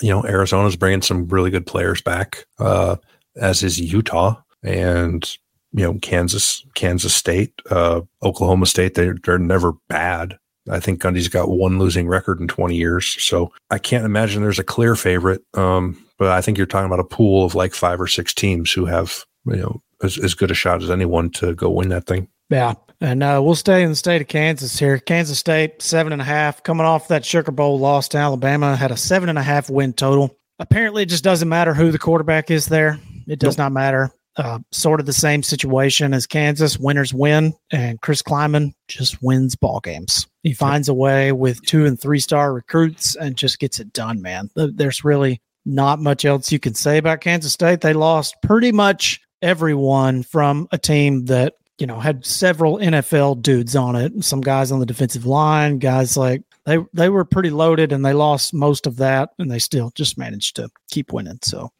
you 0.00 0.10
know, 0.10 0.24
Arizona's 0.24 0.76
bringing 0.76 1.02
some 1.02 1.26
really 1.28 1.50
good 1.50 1.66
players 1.66 2.00
back, 2.02 2.46
uh, 2.58 2.96
as 3.36 3.62
is 3.62 3.80
Utah 3.80 4.36
and 4.62 5.28
you 5.72 5.82
know 5.82 5.98
Kansas, 6.00 6.64
Kansas 6.74 7.14
State, 7.14 7.52
uh, 7.70 8.02
Oklahoma 8.22 8.66
State. 8.66 8.94
They're 8.94 9.16
they're 9.24 9.38
never 9.38 9.72
bad. 9.88 10.38
I 10.68 10.80
think 10.80 11.00
Gundy's 11.00 11.28
got 11.28 11.48
one 11.48 11.78
losing 11.78 12.08
record 12.08 12.40
in 12.40 12.48
20 12.48 12.74
years, 12.74 13.16
so 13.22 13.52
I 13.70 13.78
can't 13.78 14.04
imagine 14.04 14.42
there's 14.42 14.58
a 14.58 14.64
clear 14.64 14.96
favorite. 14.96 15.42
Um, 15.54 16.04
but 16.18 16.28
I 16.28 16.40
think 16.40 16.58
you're 16.58 16.66
talking 16.66 16.86
about 16.86 17.00
a 17.00 17.04
pool 17.04 17.44
of 17.44 17.54
like 17.54 17.74
five 17.74 18.00
or 18.00 18.06
six 18.06 18.34
teams 18.34 18.72
who 18.72 18.86
have 18.86 19.24
you 19.46 19.56
know 19.56 19.82
as, 20.02 20.18
as 20.18 20.34
good 20.34 20.50
a 20.50 20.54
shot 20.54 20.82
as 20.82 20.90
anyone 20.90 21.30
to 21.30 21.54
go 21.54 21.70
win 21.70 21.88
that 21.90 22.06
thing. 22.06 22.28
Yeah. 22.50 22.74
And 23.00 23.22
uh, 23.22 23.40
we'll 23.42 23.54
stay 23.54 23.82
in 23.82 23.90
the 23.90 23.96
state 23.96 24.22
of 24.22 24.28
Kansas 24.28 24.78
here. 24.78 24.98
Kansas 24.98 25.38
State, 25.38 25.82
seven 25.82 26.12
and 26.12 26.22
a 26.22 26.24
half, 26.24 26.62
coming 26.62 26.86
off 26.86 27.08
that 27.08 27.24
Sugar 27.24 27.52
Bowl 27.52 27.78
loss 27.78 28.08
to 28.08 28.18
Alabama, 28.18 28.74
had 28.74 28.90
a 28.90 28.96
seven 28.96 29.28
and 29.28 29.38
a 29.38 29.42
half 29.42 29.68
win 29.68 29.92
total. 29.92 30.34
Apparently, 30.58 31.02
it 31.02 31.10
just 31.10 31.24
doesn't 31.24 31.48
matter 31.48 31.74
who 31.74 31.90
the 31.90 31.98
quarterback 31.98 32.50
is 32.50 32.66
there. 32.66 32.98
It 33.26 33.38
does 33.38 33.58
not 33.58 33.72
matter. 33.72 34.10
Uh, 34.38 34.58
sort 34.70 35.00
of 35.00 35.06
the 35.06 35.12
same 35.12 35.42
situation 35.42 36.14
as 36.14 36.26
Kansas. 36.26 36.78
Winners 36.78 37.12
win, 37.12 37.52
and 37.70 38.00
Chris 38.00 38.22
Klieman 38.22 38.72
just 38.88 39.22
wins 39.22 39.56
ball 39.56 39.80
games. 39.80 40.26
He 40.42 40.54
finds 40.54 40.88
a 40.88 40.94
way 40.94 41.32
with 41.32 41.60
two 41.62 41.84
and 41.84 42.00
three 42.00 42.20
star 42.20 42.54
recruits 42.54 43.14
and 43.16 43.36
just 43.36 43.58
gets 43.58 43.80
it 43.80 43.92
done, 43.92 44.22
man. 44.22 44.48
There's 44.54 45.04
really 45.04 45.40
not 45.66 46.00
much 46.00 46.24
else 46.24 46.50
you 46.50 46.58
can 46.58 46.74
say 46.74 46.96
about 46.96 47.20
Kansas 47.20 47.52
State. 47.52 47.80
They 47.82 47.92
lost 47.92 48.36
pretty 48.42 48.72
much 48.72 49.20
everyone 49.42 50.22
from 50.22 50.66
a 50.72 50.78
team 50.78 51.26
that 51.26 51.54
you 51.78 51.86
know 51.86 52.00
had 52.00 52.24
several 52.24 52.78
NFL 52.78 53.42
dudes 53.42 53.76
on 53.76 53.96
it. 53.96 54.24
Some 54.24 54.40
guys 54.40 54.72
on 54.72 54.80
the 54.80 54.86
defensive 54.86 55.26
line, 55.26 55.78
guys 55.78 56.16
like 56.16 56.42
they 56.64 56.78
they 56.94 57.08
were 57.10 57.24
pretty 57.24 57.50
loaded, 57.50 57.92
and 57.92 58.04
they 58.04 58.12
lost 58.14 58.54
most 58.54 58.86
of 58.86 58.96
that, 58.96 59.30
and 59.38 59.50
they 59.50 59.58
still 59.58 59.90
just 59.94 60.16
managed 60.16 60.56
to 60.56 60.68
keep 60.90 61.12
winning. 61.12 61.38
So 61.42 61.70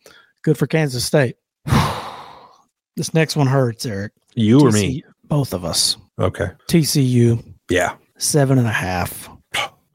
good 0.42 0.58
for 0.58 0.66
Kansas 0.66 1.04
State. 1.04 1.36
this 2.96 3.14
next 3.14 3.36
one 3.36 3.46
hurts, 3.46 3.86
Eric. 3.86 4.12
You 4.34 4.60
or 4.60 4.70
me? 4.70 5.04
Both 5.24 5.54
of 5.54 5.64
us. 5.64 5.96
Okay. 6.18 6.50
TCU 6.68 7.42
Yeah. 7.68 7.94
seven 8.18 8.58
and 8.58 8.66
a 8.66 8.72
half. 8.72 9.28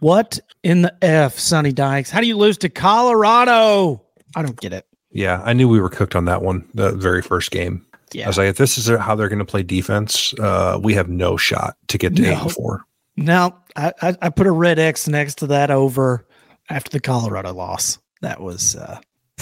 What 0.02 0.40
in 0.64 0.82
the 0.82 0.94
f, 1.04 1.38
Sonny 1.40 1.72
Dykes? 1.72 2.10
How 2.10 2.22
do 2.22 2.28
you 2.28 2.36
lose 2.38 2.58
to 2.60 2.70
Colorado? 2.70 4.04
I 4.36 4.42
don't 4.42 4.60
get 4.60 4.74
it. 4.74 4.86
Yeah, 5.12 5.42
I 5.46 5.54
knew 5.54 5.70
we 5.70 5.80
were 5.80 5.90
cooked 5.90 6.16
on 6.16 6.26
that 6.26 6.42
one. 6.42 6.68
The 6.74 6.92
very 6.94 7.22
first 7.22 7.52
game. 7.52 7.86
Yeah. 8.12 8.26
I 8.26 8.28
was 8.28 8.38
like, 8.38 8.48
if 8.48 8.58
this 8.58 8.78
is 8.78 8.88
how 9.00 9.16
they're 9.16 9.30
going 9.30 9.40
to 9.40 9.46
play 9.46 9.64
defense, 9.64 10.34
uh, 10.40 10.80
we 10.82 10.94
have 10.96 11.08
no 11.08 11.38
shot 11.38 11.78
to 11.88 11.98
get 11.98 12.16
to 12.16 12.24
eight 12.26 12.32
No. 12.32 12.42
and 12.42 12.52
four. 12.52 12.84
Now 13.16 13.60
I, 13.76 13.94
I, 14.02 14.16
I 14.24 14.30
put 14.30 14.48
a 14.48 14.52
red 14.52 14.80
X 14.80 15.08
next 15.08 15.36
to 15.40 15.48
that 15.48 15.70
over 15.72 16.26
after 16.70 16.90
the 16.90 17.00
Colorado 17.00 17.54
loss. 17.54 18.00
That 18.22 18.42
was 18.42 18.76
uh 18.76 19.00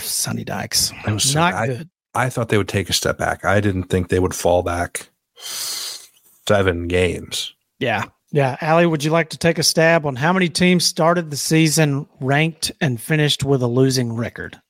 Sonny 0.00 0.44
Dykes. 0.44 0.92
It 1.06 1.12
was 1.12 1.34
Not 1.34 1.52
bad. 1.52 1.66
good. 1.68 1.90
I 2.14 2.28
thought 2.28 2.48
they 2.48 2.58
would 2.58 2.68
take 2.68 2.90
a 2.90 2.92
step 2.92 3.18
back. 3.18 3.44
I 3.44 3.60
didn't 3.60 3.84
think 3.84 4.08
they 4.08 4.18
would 4.18 4.34
fall 4.34 4.62
back 4.62 5.08
seven 5.36 6.88
games. 6.88 7.54
Yeah. 7.78 8.04
Yeah. 8.32 8.56
Allie, 8.60 8.86
would 8.86 9.04
you 9.04 9.10
like 9.10 9.28
to 9.30 9.38
take 9.38 9.58
a 9.58 9.62
stab 9.62 10.06
on 10.06 10.16
how 10.16 10.32
many 10.32 10.48
teams 10.48 10.84
started 10.84 11.30
the 11.30 11.36
season 11.36 12.06
ranked 12.20 12.72
and 12.80 13.00
finished 13.00 13.44
with 13.44 13.62
a 13.62 13.66
losing 13.66 14.14
record? 14.14 14.60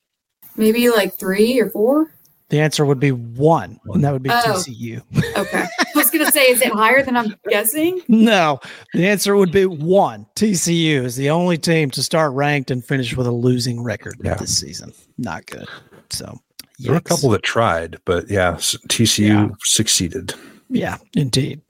Maybe 0.57 0.91
like 0.91 1.17
three 1.19 1.59
or 1.61 1.71
four. 1.71 2.13
The 2.51 2.61
answer 2.61 2.85
would 2.85 3.01
be 3.01 3.13
one, 3.13 3.81
and 3.87 4.05
that 4.05 4.13
would 4.13 4.23
be 4.23 4.29
Oh. 4.31 4.35
TCU. 4.45 5.01
Okay. 5.39 5.65
I 5.79 5.85
was 5.95 6.11
going 6.11 6.27
to 6.27 6.31
say, 6.33 6.43
is 6.51 6.61
it 6.61 6.71
higher 6.73 7.03
than 7.03 7.17
I'm 7.17 7.35
guessing? 7.49 8.03
No, 8.09 8.61
the 8.93 9.07
answer 9.09 9.35
would 9.37 9.51
be 9.53 9.65
one. 9.65 10.27
TCU 10.37 11.03
is 11.05 11.17
the 11.17 11.31
only 11.31 11.57
team 11.57 11.91
to 11.93 12.03
start 12.03 12.33
ranked 12.35 12.71
and 12.71 12.85
finish 12.85 13.17
with 13.17 13.27
a 13.27 13.33
losing 13.33 13.83
record 13.83 14.17
Yeah. 14.23 14.35
this 14.35 14.59
season. 14.59 14.93
Not 15.17 15.47
good. 15.47 15.67
So 16.11 16.39
There 16.81 16.93
were 16.93 16.99
a 16.99 17.01
couple 17.01 17.31
that 17.31 17.43
tried, 17.43 17.97
but 18.05 18.29
yeah, 18.29 18.55
s- 18.55 18.77
TCU 18.89 19.27
Yeah. 19.29 19.49
succeeded. 19.65 20.35
Yeah, 20.75 20.99
indeed. 21.15 21.61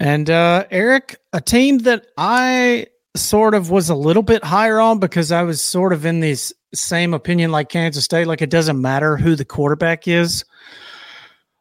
And 0.00 0.28
uh, 0.30 0.64
Eric, 0.70 1.16
a 1.32 1.40
team 1.40 1.78
that 1.78 2.06
I 2.16 2.86
sort 3.16 3.54
of 3.54 3.70
was 3.70 3.88
a 3.88 3.94
little 3.94 4.22
bit 4.22 4.44
higher 4.44 4.78
on 4.80 4.98
because 4.98 5.32
I 5.32 5.42
was 5.42 5.62
sort 5.62 5.92
of 5.92 6.04
in 6.06 6.20
this 6.20 6.52
same 6.74 7.14
opinion 7.14 7.50
like 7.50 7.68
Kansas 7.68 8.04
State, 8.04 8.26
like 8.26 8.42
it 8.42 8.50
doesn't 8.50 8.80
matter 8.80 9.16
who 9.16 9.34
the 9.36 9.44
quarterback 9.44 10.06
is. 10.08 10.44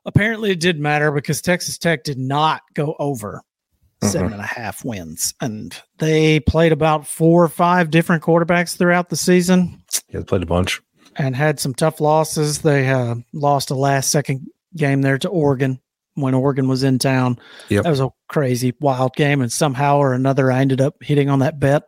Apparently, 0.06 0.52
it 0.52 0.60
did 0.60 0.80
matter 0.80 1.12
because 1.12 1.42
Texas 1.42 1.78
Tech 1.78 2.04
did 2.04 2.18
not 2.20 2.62
go 2.74 2.96
over 3.00 3.42
seven 4.04 4.34
and 4.34 4.42
a 4.42 4.46
half 4.46 4.86
wins, 4.86 5.34
and 5.42 5.76
they 5.98 6.40
played 6.42 6.72
about 6.72 7.08
four 7.08 7.44
or 7.44 7.48
five 7.50 7.90
different 7.90 8.22
quarterbacks 8.22 8.78
throughout 8.78 9.10
the 9.10 9.16
season 9.16 9.82
Yeah, 10.10 10.20
they 10.20 10.26
played 10.26 10.44
a 10.44 10.46
bunch. 10.46 10.80
and 11.16 11.36
had 11.36 11.60
some 11.60 11.74
tough 11.74 12.00
losses. 12.00 12.62
They 12.62 12.88
uh, 12.90 13.16
lost 13.34 13.72
a 13.72 13.76
last 13.76 14.12
second 14.12 14.48
game 14.78 15.02
there 15.02 15.18
to 15.18 15.30
Oregon 15.30 15.80
when 16.16 16.34
Oregon 16.34 16.68
was 16.68 16.84
in 16.84 17.00
town. 17.00 17.38
Yep. 17.70 17.84
That 17.84 17.90
was 17.90 18.00
a 18.02 18.10
crazy, 18.28 18.74
wild 18.80 19.16
game. 19.16 19.42
And 19.42 19.52
somehow 19.52 19.98
or 19.98 20.14
another, 20.14 20.52
I 20.52 20.62
ended 20.62 20.82
up 20.82 20.96
hitting 21.02 21.30
on 21.30 21.40
that 21.40 21.60
bet. 21.60 21.84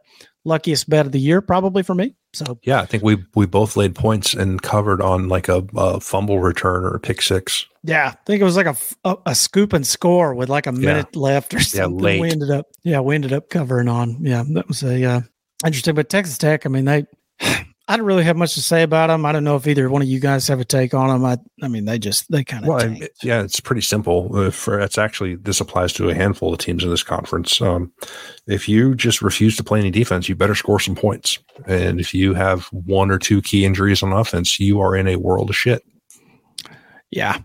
Luckiest 0.45 0.89
bet 0.89 1.05
of 1.05 1.11
the 1.11 1.19
year, 1.19 1.41
probably 1.41 1.84
for 1.84 1.93
me. 1.93 2.15
So, 2.34 2.57
Yeah, 2.63 2.80
I 2.80 2.86
think 2.86 3.03
we 3.03 3.17
we 3.36 3.45
both 3.45 3.75
laid 3.75 3.95
points 3.95 4.34
and 4.34 4.61
covered 4.61 5.01
on 5.01 5.28
like 5.28 5.49
a, 5.49 5.65
a 5.75 5.99
fumble 5.99 6.39
return 6.39 6.86
or 6.86 6.95
a 6.95 6.99
pick 6.99 7.21
six. 7.21 7.65
yeah, 7.84 8.13
I 8.13 8.17
think 8.25 8.39
it 8.39 8.45
was 8.45 8.55
like 8.55 8.67
a 9.03 9.17
a 9.25 9.36
scoop 9.36 9.73
and 9.73 9.86
score 9.86 10.34
with 10.34 10.47
like 10.47 10.67
a 10.67 10.71
minute 10.71 11.15
left 11.17 11.53
or 11.53 11.59
something. 11.59 11.97
late. 11.97 12.21
We 12.21 12.30
ended 12.30 12.51
up, 12.51 12.67
yeah, 12.84 13.01
we 13.01 13.15
ended 13.15 13.34
up 13.34 13.49
covering 13.49 13.89
on. 13.89 14.19
Yeah, 14.21 14.43
that 14.53 14.67
was 14.67 14.84
a 14.84 15.03
uh, 15.03 15.21
interesting. 15.65 15.95
But 15.95 16.09
Texas 16.09 16.38
Tech, 16.38 16.65
I 16.65 16.69
mean, 16.69 16.86
they, 16.86 17.05
I 17.89 17.95
don't 17.95 18.05
really 18.05 18.25
have 18.25 18.35
much 18.35 18.53
to 18.55 18.61
say 18.61 18.83
about 18.83 19.07
them. 19.07 19.25
I 19.25 19.31
don't 19.31 19.45
know 19.45 19.55
if 19.55 19.65
either 19.65 19.89
one 19.89 20.01
of 20.01 20.09
you 20.09 20.19
guys 20.19 20.47
have 20.49 20.59
a 20.59 20.65
take 20.65 20.93
on 20.93 21.07
them. 21.07 21.23
I, 21.23 21.38
I 21.63 21.69
mean, 21.69 21.85
they 21.85 21.97
just, 21.97 22.29
they 22.29 22.43
kind 22.43 22.65
of, 22.65 22.67
Well, 22.67 22.97
yeah, 23.23 23.41
it's 23.41 23.61
pretty 23.61 23.81
simple. 23.81 24.29
Uh, 24.33 24.51
For 24.51 24.79
it's 24.79 24.97
actually 24.97 25.35
this 25.35 25.61
applies 25.61 25.93
to 25.93 26.09
a 26.09 26.13
handful 26.13 26.51
of 26.51 26.59
teams 26.59 26.83
in 26.83 26.89
this 26.89 27.03
conference. 27.03 27.61
Um, 27.61 27.93
if 28.45 28.67
you 28.67 28.93
just 28.93 29.21
refuse 29.21 29.55
to 29.57 29.63
play 29.63 29.79
any 29.79 29.91
defense, 29.91 30.27
you 30.27 30.35
better 30.35 30.55
score 30.55 30.81
some 30.81 30.95
points. 30.95 31.39
And 31.65 31.99
if 32.01 32.13
you 32.13 32.33
have 32.33 32.65
one 32.71 33.09
or 33.09 33.19
two 33.19 33.41
key 33.41 33.63
injuries 33.63 34.03
on 34.03 34.11
offense, 34.11 34.59
you 34.59 34.81
are 34.81 34.95
in 34.95 35.07
a 35.07 35.15
world 35.15 35.49
of 35.49 35.55
shit. 35.55 35.81
Yeah, 37.09 37.39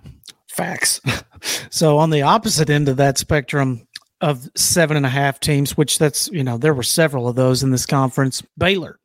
facts. 0.49 1.01
so 1.71 1.99
on 1.99 2.11
the 2.11 2.23
opposite 2.23 2.69
end 2.69 2.89
of 2.89 2.97
that 2.97 3.17
spectrum 3.17 3.87
of 4.21 4.49
seven 4.57 4.97
and 4.97 5.07
a 5.07 5.11
half 5.11 5.41
teams, 5.41 5.77
which 5.77 5.99
that's 5.99 6.29
you 6.29 6.43
know 6.43 6.59
there 6.59 6.75
were 6.75 6.83
several 6.83 7.29
of 7.29 7.37
those 7.37 7.63
in 7.63 7.71
this 7.71 7.87
conference. 7.87 8.43
Baylor. 8.57 8.99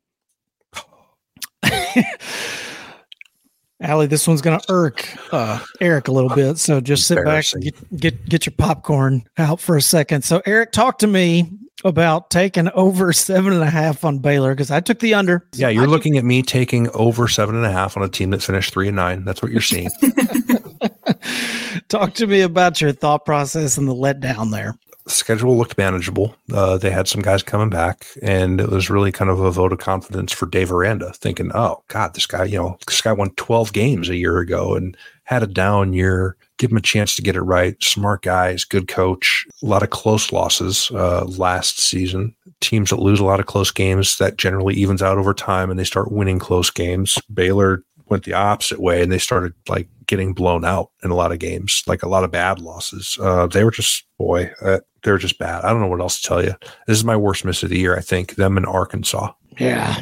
Allie, 3.79 4.07
this 4.07 4.27
one's 4.27 4.41
going 4.41 4.59
to 4.59 4.65
irk 4.69 5.07
uh, 5.31 5.63
Eric 5.79 6.07
a 6.07 6.11
little 6.11 6.33
bit. 6.33 6.57
So 6.57 6.81
just 6.81 7.05
sit 7.07 7.15
back, 7.15 7.25
Embarrassing. 7.25 7.61
get, 7.61 7.97
get 7.97 8.25
get 8.29 8.45
your 8.47 8.53
popcorn 8.57 9.23
out 9.37 9.59
for 9.59 9.77
a 9.77 9.81
second. 9.81 10.23
So 10.23 10.41
Eric, 10.47 10.71
talk 10.71 10.97
to 10.99 11.07
me 11.07 11.51
about 11.83 12.31
taking 12.31 12.69
over 12.69 13.13
seven 13.13 13.53
and 13.53 13.61
a 13.61 13.69
half 13.69 14.03
on 14.03 14.17
Baylor 14.17 14.55
because 14.55 14.71
I 14.71 14.79
took 14.79 14.97
the 14.99 15.13
under. 15.13 15.47
Yeah, 15.53 15.69
you're 15.69 15.85
looking 15.85 16.17
at 16.17 16.25
me 16.25 16.41
taking 16.41 16.89
over 16.89 17.27
seven 17.27 17.55
and 17.55 17.65
a 17.65 17.71
half 17.71 17.95
on 17.95 18.01
a 18.03 18.09
team 18.09 18.31
that 18.31 18.41
finished 18.41 18.73
three 18.73 18.87
and 18.87 18.95
nine. 18.95 19.25
That's 19.25 19.43
what 19.43 19.51
you're 19.51 19.61
seeing. 19.61 19.91
Talk 21.87 22.15
to 22.15 22.25
me 22.25 22.41
about 22.41 22.81
your 22.81 22.91
thought 22.91 23.25
process 23.25 23.77
and 23.77 23.87
the 23.87 23.93
letdown 23.93 24.51
there. 24.51 24.73
Schedule 25.07 25.57
looked 25.57 25.77
manageable. 25.77 26.35
Uh, 26.53 26.77
they 26.77 26.91
had 26.91 27.07
some 27.07 27.21
guys 27.21 27.43
coming 27.43 27.69
back, 27.69 28.07
and 28.21 28.59
it 28.61 28.69
was 28.69 28.89
really 28.89 29.11
kind 29.11 29.29
of 29.31 29.39
a 29.39 29.51
vote 29.51 29.73
of 29.73 29.79
confidence 29.79 30.31
for 30.31 30.45
Dave 30.45 30.71
Aranda, 30.71 31.13
thinking, 31.13 31.51
"Oh 31.53 31.83
God, 31.87 32.13
this 32.13 32.25
guy, 32.25 32.45
you 32.45 32.57
know, 32.57 32.77
this 32.85 33.01
guy 33.01 33.13
won 33.13 33.31
12 33.31 33.73
games 33.73 34.09
a 34.09 34.15
year 34.15 34.39
ago 34.39 34.75
and 34.75 34.97
had 35.27 35.43
a 35.43 35.47
down 35.47 35.91
year. 35.91 36.37
Give 36.57 36.71
him 36.71 36.77
a 36.77 36.81
chance 36.81 37.13
to 37.15 37.21
get 37.21 37.35
it 37.35 37.41
right. 37.41 37.75
Smart 37.83 38.21
guys, 38.21 38.63
good 38.63 38.87
coach. 38.87 39.45
A 39.61 39.65
lot 39.65 39.83
of 39.83 39.89
close 39.89 40.31
losses 40.31 40.89
uh, 40.91 41.25
last 41.25 41.79
season. 41.79 42.33
Teams 42.61 42.89
that 42.89 42.99
lose 42.99 43.19
a 43.19 43.25
lot 43.25 43.41
of 43.41 43.45
close 43.45 43.69
games 43.69 44.17
that 44.19 44.37
generally 44.37 44.73
evens 44.73 45.03
out 45.03 45.17
over 45.17 45.33
time, 45.33 45.69
and 45.69 45.77
they 45.77 45.83
start 45.83 46.11
winning 46.11 46.39
close 46.39 46.69
games. 46.69 47.19
Baylor 47.31 47.83
went 48.09 48.23
the 48.23 48.33
opposite 48.33 48.79
way, 48.79 49.01
and 49.01 49.11
they 49.11 49.17
started 49.17 49.53
like 49.67 49.87
getting 50.05 50.33
blown 50.33 50.65
out 50.65 50.91
in 51.03 51.11
a 51.11 51.15
lot 51.15 51.31
of 51.31 51.39
games, 51.39 51.83
like 51.87 52.03
a 52.03 52.09
lot 52.09 52.23
of 52.23 52.31
bad 52.31 52.59
losses. 52.59 53.17
Uh, 53.21 53.47
they 53.47 53.63
were 53.63 53.71
just 53.71 54.05
boy, 54.17 54.51
uh, 54.61 54.79
they 55.03 55.11
were 55.11 55.17
just 55.17 55.37
bad. 55.37 55.63
I 55.63 55.69
don't 55.69 55.81
know 55.81 55.87
what 55.87 56.01
else 56.01 56.21
to 56.21 56.27
tell 56.27 56.43
you. 56.43 56.53
This 56.87 56.97
is 56.97 57.03
my 57.03 57.15
worst 57.15 57.45
miss 57.45 57.63
of 57.63 57.69
the 57.69 57.79
year. 57.79 57.95
I 57.97 58.01
think 58.01 58.35
them 58.35 58.57
in 58.57 58.65
Arkansas. 58.65 59.31
Yeah. 59.59 60.01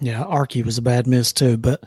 Yeah. 0.00 0.24
Arky 0.24 0.64
was 0.64 0.78
a 0.78 0.82
bad 0.82 1.06
miss 1.06 1.32
too. 1.32 1.56
But 1.56 1.84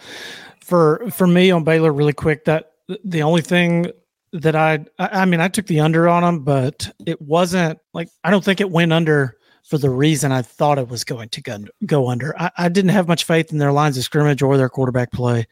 for 0.61 1.09
for 1.11 1.27
me 1.27 1.51
on 1.51 1.63
Baylor, 1.63 1.93
really 1.93 2.13
quick, 2.13 2.45
that 2.45 2.71
the 3.03 3.23
only 3.23 3.41
thing 3.41 3.91
that 4.33 4.55
I 4.55 4.85
I 4.97 5.21
I 5.21 5.25
mean, 5.25 5.41
I 5.41 5.47
took 5.47 5.67
the 5.67 5.79
under 5.79 6.07
on 6.07 6.23
them, 6.23 6.43
but 6.43 6.91
it 7.05 7.21
wasn't 7.21 7.79
like 7.93 8.09
I 8.23 8.31
don't 8.31 8.43
think 8.43 8.61
it 8.61 8.71
went 8.71 8.93
under 8.93 9.35
for 9.69 9.77
the 9.77 9.89
reason 9.91 10.31
I 10.31 10.41
thought 10.41 10.79
it 10.79 10.87
was 10.87 11.03
going 11.03 11.29
to 11.29 11.41
go, 11.41 11.59
go 11.85 12.09
under. 12.09 12.35
I, 12.41 12.49
I 12.57 12.69
didn't 12.69 12.89
have 12.89 13.07
much 13.07 13.23
faith 13.23 13.51
in 13.51 13.59
their 13.59 13.71
lines 13.71 13.99
of 13.99 14.03
scrimmage 14.03 14.41
or 14.41 14.57
their 14.57 14.67
quarterback 14.67 15.11
play. 15.11 15.45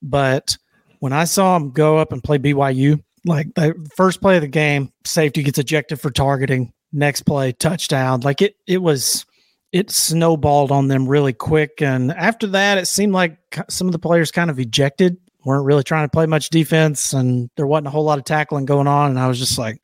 But 0.00 0.56
when 1.00 1.12
I 1.12 1.24
saw 1.24 1.58
them 1.58 1.70
go 1.70 1.98
up 1.98 2.10
and 2.10 2.24
play 2.24 2.38
BYU, 2.38 3.02
like 3.26 3.54
the 3.54 3.74
first 3.94 4.22
play 4.22 4.36
of 4.36 4.40
the 4.40 4.48
game, 4.48 4.90
safety 5.04 5.42
gets 5.42 5.58
ejected 5.58 6.00
for 6.00 6.10
targeting. 6.10 6.72
Next 6.90 7.22
play, 7.22 7.52
touchdown. 7.52 8.20
Like 8.20 8.40
it, 8.40 8.56
it 8.66 8.78
was, 8.78 9.26
it 9.72 9.90
snowballed 9.90 10.72
on 10.72 10.88
them 10.88 11.06
really 11.06 11.34
quick. 11.34 11.82
And 11.82 12.12
after 12.12 12.46
that, 12.48 12.78
it 12.78 12.86
seemed 12.86 13.12
like 13.12 13.36
some 13.68 13.86
of 13.88 13.92
the 13.92 13.98
players 13.98 14.32
kind 14.32 14.48
of 14.48 14.58
ejected, 14.58 15.18
weren't 15.44 15.66
really 15.66 15.84
trying 15.84 16.06
to 16.06 16.10
play 16.10 16.24
much 16.24 16.48
defense, 16.48 17.12
and 17.12 17.50
there 17.56 17.66
wasn't 17.66 17.86
a 17.86 17.90
whole 17.90 18.04
lot 18.04 18.18
of 18.18 18.24
tackling 18.24 18.64
going 18.64 18.86
on. 18.86 19.10
And 19.10 19.18
I 19.18 19.28
was 19.28 19.38
just 19.38 19.58
like, 19.58 19.80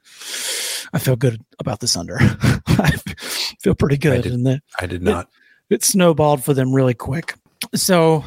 I 0.92 0.98
feel 0.98 1.16
good 1.16 1.42
about 1.58 1.80
this 1.80 1.96
under. 1.96 2.18
I 3.66 3.70
feel 3.70 3.74
pretty 3.74 3.96
good. 3.96 4.22
did- 4.22 4.32
And 4.32 4.46
then 4.46 4.60
I 4.80 4.86
did 4.86 5.02
not. 5.02 5.28
it 5.70 5.82
snowballed 5.82 6.44
for 6.44 6.54
them 6.54 6.72
really 6.72 6.94
quick. 6.94 7.34
So 7.74 8.24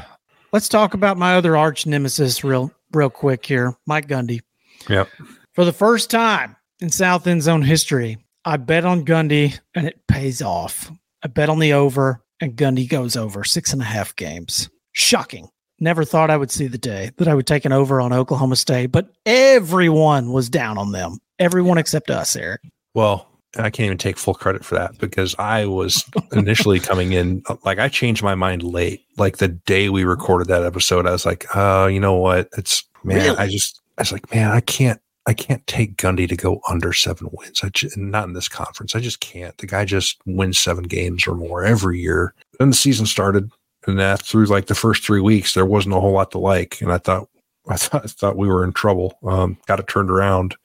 let's 0.51 0.67
talk 0.67 0.93
about 0.93 1.17
my 1.17 1.35
other 1.35 1.55
arch 1.55 1.85
nemesis 1.85 2.43
real 2.43 2.71
real 2.91 3.09
quick 3.09 3.45
here, 3.45 3.73
Mike 3.87 4.07
Gundy. 4.07 4.41
Yep. 4.89 5.07
For 5.53 5.63
the 5.63 5.71
first 5.71 6.09
time 6.09 6.57
in 6.81 6.89
South 6.89 7.25
End 7.25 7.41
Zone 7.43 7.61
history, 7.61 8.17
I 8.43 8.57
bet 8.57 8.83
on 8.83 9.05
Gundy 9.05 9.57
and 9.75 9.87
it 9.87 10.01
pays 10.09 10.41
off. 10.41 10.91
I 11.23 11.27
bet 11.29 11.47
on 11.49 11.59
the 11.59 11.71
over 11.73 12.21
and 12.41 12.57
Gundy 12.57 12.87
goes 12.89 13.15
over 13.15 13.43
six 13.45 13.71
and 13.71 13.81
a 13.81 13.85
half 13.85 14.15
games. 14.17 14.69
Shocking. 14.91 15.47
Never 15.79 16.03
thought 16.03 16.29
I 16.29 16.35
would 16.37 16.51
see 16.51 16.67
the 16.67 16.77
day 16.77 17.11
that 17.17 17.29
I 17.29 17.35
would 17.35 17.47
take 17.47 17.63
an 17.63 17.71
over 17.71 18.01
on 18.01 18.11
Oklahoma 18.11 18.57
State, 18.57 18.87
but 18.87 19.09
everyone 19.25 20.33
was 20.33 20.49
down 20.49 20.77
on 20.77 20.91
them. 20.91 21.19
Everyone 21.37 21.77
except 21.77 22.09
us, 22.09 22.35
Eric. 22.35 22.59
Well, 22.93 23.25
I 23.57 23.69
can't 23.69 23.87
even 23.87 23.97
take 23.97 24.17
full 24.17 24.35
credit 24.35 24.63
for 24.63 24.75
that 24.75 24.97
because 24.99 25.35
I 25.39 25.65
was 25.65 26.03
initially 26.31 26.79
coming 26.79 27.13
in 27.13 27.43
like 27.65 27.79
I 27.79 27.89
changed 27.89 28.21
my 28.21 28.35
mind 28.35 28.63
late. 28.63 29.05
Like 29.17 29.37
the 29.37 29.47
day 29.47 29.89
we 29.89 30.03
recorded 30.03 30.47
that 30.49 30.63
episode, 30.63 31.07
I 31.07 31.11
was 31.11 31.25
like, 31.25 31.45
"Oh, 31.55 31.87
you 31.87 31.99
know 31.99 32.15
what? 32.15 32.49
It's 32.57 32.83
man, 33.03 33.17
Really? 33.17 33.37
I 33.37 33.47
just 33.47 33.81
I 33.97 34.01
was 34.01 34.11
like, 34.11 34.31
man, 34.33 34.51
I 34.51 34.61
can't 34.61 35.01
I 35.25 35.33
can't 35.33 35.65
take 35.67 35.97
Gundy 35.97 36.27
to 36.29 36.35
go 36.35 36.61
under 36.69 36.93
seven 36.93 37.27
wins. 37.31 37.61
I 37.63 37.69
just, 37.69 37.97
not 37.97 38.27
in 38.27 38.33
this 38.33 38.47
conference. 38.47 38.95
I 38.95 38.99
just 38.99 39.19
can't. 39.19 39.57
The 39.57 39.67
guy 39.67 39.85
just 39.85 40.17
wins 40.25 40.57
seven 40.57 40.85
games 40.85 41.27
or 41.27 41.35
more 41.35 41.63
every 41.63 41.99
year. 41.99 42.33
Then 42.57 42.69
the 42.69 42.75
season 42.75 43.05
started, 43.05 43.51
and 43.87 43.99
that 43.99 44.21
through 44.21 44.45
like 44.45 44.67
the 44.67 44.75
first 44.75 45.03
three 45.03 45.21
weeks, 45.21 45.53
there 45.53 45.65
wasn't 45.65 45.95
a 45.95 45.99
whole 45.99 46.13
lot 46.13 46.31
to 46.31 46.39
like. 46.39 46.81
And 46.81 46.91
I 46.91 46.97
thought, 46.97 47.29
I 47.67 47.77
thought, 47.77 48.03
I 48.05 48.07
thought 48.07 48.37
we 48.37 48.47
were 48.47 48.63
in 48.63 48.73
trouble. 48.73 49.17
Um, 49.23 49.57
got 49.67 49.79
it 49.79 49.87
turned 49.87 50.09
around 50.09 50.55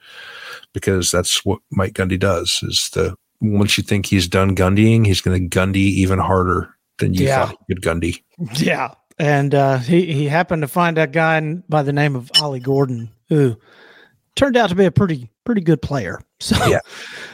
because 0.74 1.10
that's 1.10 1.42
what 1.46 1.60
Mike 1.70 1.94
Gundy 1.94 2.18
does. 2.18 2.60
Is 2.62 2.90
the 2.92 3.16
once 3.40 3.78
you 3.78 3.82
think 3.84 4.04
he's 4.06 4.28
done 4.28 4.54
Gundying, 4.54 5.06
he's 5.06 5.22
going 5.22 5.48
to 5.48 5.58
Gundy 5.58 5.76
even 5.76 6.18
harder 6.18 6.68
than 6.98 7.14
you 7.14 7.26
Yeah. 7.26 7.46
thought 7.46 7.56
he 7.66 7.74
could 7.74 7.82
Gundy. 7.82 8.22
Yeah. 8.56 8.92
And 9.18 9.54
uh, 9.54 9.78
he, 9.78 10.12
he 10.12 10.26
happened 10.26 10.62
to 10.62 10.68
find 10.68 10.98
a 10.98 11.06
guy 11.06 11.40
by 11.68 11.82
the 11.82 11.92
name 11.92 12.16
of 12.16 12.30
Ollie 12.42 12.60
Gordon 12.60 13.10
who 13.28 13.56
turned 14.34 14.56
out 14.56 14.68
to 14.70 14.74
be 14.74 14.84
a 14.84 14.90
pretty 14.90 15.30
pretty 15.44 15.62
good 15.62 15.80
player. 15.80 16.20
So 16.40 16.56
Yeah. 16.66 16.80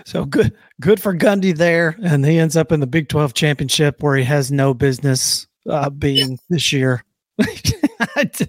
so 0.07 0.25
good 0.25 0.55
good 0.81 1.01
for 1.03 1.13
Gundy 1.17 1.57
there. 1.57 1.97
And 2.03 2.25
he 2.25 2.39
ends 2.39 2.57
up 2.57 2.71
in 2.71 2.79
the 2.79 2.87
Big 2.87 3.09
12 3.09 3.35
championship 3.35 4.03
where 4.05 4.15
he 4.17 4.23
has 4.25 4.53
no 4.53 4.73
business 4.73 5.49
uh, 5.69 5.91
being 5.91 6.39
this 6.49 6.73
year. 6.73 7.03
I 8.17 8.25
d- 8.37 8.47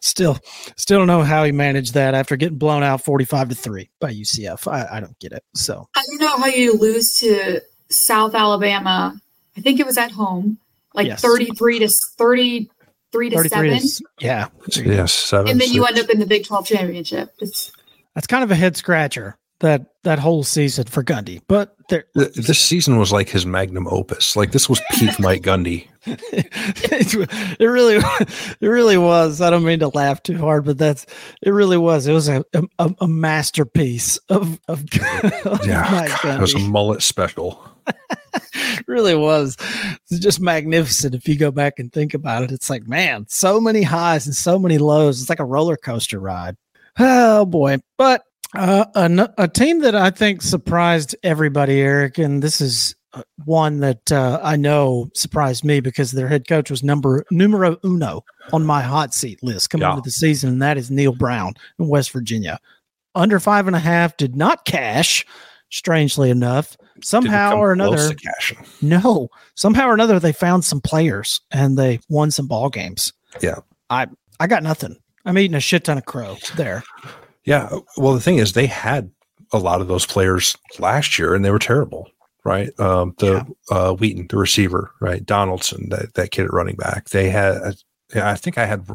still 0.00 0.38
still 0.76 0.98
don't 0.98 1.06
know 1.06 1.22
how 1.22 1.44
he 1.44 1.52
managed 1.52 1.94
that 1.94 2.14
after 2.14 2.36
getting 2.36 2.58
blown 2.58 2.82
out 2.82 3.02
45 3.02 3.50
to 3.50 3.54
3 3.54 3.90
by 4.00 4.12
UCF. 4.12 4.70
I, 4.70 4.96
I 4.96 5.00
don't 5.00 5.18
get 5.18 5.32
it. 5.32 5.44
So 5.54 5.88
I 5.96 6.02
don't 6.06 6.20
know 6.20 6.36
how 6.38 6.46
you 6.46 6.74
lose 6.78 7.14
to 7.20 7.60
South 7.90 8.34
Alabama. 8.34 9.18
I 9.56 9.60
think 9.60 9.80
it 9.80 9.86
was 9.86 9.96
at 9.98 10.10
home, 10.10 10.58
like 10.94 11.06
Yes. 11.06 11.20
33 11.22 11.80
to 11.80 11.88
thirty 12.18 12.70
three 13.12 13.30
to 13.30 13.36
33 13.36 13.48
seven, 13.48 13.88
to 13.88 14.04
yeah. 14.20 14.48
Yes, 14.74 15.12
seven. 15.12 15.48
and 15.50 15.60
then 15.60 15.70
you 15.70 15.84
end 15.86 15.98
up 15.98 16.10
in 16.10 16.18
the 16.18 16.26
Big 16.26 16.44
Twelve 16.44 16.66
championship. 16.66 17.32
It's, 17.38 17.72
That's 18.14 18.26
kind 18.26 18.44
of 18.44 18.50
a 18.50 18.54
head 18.56 18.76
scratcher 18.76 19.38
that 19.60 19.86
that 20.04 20.18
whole 20.18 20.44
season 20.44 20.84
for 20.84 21.02
Gundy. 21.02 21.40
But 21.48 21.74
there 21.88 22.04
Th- 22.16 22.32
This 22.34 22.60
season 22.60 22.98
was 22.98 23.12
like 23.12 23.28
his 23.28 23.46
magnum 23.46 23.86
opus. 23.88 24.36
Like 24.36 24.52
this 24.52 24.68
was 24.68 24.80
peak 24.92 25.10
Mike 25.18 25.42
Gundy. 25.42 25.88
it, 26.06 27.56
it 27.60 27.64
really 27.66 27.96
it 27.96 28.66
really 28.66 28.98
was. 28.98 29.40
I 29.40 29.50
don't 29.50 29.64
mean 29.64 29.80
to 29.80 29.88
laugh 29.88 30.22
too 30.22 30.38
hard, 30.38 30.64
but 30.64 30.78
that's 30.78 31.06
it 31.42 31.50
really 31.50 31.78
was. 31.78 32.06
It 32.06 32.12
was 32.12 32.28
a 32.28 32.44
a, 32.78 32.94
a 33.00 33.08
masterpiece 33.08 34.18
of 34.28 34.60
of, 34.68 34.80
of 35.46 35.66
Yeah, 35.66 35.88
Mike 35.90 36.24
It 36.24 36.40
was 36.40 36.54
a 36.54 36.58
mullet 36.58 37.02
special. 37.02 37.62
Really 38.86 39.14
was. 39.14 39.56
It's 40.10 40.20
just 40.20 40.40
magnificent 40.40 41.14
if 41.14 41.26
you 41.26 41.36
go 41.36 41.50
back 41.50 41.78
and 41.78 41.92
think 41.92 42.14
about 42.14 42.42
it. 42.44 42.52
It's 42.52 42.70
like, 42.70 42.86
man, 42.86 43.26
so 43.28 43.60
many 43.60 43.82
highs 43.82 44.26
and 44.26 44.34
so 44.34 44.58
many 44.58 44.78
lows. 44.78 45.20
It's 45.20 45.30
like 45.30 45.40
a 45.40 45.44
roller 45.44 45.76
coaster 45.76 46.20
ride. 46.20 46.56
Oh 46.98 47.44
boy. 47.44 47.78
But 47.98 48.22
uh, 48.58 48.86
a, 48.94 49.44
a 49.44 49.48
team 49.48 49.80
that 49.80 49.94
I 49.94 50.10
think 50.10 50.42
surprised 50.42 51.14
everybody, 51.22 51.80
Eric, 51.80 52.18
and 52.18 52.42
this 52.42 52.60
is 52.60 52.94
uh, 53.12 53.22
one 53.44 53.80
that 53.80 54.10
uh, 54.12 54.40
I 54.42 54.56
know 54.56 55.08
surprised 55.14 55.64
me 55.64 55.80
because 55.80 56.12
their 56.12 56.28
head 56.28 56.48
coach 56.48 56.70
was 56.70 56.82
number 56.82 57.24
numero 57.30 57.76
uno 57.84 58.22
on 58.52 58.64
my 58.64 58.82
hot 58.82 59.14
seat 59.14 59.42
list 59.42 59.70
coming 59.70 59.86
Yeah. 59.86 59.90
into 59.92 60.02
the 60.02 60.10
season, 60.10 60.50
and 60.50 60.62
that 60.62 60.76
is 60.78 60.90
Neal 60.90 61.14
Brown 61.14 61.54
in 61.78 61.88
West 61.88 62.10
Virginia. 62.12 62.58
Under 63.14 63.40
five 63.40 63.66
and 63.66 63.76
a 63.76 63.80
half 63.80 64.16
did 64.16 64.36
not 64.36 64.64
cash, 64.66 65.24
strangely 65.70 66.30
enough. 66.30 66.76
Somehow 67.02 67.56
or 67.58 67.72
another, 67.72 67.96
no, 68.82 69.28
somehow 69.54 69.86
or 69.88 69.94
another, 69.94 70.18
they 70.18 70.32
found 70.32 70.64
some 70.64 70.80
players 70.80 71.40
and 71.50 71.76
they 71.78 72.00
won 72.08 72.30
some 72.30 72.46
ball 72.46 72.68
games. 72.70 73.12
Yeah. 73.40 73.56
I 73.90 74.06
I 74.40 74.46
got 74.46 74.62
nothing. 74.62 74.96
I'm 75.24 75.36
eating 75.38 75.54
a 75.56 75.60
shit 75.60 75.84
ton 75.84 75.98
of 75.98 76.04
crow 76.06 76.36
there. 76.56 76.82
Yeah. 77.46 77.70
Well, 77.96 78.12
the 78.12 78.20
thing 78.20 78.36
is, 78.38 78.52
they 78.52 78.66
had 78.66 79.10
a 79.52 79.58
lot 79.58 79.80
of 79.80 79.88
those 79.88 80.04
players 80.04 80.56
last 80.78 81.18
year, 81.18 81.34
and 81.34 81.44
they 81.44 81.50
were 81.50 81.58
terrible. 81.58 82.08
Right. 82.44 82.78
Um, 82.78 83.14
the 83.18 83.44
uh, 83.70 83.94
Wheaton, 83.94 84.26
the 84.28 84.36
receiver, 84.36 84.92
right? 85.00 85.24
Donaldson, 85.24 85.88
that, 85.88 86.14
that 86.14 86.30
kid 86.30 86.44
at 86.44 86.52
running 86.52 86.76
back. 86.76 87.08
They 87.08 87.28
had. 87.30 87.76
Yeah, 88.14 88.30
I 88.30 88.34
think 88.36 88.56
I 88.58 88.66
had. 88.66 88.86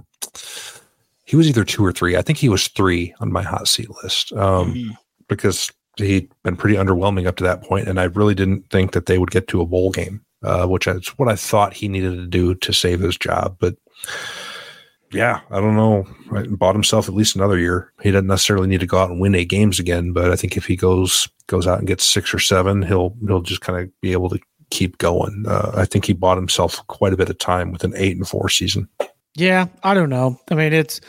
He 1.25 1.35
was 1.35 1.47
either 1.49 1.63
two 1.65 1.83
or 1.85 1.91
three. 1.91 2.15
I 2.15 2.21
think 2.21 2.37
he 2.37 2.47
was 2.49 2.67
three 2.69 3.13
on 3.19 3.31
my 3.31 3.41
hot 3.41 3.67
seat 3.67 3.89
list. 4.03 4.31
Um, 4.33 4.73
Mhm. 4.73 4.97
because 5.27 5.71
he'd 5.97 6.29
been 6.43 6.55
pretty 6.55 6.75
underwhelming 6.77 7.27
up 7.27 7.35
to 7.37 7.43
that 7.43 7.61
point, 7.63 7.87
and 7.89 7.99
I 7.99 8.05
really 8.05 8.35
didn't 8.35 8.69
think 8.69 8.91
that 8.93 9.05
they 9.05 9.17
would 9.17 9.31
get 9.31 9.47
to 9.49 9.61
a 9.61 9.65
bowl 9.65 9.91
game, 9.91 10.21
uh, 10.43 10.65
which 10.67 10.87
is 10.87 11.07
what 11.17 11.27
I 11.29 11.35
thought 11.35 11.73
he 11.73 11.87
needed 11.89 12.15
to 12.15 12.27
do 12.27 12.55
to 12.55 12.73
save 12.73 13.01
his 13.01 13.17
job. 13.17 13.57
But 13.59 13.75
yeah, 15.11 15.41
I 15.49 15.59
don't 15.59 15.75
know. 15.75 16.07
Right, 16.27 16.47
Bought 16.49 16.75
himself 16.75 17.07
at 17.07 17.15
least 17.15 17.35
another 17.35 17.57
year. 17.57 17.91
He 18.01 18.11
doesn't 18.11 18.27
necessarily 18.27 18.67
need 18.67 18.79
to 18.79 18.87
go 18.87 18.97
out 18.97 19.09
and 19.09 19.19
win 19.19 19.35
eight 19.35 19.49
games 19.49 19.79
again, 19.79 20.13
but 20.13 20.31
I 20.31 20.35
think 20.35 20.57
if 20.57 20.65
he 20.65 20.75
goes 20.75 21.27
goes 21.47 21.67
out 21.67 21.79
and 21.79 21.87
gets 21.87 22.05
six 22.05 22.33
or 22.33 22.39
seven, 22.39 22.81
he'll 22.81 23.15
he'll 23.27 23.41
just 23.41 23.61
kind 23.61 23.81
of 23.81 24.01
be 24.01 24.13
able 24.13 24.29
to 24.29 24.39
keep 24.69 24.97
going. 24.97 25.45
Uh, 25.47 25.71
I 25.75 25.85
think 25.85 26.05
he 26.05 26.13
bought 26.13 26.37
himself 26.37 26.85
quite 26.87 27.13
a 27.13 27.17
bit 27.17 27.29
of 27.29 27.37
time 27.37 27.71
with 27.71 27.83
an 27.83 27.93
eight 27.95 28.15
and 28.15 28.27
four 28.27 28.49
season. 28.49 28.87
Yeah, 29.35 29.67
I 29.81 29.93
don't 29.93 30.09
know. 30.09 30.37
I 30.49 30.55
mean, 30.55 30.73
it's 30.73 30.99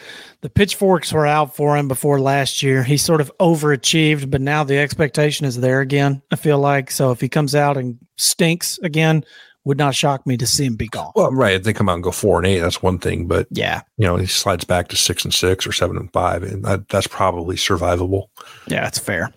the 0.43 0.51
pitchforks 0.51 1.13
were 1.13 1.27
out 1.27 1.57
for 1.57 1.77
him 1.77 1.89
before 1.89 2.21
last 2.21 2.63
year. 2.63 2.85
He 2.85 2.97
sort 2.97 3.21
of 3.21 3.33
overachieved, 3.41 4.31
but 4.31 4.41
now 4.41 4.63
the 4.63 4.79
expectation 4.79 5.45
is 5.45 5.59
there 5.59 5.81
again. 5.81 6.23
I 6.31 6.37
feel 6.37 6.59
like 6.59 6.91
so 6.91 7.11
if 7.11 7.21
he 7.21 7.29
comes 7.29 7.55
out 7.55 7.77
and 7.77 7.99
stinks 8.17 8.79
again, 8.79 9.25
would 9.65 9.79
not 9.79 9.95
shock 9.95 10.27
me 10.27 10.37
to 10.37 10.47
see 10.47 10.65
him 10.67 10.77
be 10.77 10.89
gone. 10.89 11.13
Well, 11.15 11.31
right, 11.31 11.55
if 11.55 11.63
they 11.63 11.73
come 11.73 11.89
out 11.89 11.95
and 11.95 12.03
go 12.03 12.11
four 12.11 12.39
and 12.39 12.47
eight, 12.47 12.59
that's 12.61 12.83
one 12.83 12.99
thing, 12.99 13.27
but 13.27 13.47
Yeah, 13.51 13.83
you 13.97 14.07
know 14.07 14.17
he 14.17 14.27
slides 14.27 14.65
back 14.65 14.89
to 14.89 14.97
six 14.97 15.25
and 15.25 15.33
six 15.33 15.67
or 15.67 15.73
seven 15.73 15.97
and 15.97 16.13
five, 16.13 16.43
and 16.43 16.65
that, 16.65 16.89
that's 16.89 17.07
probably 17.07 17.57
survivable. 17.57 18.27
yeah, 18.67 18.87
it's 18.87 18.99
fair. 18.99 19.33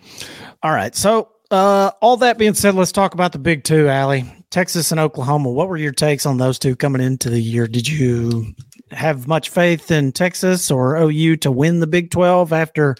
All 0.63 0.71
right, 0.71 0.95
so 0.95 1.29
uh, 1.51 1.91
all 2.01 2.17
that 2.17 2.37
being 2.37 2.55
said, 2.55 2.75
let's 2.75 2.91
talk 2.91 3.13
about 3.13 3.31
the 3.31 3.39
big 3.39 3.63
two, 3.63 3.87
Allie. 3.87 4.25
Texas 4.51 4.91
and 4.91 4.99
Oklahoma. 5.01 5.49
What 5.51 5.67
were 5.67 5.75
your 5.77 5.91
takes 5.91 6.25
on 6.25 6.37
those 6.37 6.57
two 6.57 6.75
coming 6.77 7.01
into 7.01 7.29
the 7.29 7.41
year? 7.41 7.67
Did 7.67 7.89
you 7.89 8.53
have 8.91 9.27
much 9.27 9.49
faith 9.49 9.91
in 9.91 10.11
Texas 10.13 10.71
or 10.71 10.95
OU 10.95 11.37
to 11.37 11.51
win 11.51 11.81
the 11.81 11.87
Big 11.87 12.09
12 12.09 12.53
after 12.53 12.95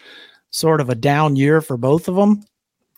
sort 0.49 0.81
of 0.81 0.89
a 0.89 0.95
down 0.95 1.37
year 1.37 1.61
for 1.61 1.77
both 1.77 2.07
of 2.09 2.15
them? 2.15 2.43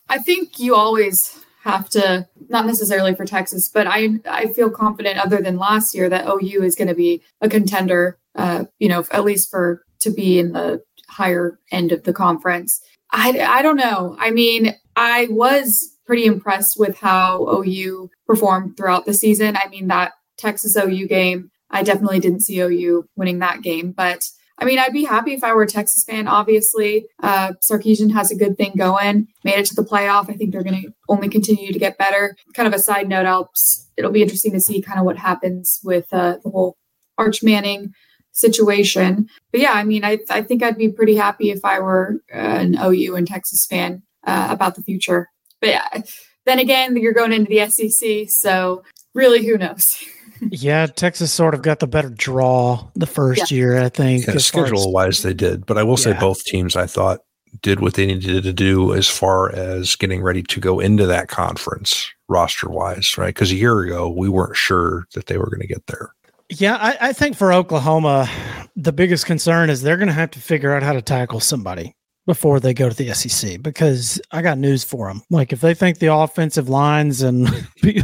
I 0.10 0.18
think 0.18 0.58
you 0.60 0.74
always 0.74 1.40
have 1.68 1.90
to, 1.90 2.28
not 2.50 2.66
necessarily 2.66 3.14
for 3.14 3.26
Texas, 3.26 3.70
but 3.70 3.88
I 3.88 4.20
I 4.30 4.48
feel 4.48 4.70
confident, 4.70 5.20
other 5.20 5.42
than 5.42 5.58
last 5.58 5.94
year, 5.94 6.10
that 6.10 6.28
OU 6.28 6.64
is 6.64 6.76
going 6.76 6.88
to 6.88 6.96
be 6.96 7.22
a 7.42 7.50
contender. 7.50 8.18
Uh, 8.36 8.66
you 8.80 8.88
know, 8.88 9.04
at 9.12 9.26
least 9.26 9.50
for 9.50 9.84
to 10.00 10.12
be 10.12 10.40
in 10.40 10.54
the 10.54 10.82
higher 11.10 11.60
end 11.72 11.92
of 11.92 12.04
the 12.04 12.14
conference. 12.14 12.82
I 13.12 13.40
I 13.40 13.62
don't 13.62 13.78
know. 13.78 14.16
I 14.20 14.32
mean, 14.32 14.76
I 14.96 15.28
was 15.30 15.98
pretty 16.06 16.26
impressed 16.26 16.80
with 16.80 16.98
how 16.98 17.48
OU 17.48 18.10
performed 18.26 18.78
throughout 18.78 19.06
the 19.06 19.14
season. 19.14 19.58
I 19.58 19.68
mean, 19.70 19.88
that 19.88 20.14
Texas 20.38 20.78
OU 20.78 21.08
game, 21.08 21.52
I 21.70 21.84
definitely 21.84 22.20
didn't 22.20 22.42
see 22.42 22.60
OU 22.60 23.06
winning 23.16 23.40
that 23.40 23.62
game, 23.62 23.92
but 23.92 24.24
I 24.60 24.66
mean, 24.66 24.80
I'd 24.80 24.94
be 24.94 25.06
happy 25.06 25.34
if 25.34 25.44
I 25.44 25.54
were 25.54 25.64
a 25.64 25.68
Texas 25.68 26.04
fan. 26.04 26.28
Obviously, 26.28 27.06
uh, 27.22 27.54
Sarkisian 27.62 28.12
has 28.14 28.32
a 28.32 28.36
good 28.36 28.58
thing 28.58 28.74
going. 28.76 29.28
Made 29.44 29.60
it 29.60 29.66
to 29.68 29.76
the 29.76 29.84
playoff. 29.84 30.30
I 30.30 30.34
think 30.34 30.52
they're 30.52 30.64
going 30.64 30.82
to 30.82 30.94
only 31.10 31.30
continue 31.30 31.72
to 31.72 31.80
get 31.80 31.98
better. 31.98 32.36
Kind 32.56 32.68
of 32.68 32.74
a 32.74 32.80
side 32.80 33.08
note, 33.08 33.26
I'll, 33.26 33.52
it'll 33.98 34.12
be 34.12 34.24
interesting 34.24 34.54
to 34.54 34.60
see 34.60 34.82
kind 34.82 35.00
of 35.00 35.06
what 35.06 35.18
happens 35.18 35.80
with 35.84 36.12
uh, 36.12 36.38
the 36.44 36.50
whole 36.50 36.76
Arch 37.18 37.44
Manning 37.44 37.94
situation. 38.32 39.28
But 39.52 39.62
yeah, 39.62 39.74
I 39.74 39.84
mean, 39.84 40.04
I, 40.04 40.20
I 40.30 40.42
think 40.42 40.64
I'd 40.64 40.78
be 40.78 40.90
pretty 40.90 41.16
happy 41.16 41.52
if 41.52 41.64
I 41.64 41.80
were 41.80 42.22
uh, 42.34 42.38
an 42.38 42.78
OU 42.82 43.16
and 43.16 43.28
Texas 43.28 43.66
fan 43.66 44.02
uh, 44.26 44.48
about 44.50 44.76
the 44.76 44.84
future. 44.84 45.30
But 45.62 45.70
yeah, 45.70 46.02
then 46.46 46.60
again, 46.60 46.96
you're 46.98 47.14
going 47.14 47.34
into 47.34 47.50
the 47.50 47.68
SEC, 47.70 48.30
so 48.30 48.84
really, 49.14 49.46
who 49.46 49.58
knows? 49.58 49.88
Yeah, 50.42 50.86
Texas 50.88 51.32
sort 51.32 51.54
of 51.54 51.62
got 51.62 51.80
the 51.80 51.88
better 51.88 52.10
draw 52.10 52.88
the 52.96 53.08
first 53.08 53.52
year, 53.52 53.78
I 53.82 53.90
think. 53.90 54.26
Yeah, 54.26 54.32
as 54.32 54.36
as- 54.38 54.46
schedule 54.46 54.92
wise, 54.92 55.22
they 55.22 55.34
did, 55.34 55.66
but 55.66 55.78
I 55.78 55.84
will 55.84 55.98
say 55.98 56.14
both 56.14 56.44
teams 56.44 56.76
I 56.76 56.86
thought 56.86 57.20
did 57.62 57.80
what 57.80 57.96
they 57.96 58.06
needed 58.06 58.44
to 58.44 58.54
do 58.54 58.94
as 58.94 59.08
far 59.08 59.52
as 59.54 59.96
getting 59.96 60.22
ready 60.22 60.44
to 60.44 60.60
go 60.60 60.80
into 60.80 61.08
that 61.08 61.28
conference 61.28 62.10
roster 62.30 62.70
wise, 62.70 63.18
right? 63.18 63.34
Because 63.34 63.52
a 63.52 63.56
year 63.56 63.80
ago 63.80 64.10
we 64.10 64.30
weren't 64.30 64.56
sure 64.56 65.06
that 65.14 65.28
they 65.28 65.38
were 65.38 65.50
going 65.50 65.62
to 65.62 65.68
get 65.68 65.86
there. 65.88 66.14
Yeah, 66.50 66.76
I, 66.76 67.10
I 67.10 67.14
think 67.14 67.36
for 67.36 67.52
Oklahoma, 67.52 68.30
the 68.76 68.94
biggest 68.94 69.26
concern 69.26 69.70
is 69.70 69.82
they're 69.82 69.98
going 69.98 70.08
to 70.08 70.14
have 70.14 70.32
to 70.32 70.40
figure 70.40 70.74
out 70.74 70.84
how 70.84 70.94
to 70.94 71.02
tackle 71.02 71.40
somebody 71.40 71.96
before 72.28 72.60
they 72.60 72.74
go 72.74 72.90
to 72.90 72.96
the 72.96 73.14
SEC 73.14 73.62
because 73.62 74.22
I 74.32 74.44
got 74.44 74.60
news 74.60 74.84
for 74.84 75.08
them. 75.08 75.24
Like 75.32 75.54
if 75.54 75.62
they 75.62 75.74
think 75.74 75.98
the 75.98 76.14
offensive 76.14 76.70
lines 76.70 77.24
and 77.24 77.50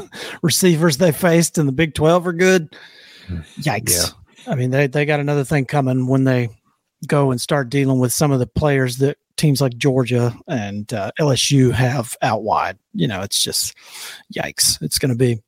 receivers 0.41 0.97
they 0.97 1.11
faced 1.11 1.59
in 1.59 1.67
the 1.67 1.73
Big 1.73 1.93
12 1.93 2.27
are 2.27 2.33
good, 2.33 2.75
yikes. 3.59 4.13
I 4.47 4.55
mean, 4.55 4.71
they, 4.71 4.87
they 4.87 5.05
got 5.05 5.19
another 5.19 5.43
thing 5.43 5.65
coming 5.65 6.07
when 6.07 6.23
they 6.23 6.49
go 7.05 7.31
and 7.31 7.39
start 7.39 7.69
dealing 7.69 7.99
with 7.99 8.13
some 8.13 8.31
of 8.31 8.39
the 8.39 8.47
players 8.47 8.97
that 8.97 9.17
teams 9.35 9.59
like 9.59 9.77
Georgia 9.77 10.33
and 10.47 10.91
uh, 10.93 11.11
LSU 11.19 11.71
have 11.73 12.15
out 12.21 12.43
wide. 12.43 12.77
You 12.93 13.07
know, 13.07 13.21
it's 13.21 13.43
just 13.43 13.75
yikes. 14.33 14.81
It's 14.81 14.99
going 14.99 15.11
to 15.11 15.17
be 15.17 15.33
a 15.33 15.39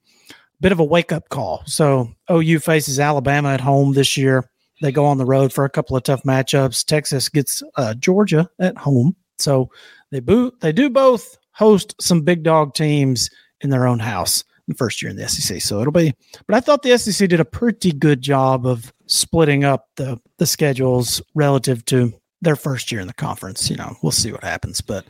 bit 0.59 0.73
of 0.73 0.79
a 0.79 0.83
wake 0.83 1.13
up 1.13 1.29
call. 1.29 1.63
So 1.65 2.11
OU 2.29 2.59
faces 2.59 2.99
Alabama 2.99 3.53
at 3.53 3.61
home 3.61 3.93
this 3.93 4.17
year. 4.17 4.49
They 4.81 4.91
go 4.91 5.05
on 5.05 5.17
the 5.17 5.25
road 5.25 5.53
for 5.53 5.63
a 5.65 5.69
couple 5.69 5.95
of 5.95 6.03
tough 6.03 6.23
matchups. 6.23 6.85
Texas 6.85 7.29
gets 7.29 7.63
uh, 7.77 7.93
Georgia 7.95 8.49
at 8.59 8.77
home. 8.77 9.15
So 9.39 9.69
they 10.11 10.19
boot. 10.19 10.59
They 10.61 10.71
do 10.71 10.89
both 10.89 11.37
host 11.51 11.95
some 12.01 12.21
big 12.21 12.43
dog 12.43 12.73
teams 12.73 13.29
in 13.61 13.69
their 13.69 13.87
own 13.87 13.99
house 13.99 14.41
in 14.67 14.73
the 14.73 14.75
first 14.75 15.01
year 15.01 15.09
in 15.09 15.15
the 15.17 15.27
SEC. 15.27 15.61
So 15.61 15.79
it'll 15.79 15.93
be. 15.93 16.13
But 16.47 16.55
I 16.55 16.59
thought 16.59 16.83
the 16.83 16.97
SEC 16.97 17.29
did 17.29 17.39
a 17.39 17.45
pretty 17.45 17.91
good 17.91 18.21
job 18.21 18.65
of 18.65 18.93
splitting 19.07 19.63
up 19.63 19.87
the 19.95 20.19
the 20.37 20.45
schedules 20.45 21.21
relative 21.35 21.85
to 21.85 22.13
their 22.41 22.55
first 22.57 22.91
year 22.91 22.99
in 23.01 23.07
the 23.07 23.13
conference. 23.13 23.69
You 23.69 23.77
know, 23.77 23.95
we'll 24.03 24.11
see 24.11 24.31
what 24.31 24.43
happens. 24.43 24.81
But 24.81 25.05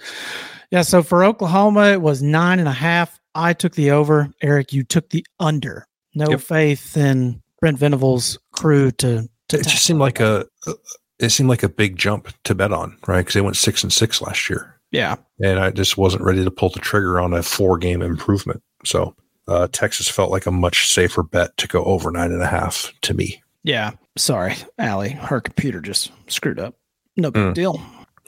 yeah, 0.72 0.84
so 0.84 1.02
for 1.04 1.24
Oklahoma, 1.24 1.88
it 1.92 2.02
was 2.02 2.22
nine 2.22 2.60
and 2.60 2.68
a 2.68 2.74
half. 2.74 3.20
I 3.34 3.54
took 3.54 3.74
the 3.76 3.92
over. 3.92 4.30
Eric, 4.42 4.74
you 4.74 4.84
took 4.84 5.10
the 5.10 5.26
under. 5.40 5.88
No 6.14 6.30
Yep. 6.30 6.42
faith 6.42 6.96
in 6.98 7.42
Brent 7.60 7.78
Venables' 7.80 8.38
crew 8.52 8.92
to. 8.92 9.28
It 9.54 9.64
just 9.68 9.84
seemed 9.86 10.00
like 10.00 10.20
a 10.20 10.46
it 11.20 11.30
seemed 11.30 11.50
like 11.50 11.64
a 11.64 11.70
big 11.70 11.96
jump 11.98 12.30
to 12.44 12.56
bet 12.56 12.72
on, 12.74 12.98
right? 13.08 13.20
Because 13.20 13.34
they 13.36 13.42
went 13.42 13.58
six 13.58 13.84
and 13.84 13.94
six 13.94 14.22
last 14.22 14.50
year, 14.50 14.80
yeah. 14.92 15.16
and 15.42 15.60
I 15.60 15.70
just 15.72 15.98
wasn't 15.98 16.24
ready 16.24 16.44
to 16.44 16.52
pull 16.52 16.70
the 16.70 16.80
trigger 16.80 17.20
on 17.20 17.34
a 17.34 17.42
four 17.44 17.78
game 17.78 18.02
improvement. 18.02 18.62
So 18.84 19.16
uh, 19.48 19.68
Texas 19.72 20.10
felt 20.10 20.32
like 20.32 20.46
a 20.46 20.52
much 20.52 20.90
safer 20.92 21.24
bet 21.24 21.56
to 21.58 21.68
go 21.68 21.84
over 21.86 22.12
nine 22.12 22.32
and 22.32 22.42
a 22.42 22.48
half 22.48 22.92
to 23.04 23.14
me. 23.14 23.42
Yeah. 23.64 23.92
Sorry, 24.18 24.56
Allie. 24.78 25.10
Her 25.12 25.42
computer 25.42 25.80
just 25.82 26.12
screwed 26.28 26.60
up. 26.60 26.76
No 27.18 27.32
big 27.32 27.44
Mm. 27.44 27.54
deal. 27.54 27.82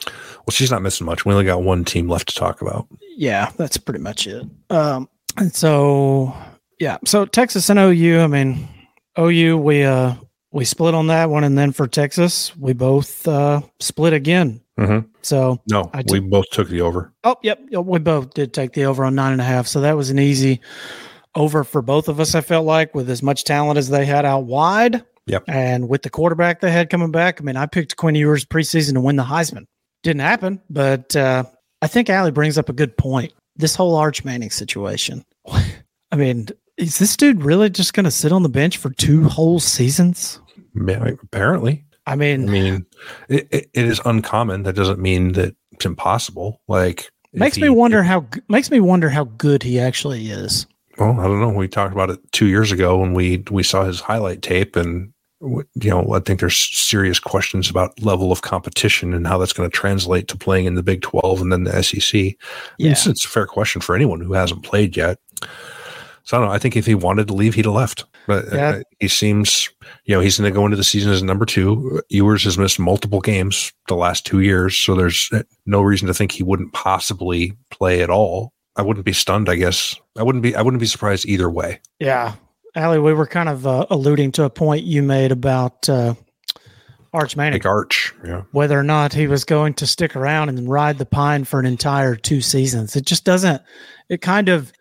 Well, 0.05 0.51
she's 0.51 0.71
not 0.71 0.81
missing 0.81 1.05
much. 1.05 1.25
We 1.25 1.33
only 1.33 1.45
got 1.45 1.63
one 1.63 1.83
team 1.83 2.07
left 2.07 2.29
to 2.29 2.35
talk 2.35 2.61
about. 2.61 2.87
Yeah, 3.17 3.51
that's 3.57 3.77
pretty 3.77 3.99
much 3.99 4.27
it. 4.27 4.45
Um, 4.69 5.09
and 5.35 5.53
so 5.53 6.33
yeah, 6.79 6.97
so 7.05 7.25
Texas 7.25 7.69
and 7.69 7.79
OU. 7.79 8.19
I 8.21 8.27
mean, 8.27 8.67
OU 9.19 9.57
we 9.57 9.83
uh 9.83 10.13
we 10.57 10.65
split 10.65 10.95
on 10.95 11.05
that 11.05 11.29
one, 11.29 11.43
and 11.43 11.55
then 11.55 11.71
for 11.71 11.87
Texas, 11.87 12.57
we 12.57 12.73
both 12.73 13.27
uh, 13.27 13.61
split 13.79 14.13
again. 14.13 14.59
Mhm. 14.79 15.05
So 15.21 15.61
No, 15.69 15.91
I 15.93 16.03
we 16.09 16.19
both 16.19 16.49
took 16.51 16.67
the 16.67 16.81
over. 16.81 17.13
Oh, 17.23 17.35
yep. 17.43 17.59
yep, 17.69 17.85
We 17.85 17.99
both 17.99 18.33
did 18.33 18.53
take 18.53 18.73
the 18.73 18.85
over 18.85 19.05
on 19.05 19.13
nine 19.13 19.33
and 19.33 19.41
a 19.41 19.43
half. 19.43 19.67
So 19.67 19.81
that 19.81 19.95
was 19.95 20.09
an 20.09 20.17
easy 20.17 20.59
over 21.35 21.63
for 21.63 21.83
both 21.83 22.07
of 22.07 22.19
us, 22.19 22.33
I 22.33 22.41
felt 22.41 22.65
like, 22.65 22.95
with 22.95 23.07
as 23.11 23.21
much 23.21 23.43
talent 23.43 23.77
as 23.77 23.89
they 23.89 24.03
had 24.03 24.25
out 24.25 24.45
wide. 24.45 25.03
Yep. 25.27 25.43
And 25.47 25.89
with 25.89 26.01
the 26.01 26.09
quarterback 26.09 26.59
they 26.59 26.71
had 26.71 26.89
coming 26.89 27.11
back. 27.11 27.39
I 27.39 27.43
mean, 27.43 27.55
I 27.55 27.67
picked 27.67 27.95
Quinn 27.95 28.15
Ewers 28.15 28.43
preseason 28.43 28.93
to 28.95 29.01
win 29.01 29.15
the 29.15 29.23
Heisman. 29.23 29.65
Didn't 30.01 30.21
happen, 30.21 30.59
but 30.71 31.15
uh, 31.15 31.43
I 31.83 31.87
think 31.87 32.09
Allie 32.09 32.31
brings 32.31 32.57
up 32.57 32.69
a 32.69 32.73
good 32.73 32.97
point. 32.97 33.31
This 33.57 33.75
whole 33.75 33.95
Arch 33.95 34.25
Manning 34.25 34.49
situation. 34.49 35.23
I 36.11 36.15
mean, 36.15 36.47
is 36.77 36.97
this 36.97 37.15
dude 37.15 37.43
really 37.43 37.69
just 37.69 37.93
going 37.93 38.05
to 38.05 38.11
sit 38.11 38.31
on 38.31 38.43
the 38.43 38.49
bench 38.49 38.77
for 38.77 38.89
two 38.91 39.23
whole 39.25 39.59
seasons? 39.59 40.39
Apparently, 41.23 41.85
I 42.05 42.15
mean, 42.15 42.47
I 42.47 42.51
mean, 42.51 42.85
it, 43.29 43.47
it, 43.51 43.69
it 43.73 43.85
is 43.85 44.01
uncommon. 44.05 44.63
That 44.63 44.75
doesn't 44.75 44.99
mean 44.99 45.33
that 45.33 45.55
it's 45.71 45.85
impossible. 45.85 46.61
Like, 46.67 47.11
makes 47.33 47.57
me 47.57 47.63
he- 47.63 47.69
wonder 47.69 48.03
how 48.03 48.25
makes 48.47 48.71
me 48.71 48.79
wonder 48.79 49.09
how 49.09 49.25
good 49.25 49.63
he 49.63 49.79
actually 49.79 50.29
is. 50.29 50.65
Well, 50.97 51.19
I 51.19 51.23
don't 51.23 51.39
know. 51.39 51.49
We 51.49 51.67
talked 51.67 51.93
about 51.93 52.09
it 52.09 52.19
two 52.31 52.47
years 52.47 52.71
ago 52.71 52.97
when 52.97 53.13
we 53.13 53.43
we 53.51 53.63
saw 53.63 53.83
his 53.83 53.99
highlight 53.99 54.41
tape, 54.41 54.75
and 54.75 55.13
you 55.41 55.89
know, 55.89 56.13
I 56.13 56.19
think 56.19 56.39
there's 56.39 56.57
serious 56.57 57.19
questions 57.19 57.69
about 57.69 58.01
level 58.01 58.31
of 58.31 58.41
competition 58.41 59.13
and 59.13 59.27
how 59.27 59.37
that's 59.37 59.53
going 59.53 59.69
to 59.69 59.75
translate 59.75 60.27
to 60.29 60.37
playing 60.37 60.65
in 60.65 60.75
the 60.75 60.83
Big 60.83 61.01
Twelve 61.01 61.41
and 61.41 61.51
then 61.51 61.65
the 61.65 61.83
SEC. 61.83 62.13
Yeah. 62.79 62.91
it's, 62.91 63.05
it's 63.05 63.25
a 63.25 63.29
fair 63.29 63.45
question 63.45 63.81
for 63.81 63.95
anyone 63.95 64.21
who 64.21 64.33
hasn't 64.33 64.63
played 64.63 64.97
yet. 64.97 65.19
So 66.23 66.35
I 66.35 66.39
don't 66.39 66.49
know. 66.49 66.53
I 66.53 66.57
think 66.57 66.75
if 66.75 66.85
he 66.85 66.95
wanted 66.95 67.27
to 67.27 67.33
leave, 67.33 67.53
he'd 67.53 67.65
have 67.65 67.73
left. 67.73 68.05
But 68.25 68.51
uh, 68.51 68.81
he 68.99 69.07
seems, 69.07 69.69
you 70.07 70.15
know, 70.15 70.21
he's 70.21 70.39
going 70.39 70.51
to 70.51 70.55
go 70.55 70.65
into 70.65 70.77
the 70.77 70.83
season 70.83 71.11
as 71.11 71.21
number 71.21 71.45
two. 71.45 72.01
Ewers 72.09 72.45
has 72.45 72.57
missed 72.57 72.79
multiple 72.79 73.19
games 73.19 73.71
the 73.87 73.95
last 73.95 74.25
two 74.25 74.39
years, 74.39 74.75
so 74.75 74.95
there's 74.95 75.29
no 75.65 75.81
reason 75.81 76.07
to 76.07 76.13
think 76.13 76.31
he 76.31 76.43
wouldn't 76.43 76.73
possibly 76.73 77.53
play 77.69 78.01
at 78.01 78.09
all. 78.09 78.53
I 78.77 78.81
wouldn't 78.81 79.05
be 79.05 79.13
stunned. 79.13 79.49
I 79.49 79.55
guess 79.55 79.95
I 80.17 80.23
wouldn't 80.23 80.43
be. 80.43 80.55
I 80.55 80.61
wouldn't 80.61 80.79
be 80.79 80.87
surprised 80.87 81.25
either 81.25 81.49
way. 81.49 81.81
Yeah. 81.99 82.35
Allie, 82.75 82.99
we 82.99 83.13
were 83.13 83.27
kind 83.27 83.49
of 83.49 83.65
uh, 83.65 83.85
alluding 83.89 84.31
to 84.33 84.43
a 84.43 84.49
point 84.49 84.83
you 84.83 85.01
made 85.01 85.31
about 85.31 85.89
uh, 85.89 86.13
Arch 87.11 87.35
Manning, 87.35 87.53
Like 87.53 87.65
Arch, 87.65 88.13
yeah. 88.23 88.43
whether 88.51 88.79
or 88.79 88.83
not 88.83 89.13
he 89.13 89.27
was 89.27 89.43
going 89.43 89.73
to 89.75 89.87
stick 89.87 90.15
around 90.15 90.49
and 90.49 90.69
ride 90.69 90.99
the 90.99 91.05
pine 91.05 91.43
for 91.43 91.59
an 91.59 91.65
entire 91.65 92.15
two 92.15 92.39
seasons. 92.39 92.95
It 92.95 93.05
just 93.05 93.23
doesn't, 93.23 93.61
it 94.09 94.21
kind 94.21 94.47
of 94.47 94.71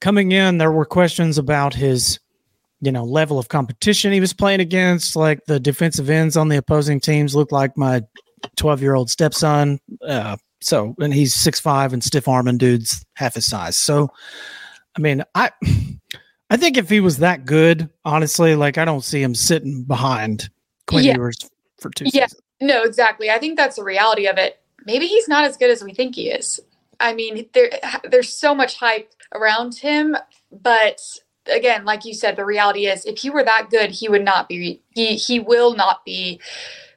coming 0.00 0.32
in, 0.32 0.58
there 0.58 0.72
were 0.72 0.84
questions 0.84 1.38
about 1.38 1.74
his, 1.74 2.18
you 2.84 2.92
know, 2.92 3.04
level 3.04 3.38
of 3.38 3.48
competition 3.48 4.12
he 4.12 4.20
was 4.20 4.32
playing 4.32 4.60
against. 4.60 5.16
Like 5.16 5.44
the 5.46 5.58
defensive 5.60 6.10
ends 6.10 6.36
on 6.36 6.48
the 6.48 6.56
opposing 6.56 7.00
teams 7.00 7.34
looked 7.34 7.52
like 7.52 7.76
my 7.76 8.02
12 8.56 8.82
year 8.82 8.94
old 8.94 9.10
stepson. 9.10 9.80
Uh, 10.06 10.36
so, 10.60 10.94
and 10.98 11.12
he's 11.12 11.34
six 11.34 11.60
five 11.60 11.92
and 11.92 12.02
stiff 12.02 12.28
arming 12.28 12.58
dudes 12.58 13.04
half 13.14 13.34
his 13.34 13.46
size. 13.46 13.76
So, 13.76 14.10
I 14.96 15.00
mean, 15.00 15.22
I, 15.34 15.50
I 16.50 16.56
think 16.56 16.76
if 16.76 16.88
he 16.88 17.00
was 17.00 17.18
that 17.18 17.44
good, 17.44 17.88
honestly, 18.04 18.54
like 18.54 18.78
I 18.78 18.84
don't 18.84 19.04
see 19.04 19.22
him 19.22 19.34
sitting 19.34 19.84
behind 19.84 20.48
Quinn 20.86 21.04
Yeah. 21.04 21.16
Ewers 21.16 21.38
for 21.80 21.90
two 21.90 22.04
Yeah. 22.06 22.26
seasons. 22.26 22.40
No, 22.60 22.82
exactly. 22.82 23.30
I 23.30 23.38
think 23.38 23.56
that's 23.56 23.76
the 23.76 23.84
reality 23.84 24.26
of 24.26 24.38
it. 24.38 24.60
Maybe 24.86 25.06
he's 25.06 25.28
not 25.28 25.44
as 25.44 25.56
good 25.56 25.70
as 25.70 25.82
we 25.82 25.92
think 25.92 26.14
he 26.14 26.30
is. 26.30 26.60
I 27.00 27.12
mean, 27.14 27.46
there 27.52 27.70
there's 28.10 28.32
so 28.32 28.54
much 28.54 28.76
hype 28.76 29.10
around 29.34 29.74
him, 29.76 30.16
but 30.52 31.00
again, 31.50 31.84
like 31.84 32.04
you 32.04 32.14
said, 32.14 32.36
the 32.36 32.44
reality 32.44 32.86
is 32.86 33.04
if 33.04 33.18
he 33.18 33.30
were 33.30 33.44
that 33.44 33.70
good, 33.70 33.90
he 33.90 34.08
would 34.08 34.24
not 34.24 34.48
be 34.48 34.80
he 34.94 35.16
he 35.16 35.40
will 35.40 35.74
not 35.74 36.04
be 36.04 36.40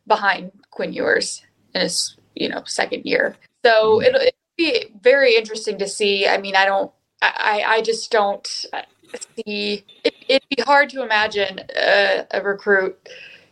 behind 0.06 0.52
Quinn 0.72 0.94
Ewers 0.94 1.44
in 1.74 1.82
his, 1.82 2.16
you 2.36 2.50
know, 2.50 2.64
second 2.66 3.06
year. 3.06 3.36
So 3.66 4.02
it'll, 4.02 4.22
it'll 4.22 4.32
be 4.58 4.86
very 5.02 5.36
interesting 5.36 5.78
to 5.80 5.88
see. 5.88 6.28
I 6.28 6.38
mean, 6.38 6.56
I 6.56 6.66
don't 6.66 6.92
I 7.22 7.64
I 7.66 7.82
just 7.82 8.12
don't 8.12 8.48
see 8.48 9.84
it, 10.04 10.14
it'd 10.28 10.50
be 10.50 10.62
hard 10.64 10.90
to 10.92 11.04
imagine 11.04 11.62
a, 11.76 12.26
a 12.32 12.42
recruit 12.42 12.98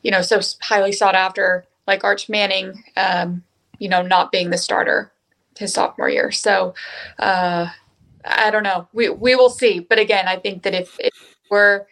you 0.06 0.12
know, 0.12 0.22
so 0.22 0.40
highly 0.62 0.92
sought 0.92 1.16
after 1.16 1.66
like 1.88 2.04
Arch 2.04 2.30
Manning, 2.30 2.84
um, 2.96 3.44
you 3.80 3.90
know, 3.90 4.04
not 4.04 4.32
being 4.32 4.52
the 4.52 4.58
starter 4.58 5.12
his 5.58 5.74
sophomore 5.74 6.10
year. 6.10 6.32
So 6.32 6.76
uh, 7.18 7.70
I 8.26 8.52
don't 8.52 8.64
know. 8.64 8.88
We 8.94 9.10
we 9.10 9.36
will 9.36 9.50
see. 9.50 9.80
But 9.80 10.00
again, 10.00 10.28
I 10.28 10.38
think 10.38 10.64
that 10.64 10.74
if, 10.74 10.98
if 11.00 11.14
we're 11.50 11.86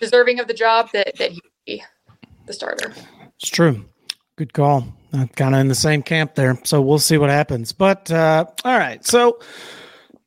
deserving 0.00 0.40
of 0.40 0.46
the 0.46 0.54
job, 0.54 0.90
that 0.92 1.16
that 1.16 1.32
he 1.32 1.40
be 1.66 1.82
the 2.46 2.52
starter. 2.52 2.92
It's 3.40 3.50
true. 3.50 3.84
Good 4.36 4.52
call. 4.52 4.86
I'm 5.12 5.28
kind 5.28 5.54
of 5.54 5.60
in 5.60 5.68
the 5.68 5.74
same 5.74 6.02
camp 6.02 6.34
there. 6.34 6.58
So 6.64 6.80
we'll 6.80 6.98
see 6.98 7.18
what 7.18 7.30
happens. 7.30 7.72
But 7.72 8.10
uh, 8.10 8.46
all 8.64 8.78
right. 8.78 9.04
So 9.04 9.40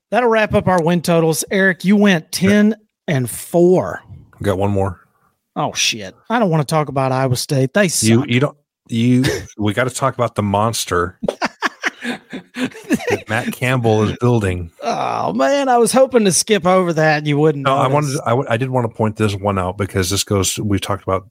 that'll 0.10 0.30
wrap 0.30 0.54
up 0.54 0.68
our 0.68 0.82
win 0.82 1.02
totals. 1.02 1.44
Eric, 1.52 1.86
you 1.86 1.96
went 1.96 2.32
10 2.32 2.76
and 3.08 3.30
4. 3.30 4.04
Got 4.42 4.58
one 4.58 4.72
more. 4.72 5.00
Oh, 5.56 5.74
shit. 5.74 6.16
I 6.30 6.40
don't 6.40 6.50
want 6.50 6.68
to 6.68 6.72
talk 6.72 6.90
about 6.90 7.12
Iowa 7.12 7.36
State. 7.36 7.74
They 7.74 7.90
suck. 7.90 8.10
You 8.10 8.26
you 8.28 8.40
don't 8.40 8.58
you. 8.88 9.24
we 9.58 9.74
got 9.74 9.84
to 9.86 9.90
talk 9.90 10.16
about 10.16 10.36
the 10.36 10.44
monster 10.44 11.20
that 13.10 13.30
Matt 13.30 13.52
Campbell 13.54 14.04
is 14.04 14.18
building. 14.18 14.72
oh, 14.84 15.34
man. 15.34 15.70
I 15.70 15.78
was 15.78 15.92
hoping 15.92 16.26
to 16.26 16.32
skip 16.32 16.66
over 16.66 16.94
that. 16.94 17.20
and 17.20 17.28
You 17.28 17.38
wouldn't. 17.38 17.66
No, 17.66 17.78
I 17.78 17.88
notice. 17.88 17.94
wanted. 18.16 18.20
I, 18.26 18.30
w- 18.32 18.48
I 18.50 18.58
did 18.58 18.70
want 18.70 18.90
to 18.90 18.96
point 18.96 19.16
this 19.18 19.36
one 19.36 19.58
out 19.60 19.78
because 19.78 20.10
this 20.10 20.24
goes. 20.24 20.58
We've 20.60 20.82
talked 20.82 21.04
about 21.04 21.28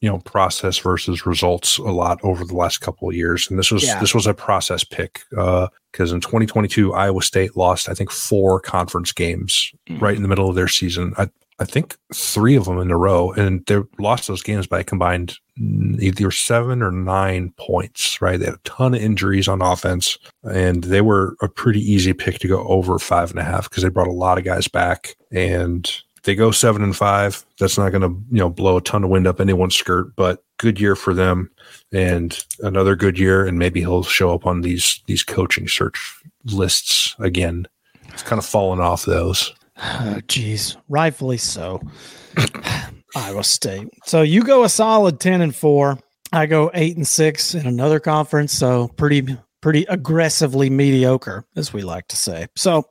you 0.00 0.10
know 0.10 0.18
process 0.18 0.76
versus 0.78 1.24
results 1.24 1.78
a 1.78 1.82
lot 1.84 2.18
over 2.22 2.44
the 2.44 2.54
last 2.54 2.78
couple 2.78 3.08
of 3.08 3.14
years, 3.14 3.48
and 3.48 3.58
this 3.58 3.70
was 3.70 3.84
Yeah. 3.84 3.98
this 4.00 4.14
was 4.14 4.26
a 4.26 4.34
process 4.34 4.84
pick 4.84 5.22
because 5.30 6.12
in 6.12 6.20
2022 6.20 6.92
Iowa 6.92 7.22
State 7.22 7.56
lost 7.56 7.88
I 7.88 7.94
think 7.94 8.10
four 8.10 8.60
conference 8.60 9.12
games 9.12 9.70
Mhm. 9.88 10.00
right 10.02 10.16
in 10.16 10.22
the 10.22 10.28
middle 10.28 10.48
of 10.48 10.56
their 10.56 10.68
season. 10.68 11.14
I 11.16 11.28
I 11.60 11.64
think 11.64 11.96
three 12.12 12.56
of 12.56 12.64
them 12.64 12.78
in 12.78 12.90
a 12.90 12.96
row, 12.96 13.30
and 13.32 13.64
they 13.66 13.80
lost 13.98 14.26
those 14.26 14.42
games 14.42 14.66
by 14.66 14.82
combined 14.82 15.38
mm, 15.60 16.00
either 16.00 16.30
seven 16.30 16.82
or 16.82 16.90
nine 16.90 17.52
points. 17.56 18.20
Right, 18.20 18.38
they 18.38 18.46
had 18.46 18.54
a 18.54 18.60
ton 18.64 18.94
of 18.94 19.00
injuries 19.00 19.46
on 19.46 19.62
offense, 19.62 20.18
and 20.42 20.82
they 20.84 21.00
were 21.00 21.36
a 21.42 21.48
pretty 21.48 21.80
easy 21.80 22.12
pick 22.12 22.38
to 22.40 22.48
go 22.48 22.66
over 22.66 22.98
five 22.98 23.30
and 23.30 23.38
a 23.38 23.44
half 23.44 23.70
because 23.70 23.82
they 23.82 23.88
brought 23.88 24.08
a 24.08 24.12
lot 24.12 24.38
of 24.38 24.44
guys 24.44 24.66
back, 24.66 25.16
and 25.30 25.90
they 26.24 26.34
go 26.34 26.50
seven 26.50 26.82
and 26.82 26.96
five. 26.96 27.44
That's 27.60 27.78
not 27.78 27.90
going 27.90 28.02
to 28.02 28.20
you 28.30 28.38
know 28.38 28.48
blow 28.50 28.78
a 28.78 28.82
ton 28.82 29.04
of 29.04 29.10
wind 29.10 29.28
up 29.28 29.40
anyone's 29.40 29.76
skirt, 29.76 30.14
but 30.16 30.42
good 30.58 30.80
year 30.80 30.96
for 30.96 31.14
them, 31.14 31.50
and 31.92 32.44
another 32.60 32.96
good 32.96 33.18
year, 33.18 33.46
and 33.46 33.58
maybe 33.58 33.80
he'll 33.80 34.02
show 34.02 34.34
up 34.34 34.44
on 34.44 34.62
these 34.62 35.00
these 35.06 35.22
coaching 35.22 35.68
search 35.68 36.16
lists 36.46 37.14
again. 37.20 37.66
It's 38.08 38.22
kind 38.22 38.38
of 38.38 38.46
fallen 38.46 38.80
off 38.80 39.04
those. 39.04 39.54
Oh, 39.82 40.20
geez. 40.28 40.76
Rightfully 40.88 41.36
so. 41.36 41.80
Iowa 43.16 43.44
State. 43.44 43.88
So 44.04 44.22
you 44.22 44.42
go 44.42 44.64
a 44.64 44.68
solid 44.68 45.20
10 45.20 45.40
and 45.40 45.54
4. 45.54 45.98
I 46.32 46.46
go 46.46 46.70
8 46.74 46.96
and 46.96 47.06
6 47.06 47.54
in 47.54 47.66
another 47.66 48.00
conference. 48.00 48.52
So 48.52 48.88
pretty, 48.88 49.36
pretty 49.60 49.84
aggressively 49.88 50.70
mediocre, 50.70 51.44
as 51.56 51.72
we 51.72 51.82
like 51.82 52.08
to 52.08 52.16
say. 52.16 52.46
So 52.56 52.88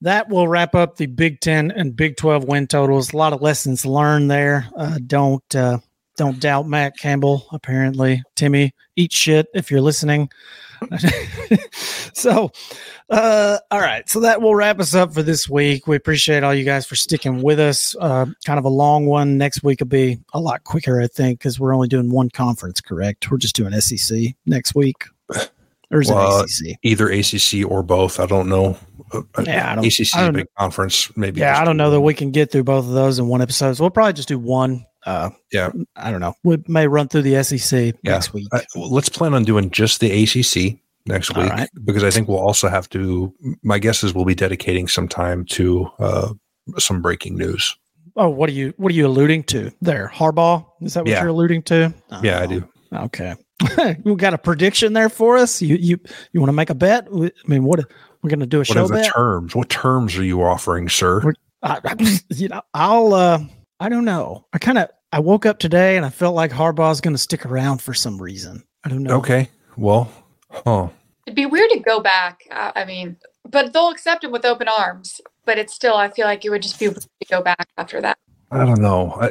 that 0.00 0.28
will 0.28 0.48
wrap 0.48 0.74
up 0.74 0.96
the 0.96 1.06
Big 1.06 1.40
10 1.40 1.72
and 1.72 1.96
Big 1.96 2.16
12 2.16 2.44
win 2.44 2.66
totals. 2.66 3.12
A 3.12 3.16
lot 3.16 3.32
of 3.32 3.42
lessons 3.42 3.84
learned 3.84 4.30
there. 4.30 4.68
Uh, 4.76 4.98
don't, 5.06 5.54
uh, 5.56 5.78
don't 6.16 6.40
doubt 6.40 6.68
Matt 6.68 6.96
Campbell, 6.96 7.46
apparently. 7.52 8.22
Timmy, 8.36 8.72
eat 8.96 9.12
shit 9.12 9.46
if 9.54 9.70
you're 9.70 9.80
listening. 9.80 10.28
so, 12.12 12.50
uh, 13.10 13.58
all 13.70 13.80
right. 13.80 14.08
So 14.08 14.20
that 14.20 14.40
will 14.42 14.54
wrap 14.54 14.80
us 14.80 14.94
up 14.94 15.12
for 15.14 15.22
this 15.22 15.48
week. 15.48 15.86
We 15.86 15.96
appreciate 15.96 16.42
all 16.42 16.54
you 16.54 16.64
guys 16.64 16.86
for 16.86 16.96
sticking 16.96 17.42
with 17.42 17.60
us. 17.60 17.94
Uh, 18.00 18.26
kind 18.44 18.58
of 18.58 18.64
a 18.64 18.68
long 18.70 19.06
one. 19.06 19.38
Next 19.38 19.62
week 19.62 19.80
will 19.80 19.86
be 19.86 20.18
a 20.32 20.40
lot 20.40 20.64
quicker, 20.64 21.00
I 21.00 21.06
think, 21.06 21.38
because 21.40 21.58
we're 21.60 21.74
only 21.74 21.88
doing 21.88 22.10
one 22.10 22.30
conference, 22.30 22.80
correct? 22.80 23.30
We're 23.30 23.38
just 23.38 23.56
doing 23.56 23.72
SEC 23.80 24.18
next 24.46 24.74
week. 24.74 25.04
Or 25.90 26.00
is 26.02 26.08
Well, 26.10 26.40
it 26.40 26.50
ACC? 26.50 26.78
Either 26.82 27.08
ACC 27.08 27.64
or 27.70 27.82
both. 27.82 28.20
I 28.20 28.26
don't 28.26 28.48
know. 28.48 28.76
Uh, 29.12 29.22
Yeah, 29.44 29.72
I 29.72 29.74
don't- 29.76 29.86
ACC 29.86 30.14
I 30.14 30.20
don't 30.24 30.34
big 30.34 30.46
conference. 30.58 31.10
Maybe. 31.16 31.40
Yeah, 31.40 31.58
I 31.58 31.64
don't 31.64 31.76
do 31.76 31.78
know 31.78 31.90
that 31.90 32.00
we 32.02 32.12
can 32.12 32.30
get 32.30 32.52
through 32.52 32.64
both 32.64 32.84
of 32.84 32.90
those 32.92 33.18
in 33.18 33.26
one 33.26 33.40
episode. 33.40 33.74
So 33.74 33.84
we'll 33.84 33.90
probably 33.90 34.12
just 34.12 34.28
do 34.28 34.38
one. 34.38 34.84
Uh, 35.08 35.30
Yeah. 35.52 35.70
I 35.96 36.10
don't 36.10 36.20
know. 36.20 36.34
We 36.44 36.58
may 36.68 36.86
run 36.86 37.08
through 37.08 37.22
the 37.22 37.42
SEC 37.42 37.94
Yeah. 38.02 38.12
next 38.12 38.32
week. 38.34 38.46
I, 38.52 38.64
well, 38.74 38.90
let's 38.90 39.08
plan 39.08 39.34
on 39.34 39.44
doing 39.44 39.70
just 39.70 40.00
the 40.00 40.10
ACC 40.10 40.78
next 41.06 41.34
week 41.36 41.48
right. 41.50 41.68
because 41.84 42.04
I 42.04 42.10
think 42.10 42.28
we'll 42.28 42.38
also 42.38 42.68
have 42.68 42.88
to. 42.90 43.32
My 43.62 43.78
guess 43.78 44.04
is 44.04 44.14
we'll 44.14 44.24
be 44.26 44.34
dedicating 44.34 44.86
some 44.88 45.08
time 45.08 45.44
to 45.46 45.88
uh, 45.98 46.32
some 46.78 47.00
breaking 47.00 47.36
news. 47.38 47.76
oh, 48.16 48.28
what 48.28 48.48
are 48.50 48.52
you? 48.52 48.74
What 48.76 48.90
are 48.92 48.94
you 48.94 49.06
alluding 49.06 49.44
to 49.44 49.70
there? 49.80 50.10
Harbaugh? 50.14 50.66
Is 50.82 50.94
that 50.94 51.04
what 51.04 51.10
Yeah. 51.10 51.20
you're 51.20 51.30
alluding 51.30 51.62
to? 51.64 51.94
Yeah, 52.22 52.40
I 52.40 52.44
Oh, 52.44 52.46
do. 52.48 52.68
Okay. 52.92 53.34
you 54.04 54.14
got 54.16 54.34
a 54.34 54.38
prediction 54.38 54.92
there 54.92 55.08
for 55.08 55.36
us? 55.36 55.62
You 55.62 55.76
you 55.76 55.98
you 56.32 56.40
want 56.40 56.48
to 56.48 56.52
make 56.56 56.70
a 56.70 56.74
bet? 56.74 57.08
I 57.10 57.30
mean, 57.46 57.64
what 57.64 57.80
we're 58.22 58.30
going 58.30 58.40
to 58.40 58.46
do 58.46 58.58
a 58.58 58.60
What 58.60 58.66
show 58.66 58.84
are 58.84 58.88
the 58.88 58.94
bet? 58.94 59.12
terms? 59.14 59.54
What 59.56 59.68
terms 59.68 60.16
are 60.18 60.24
you 60.24 60.42
offering, 60.42 60.88
sir? 60.88 61.20
We're- 61.24 61.34
I, 61.62 61.80
I- 61.84 62.18
you 62.30 62.48
know, 62.48 62.60
I'll. 62.74 63.14
uh 63.14 63.38
I 63.80 63.88
don't 63.88 64.04
know. 64.04 64.44
I 64.52 64.58
kind 64.58 64.76
of 64.78 64.88
I 65.12 65.20
woke 65.20 65.46
up 65.46 65.58
today 65.58 65.96
and 65.96 66.04
I 66.04 66.10
felt 66.10 66.34
like 66.34 66.50
Harbaugh's 66.50 67.00
going 67.00 67.14
to 67.14 67.18
stick 67.18 67.46
around 67.46 67.80
for 67.80 67.94
some 67.94 68.20
reason. 68.20 68.62
I 68.84 68.90
don't 68.90 69.02
know. 69.02 69.16
Okay. 69.16 69.48
Well, 69.76 70.10
huh. 70.50 70.88
It'd 71.26 71.34
be 71.34 71.46
weird 71.46 71.70
to 71.70 71.80
go 71.80 72.00
back. 72.00 72.42
Uh, 72.50 72.72
I 72.74 72.84
mean, 72.84 73.16
but 73.48 73.72
they'll 73.72 73.88
accept 73.90 74.24
him 74.24 74.32
with 74.32 74.44
open 74.44 74.68
arms. 74.68 75.20
But 75.44 75.58
it's 75.58 75.72
still, 75.72 75.94
I 75.94 76.10
feel 76.10 76.26
like 76.26 76.44
it 76.44 76.50
would 76.50 76.62
just 76.62 76.78
be 76.78 76.88
weird 76.88 77.00
to 77.00 77.26
go 77.30 77.42
back 77.42 77.68
after 77.78 78.00
that. 78.02 78.18
I 78.50 78.66
don't 78.66 78.82
know. 78.82 79.12
I, 79.20 79.30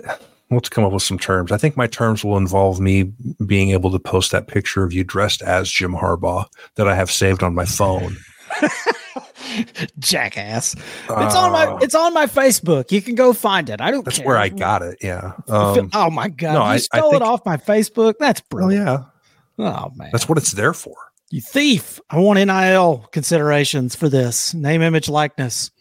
let's 0.50 0.70
come 0.70 0.84
up 0.84 0.94
with 0.94 1.04
some 1.04 1.20
terms. 1.20 1.52
I 1.52 1.58
think 1.58 1.78
my 1.78 1.88
terms 1.88 2.24
will 2.24 2.38
involve 2.38 2.80
me 2.80 3.12
being 3.46 3.70
able 3.70 3.92
to 3.92 4.00
post 4.00 4.32
that 4.32 4.48
picture 4.48 4.84
of 4.84 4.94
you 4.94 5.04
dressed 5.04 5.44
as 5.44 5.70
Jim 5.70 5.94
Harbaugh 5.94 6.46
that 6.76 6.88
I 6.88 6.96
have 6.96 7.12
saved 7.12 7.44
on 7.44 7.54
my 7.54 7.66
phone. 7.66 8.18
Jackass. 10.00 10.74
It's 10.76 11.36
on 11.36 11.52
my 11.52 11.66
Uh, 11.68 11.78
it's 11.82 11.96
on 11.96 12.14
my 12.14 12.26
Facebook. 12.28 12.92
You 12.92 13.02
can 13.02 13.16
go 13.16 13.34
find 13.34 13.70
it. 13.70 13.82
I 13.82 13.92
don't 13.92 14.06
That's 14.06 14.18
care. 14.18 14.28
where 14.28 14.38
I 14.38 14.50
got 14.50 14.82
it. 14.82 14.98
Yeah. 15.02 15.34
Um, 15.48 15.90
oh 15.94 16.10
my 16.10 16.30
god. 16.30 16.54
no, 16.54 16.60
you 16.60 16.66
I- 16.66 16.74
I 16.74 16.78
stole 16.78 17.12
think- 17.12 17.22
it 17.22 17.26
off 17.26 17.46
my 17.46 17.58
Facebook. 17.58 18.16
That's 18.20 18.42
oh 18.42 18.46
brilliant. 18.50 18.86
yeah. 18.86 19.04
Oh 19.60 19.92
man. 19.96 20.10
That's 20.12 20.30
what 20.30 20.38
it's 20.38 20.52
there 20.52 20.74
for. 20.74 20.96
you 21.32 21.42
thief. 21.42 22.00
I 22.10 22.20
want 22.20 22.40
NIL 22.40 23.08
considerations 23.12 23.96
for 23.96 24.08
this. 24.10 24.54
Name, 24.54 24.82
image, 24.82 25.10
likeness. 25.10 25.72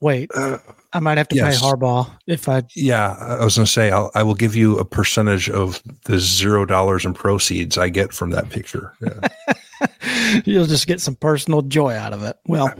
Wait, 0.00 0.30
Uh, 0.34 0.58
I 0.92 0.98
might 0.98 1.16
have 1.16 1.28
to 1.28 1.36
yes. 1.36 1.60
pay 1.60 1.64
Harbaugh 1.66 2.10
if 2.26 2.48
I 2.48 2.64
yeah. 2.74 3.12
I 3.20 3.44
was 3.44 3.54
going 3.56 3.66
to 3.66 3.70
say 3.70 3.92
I'll, 3.92 4.10
I 4.16 4.24
will 4.24 4.34
give 4.34 4.56
you 4.56 4.76
a 4.78 4.84
percentage 4.84 5.48
of 5.48 5.80
the 6.06 6.18
zero 6.18 6.66
dollars 6.66 7.04
in 7.04 7.14
proceeds 7.14 7.78
I 7.78 7.88
get 7.88 8.12
from 8.12 8.30
that 8.30 8.50
picture. 8.50 8.92
Yeah, 9.00 9.28
you'll 10.44 10.66
just 10.66 10.86
get 10.86 11.00
some 11.00 11.16
personal 11.16 11.62
joy 11.62 11.94
out 11.94 12.12
of 12.12 12.22
it. 12.22 12.36
Well. 12.46 12.74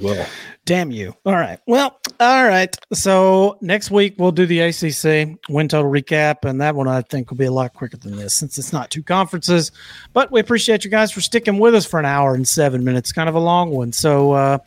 Damn 0.64 0.92
you. 0.92 1.12
All 1.26 1.34
right. 1.34 1.59
Well, 1.66 1.98
all 2.20 2.44
right. 2.44 2.74
So 2.92 3.59
next 3.61 3.90
week 3.90 4.14
we'll 4.16 4.30
do 4.30 4.46
the 4.46 4.61
ACC 4.61 5.36
win 5.48 5.66
total 5.66 5.90
recap, 5.90 6.48
and 6.48 6.61
that 6.61 6.76
one 6.76 6.86
I 6.86 7.03
think 7.03 7.30
will 7.30 7.36
be 7.36 7.46
a 7.46 7.53
lot 7.53 7.74
quicker 7.74 7.96
than 7.96 8.14
this 8.14 8.32
since 8.32 8.59
it's 8.59 8.72
not 8.72 8.88
two 8.88 9.03
conferences. 9.03 9.72
But 10.12 10.30
we 10.30 10.38
appreciate 10.38 10.84
you 10.84 10.90
guys 10.90 11.11
for 11.11 11.20
sticking 11.20 11.59
with 11.59 11.74
us 11.74 11.84
for 11.84 11.98
an 11.98 12.07
hour 12.07 12.36
and 12.36 12.46
seven 12.46 12.84
minutes, 12.84 13.11
kind 13.11 13.28
of 13.28 13.34
a 13.34 13.40
long 13.40 13.70
one. 13.70 13.92
So 13.92 14.32
uh, 14.32 14.59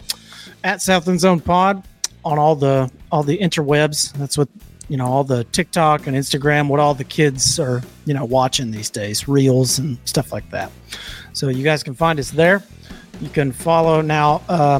at 0.65 0.81
South 0.81 1.07
End 1.07 1.21
Zone 1.21 1.39
Pod 1.39 1.87
on 2.25 2.37
all 2.37 2.55
the 2.55 2.91
all 3.11 3.23
the 3.23 3.37
interwebs. 3.37 4.11
That's 4.13 4.37
what 4.37 4.49
you 4.89 4.97
know, 4.97 5.05
all 5.05 5.23
the 5.23 5.45
TikTok 5.45 6.05
and 6.05 6.15
Instagram, 6.15 6.67
what 6.67 6.79
all 6.79 6.93
the 6.93 7.03
kids 7.03 7.59
are 7.59 7.81
you 8.05 8.13
know 8.13 8.25
watching 8.25 8.71
these 8.71 8.89
days, 8.89 9.27
reels 9.27 9.79
and 9.79 9.97
stuff 10.05 10.33
like 10.33 10.49
that. 10.49 10.71
So 11.35 11.49
you 11.49 11.65
guys 11.65 11.83
can 11.83 11.93
find 11.93 12.17
us 12.17 12.31
there. 12.31 12.63
You 13.19 13.27
can 13.27 13.51
follow 13.51 13.99
now. 13.99 14.41
Uh, 14.47 14.79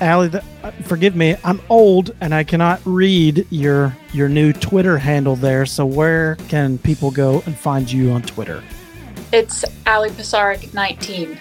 Allie, 0.00 0.28
the, 0.28 0.44
uh, 0.62 0.70
forgive 0.84 1.16
me, 1.16 1.34
I'm 1.42 1.60
old 1.68 2.14
and 2.20 2.32
I 2.32 2.44
cannot 2.44 2.80
read 2.84 3.44
your 3.50 3.96
your 4.12 4.28
new 4.28 4.52
Twitter 4.52 4.98
handle 4.98 5.34
there. 5.34 5.66
So 5.66 5.84
where 5.84 6.36
can 6.48 6.78
people 6.78 7.10
go 7.10 7.42
and 7.44 7.58
find 7.58 7.90
you 7.90 8.12
on 8.12 8.22
Twitter? 8.22 8.62
It's 9.32 9.64
Allie 9.84 10.10
Pisarik 10.10 10.72
19. 10.72 11.40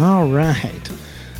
All 0.00 0.28
right. 0.28 0.90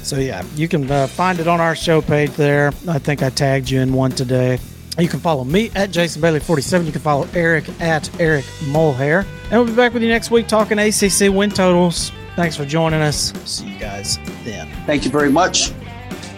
So 0.02 0.16
yeah, 0.16 0.44
you 0.54 0.68
can 0.68 0.88
uh, 0.88 1.08
find 1.08 1.40
it 1.40 1.48
on 1.48 1.60
our 1.60 1.74
show 1.74 2.00
page 2.00 2.30
there. 2.32 2.68
I 2.86 3.00
think 3.00 3.22
I 3.22 3.30
tagged 3.30 3.68
you 3.68 3.80
in 3.80 3.92
one 3.92 4.12
today. 4.12 4.60
You 4.96 5.08
can 5.08 5.18
follow 5.18 5.42
me 5.42 5.70
at 5.74 5.90
Jason 5.90 6.22
Bailey 6.22 6.40
47. 6.40 6.86
You 6.86 6.92
can 6.92 7.00
follow 7.00 7.26
Eric 7.34 7.68
at 7.80 8.08
Eric 8.20 8.44
Mulhair. 8.66 9.24
And 9.44 9.52
we'll 9.52 9.66
be 9.66 9.74
back 9.74 9.92
with 9.92 10.04
you 10.04 10.08
next 10.08 10.30
week 10.30 10.46
talking 10.46 10.78
ACC 10.78 11.32
win 11.34 11.50
totals. 11.50 12.12
Thanks 12.40 12.56
for 12.56 12.64
joining 12.64 13.02
us. 13.02 13.34
See 13.44 13.68
you 13.68 13.78
guys 13.78 14.18
then. 14.44 14.66
Thank 14.86 15.04
you 15.04 15.10
very 15.10 15.30
much. 15.30 15.72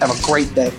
Have 0.01 0.11
a 0.11 0.21
great 0.27 0.53
day. 0.53 0.73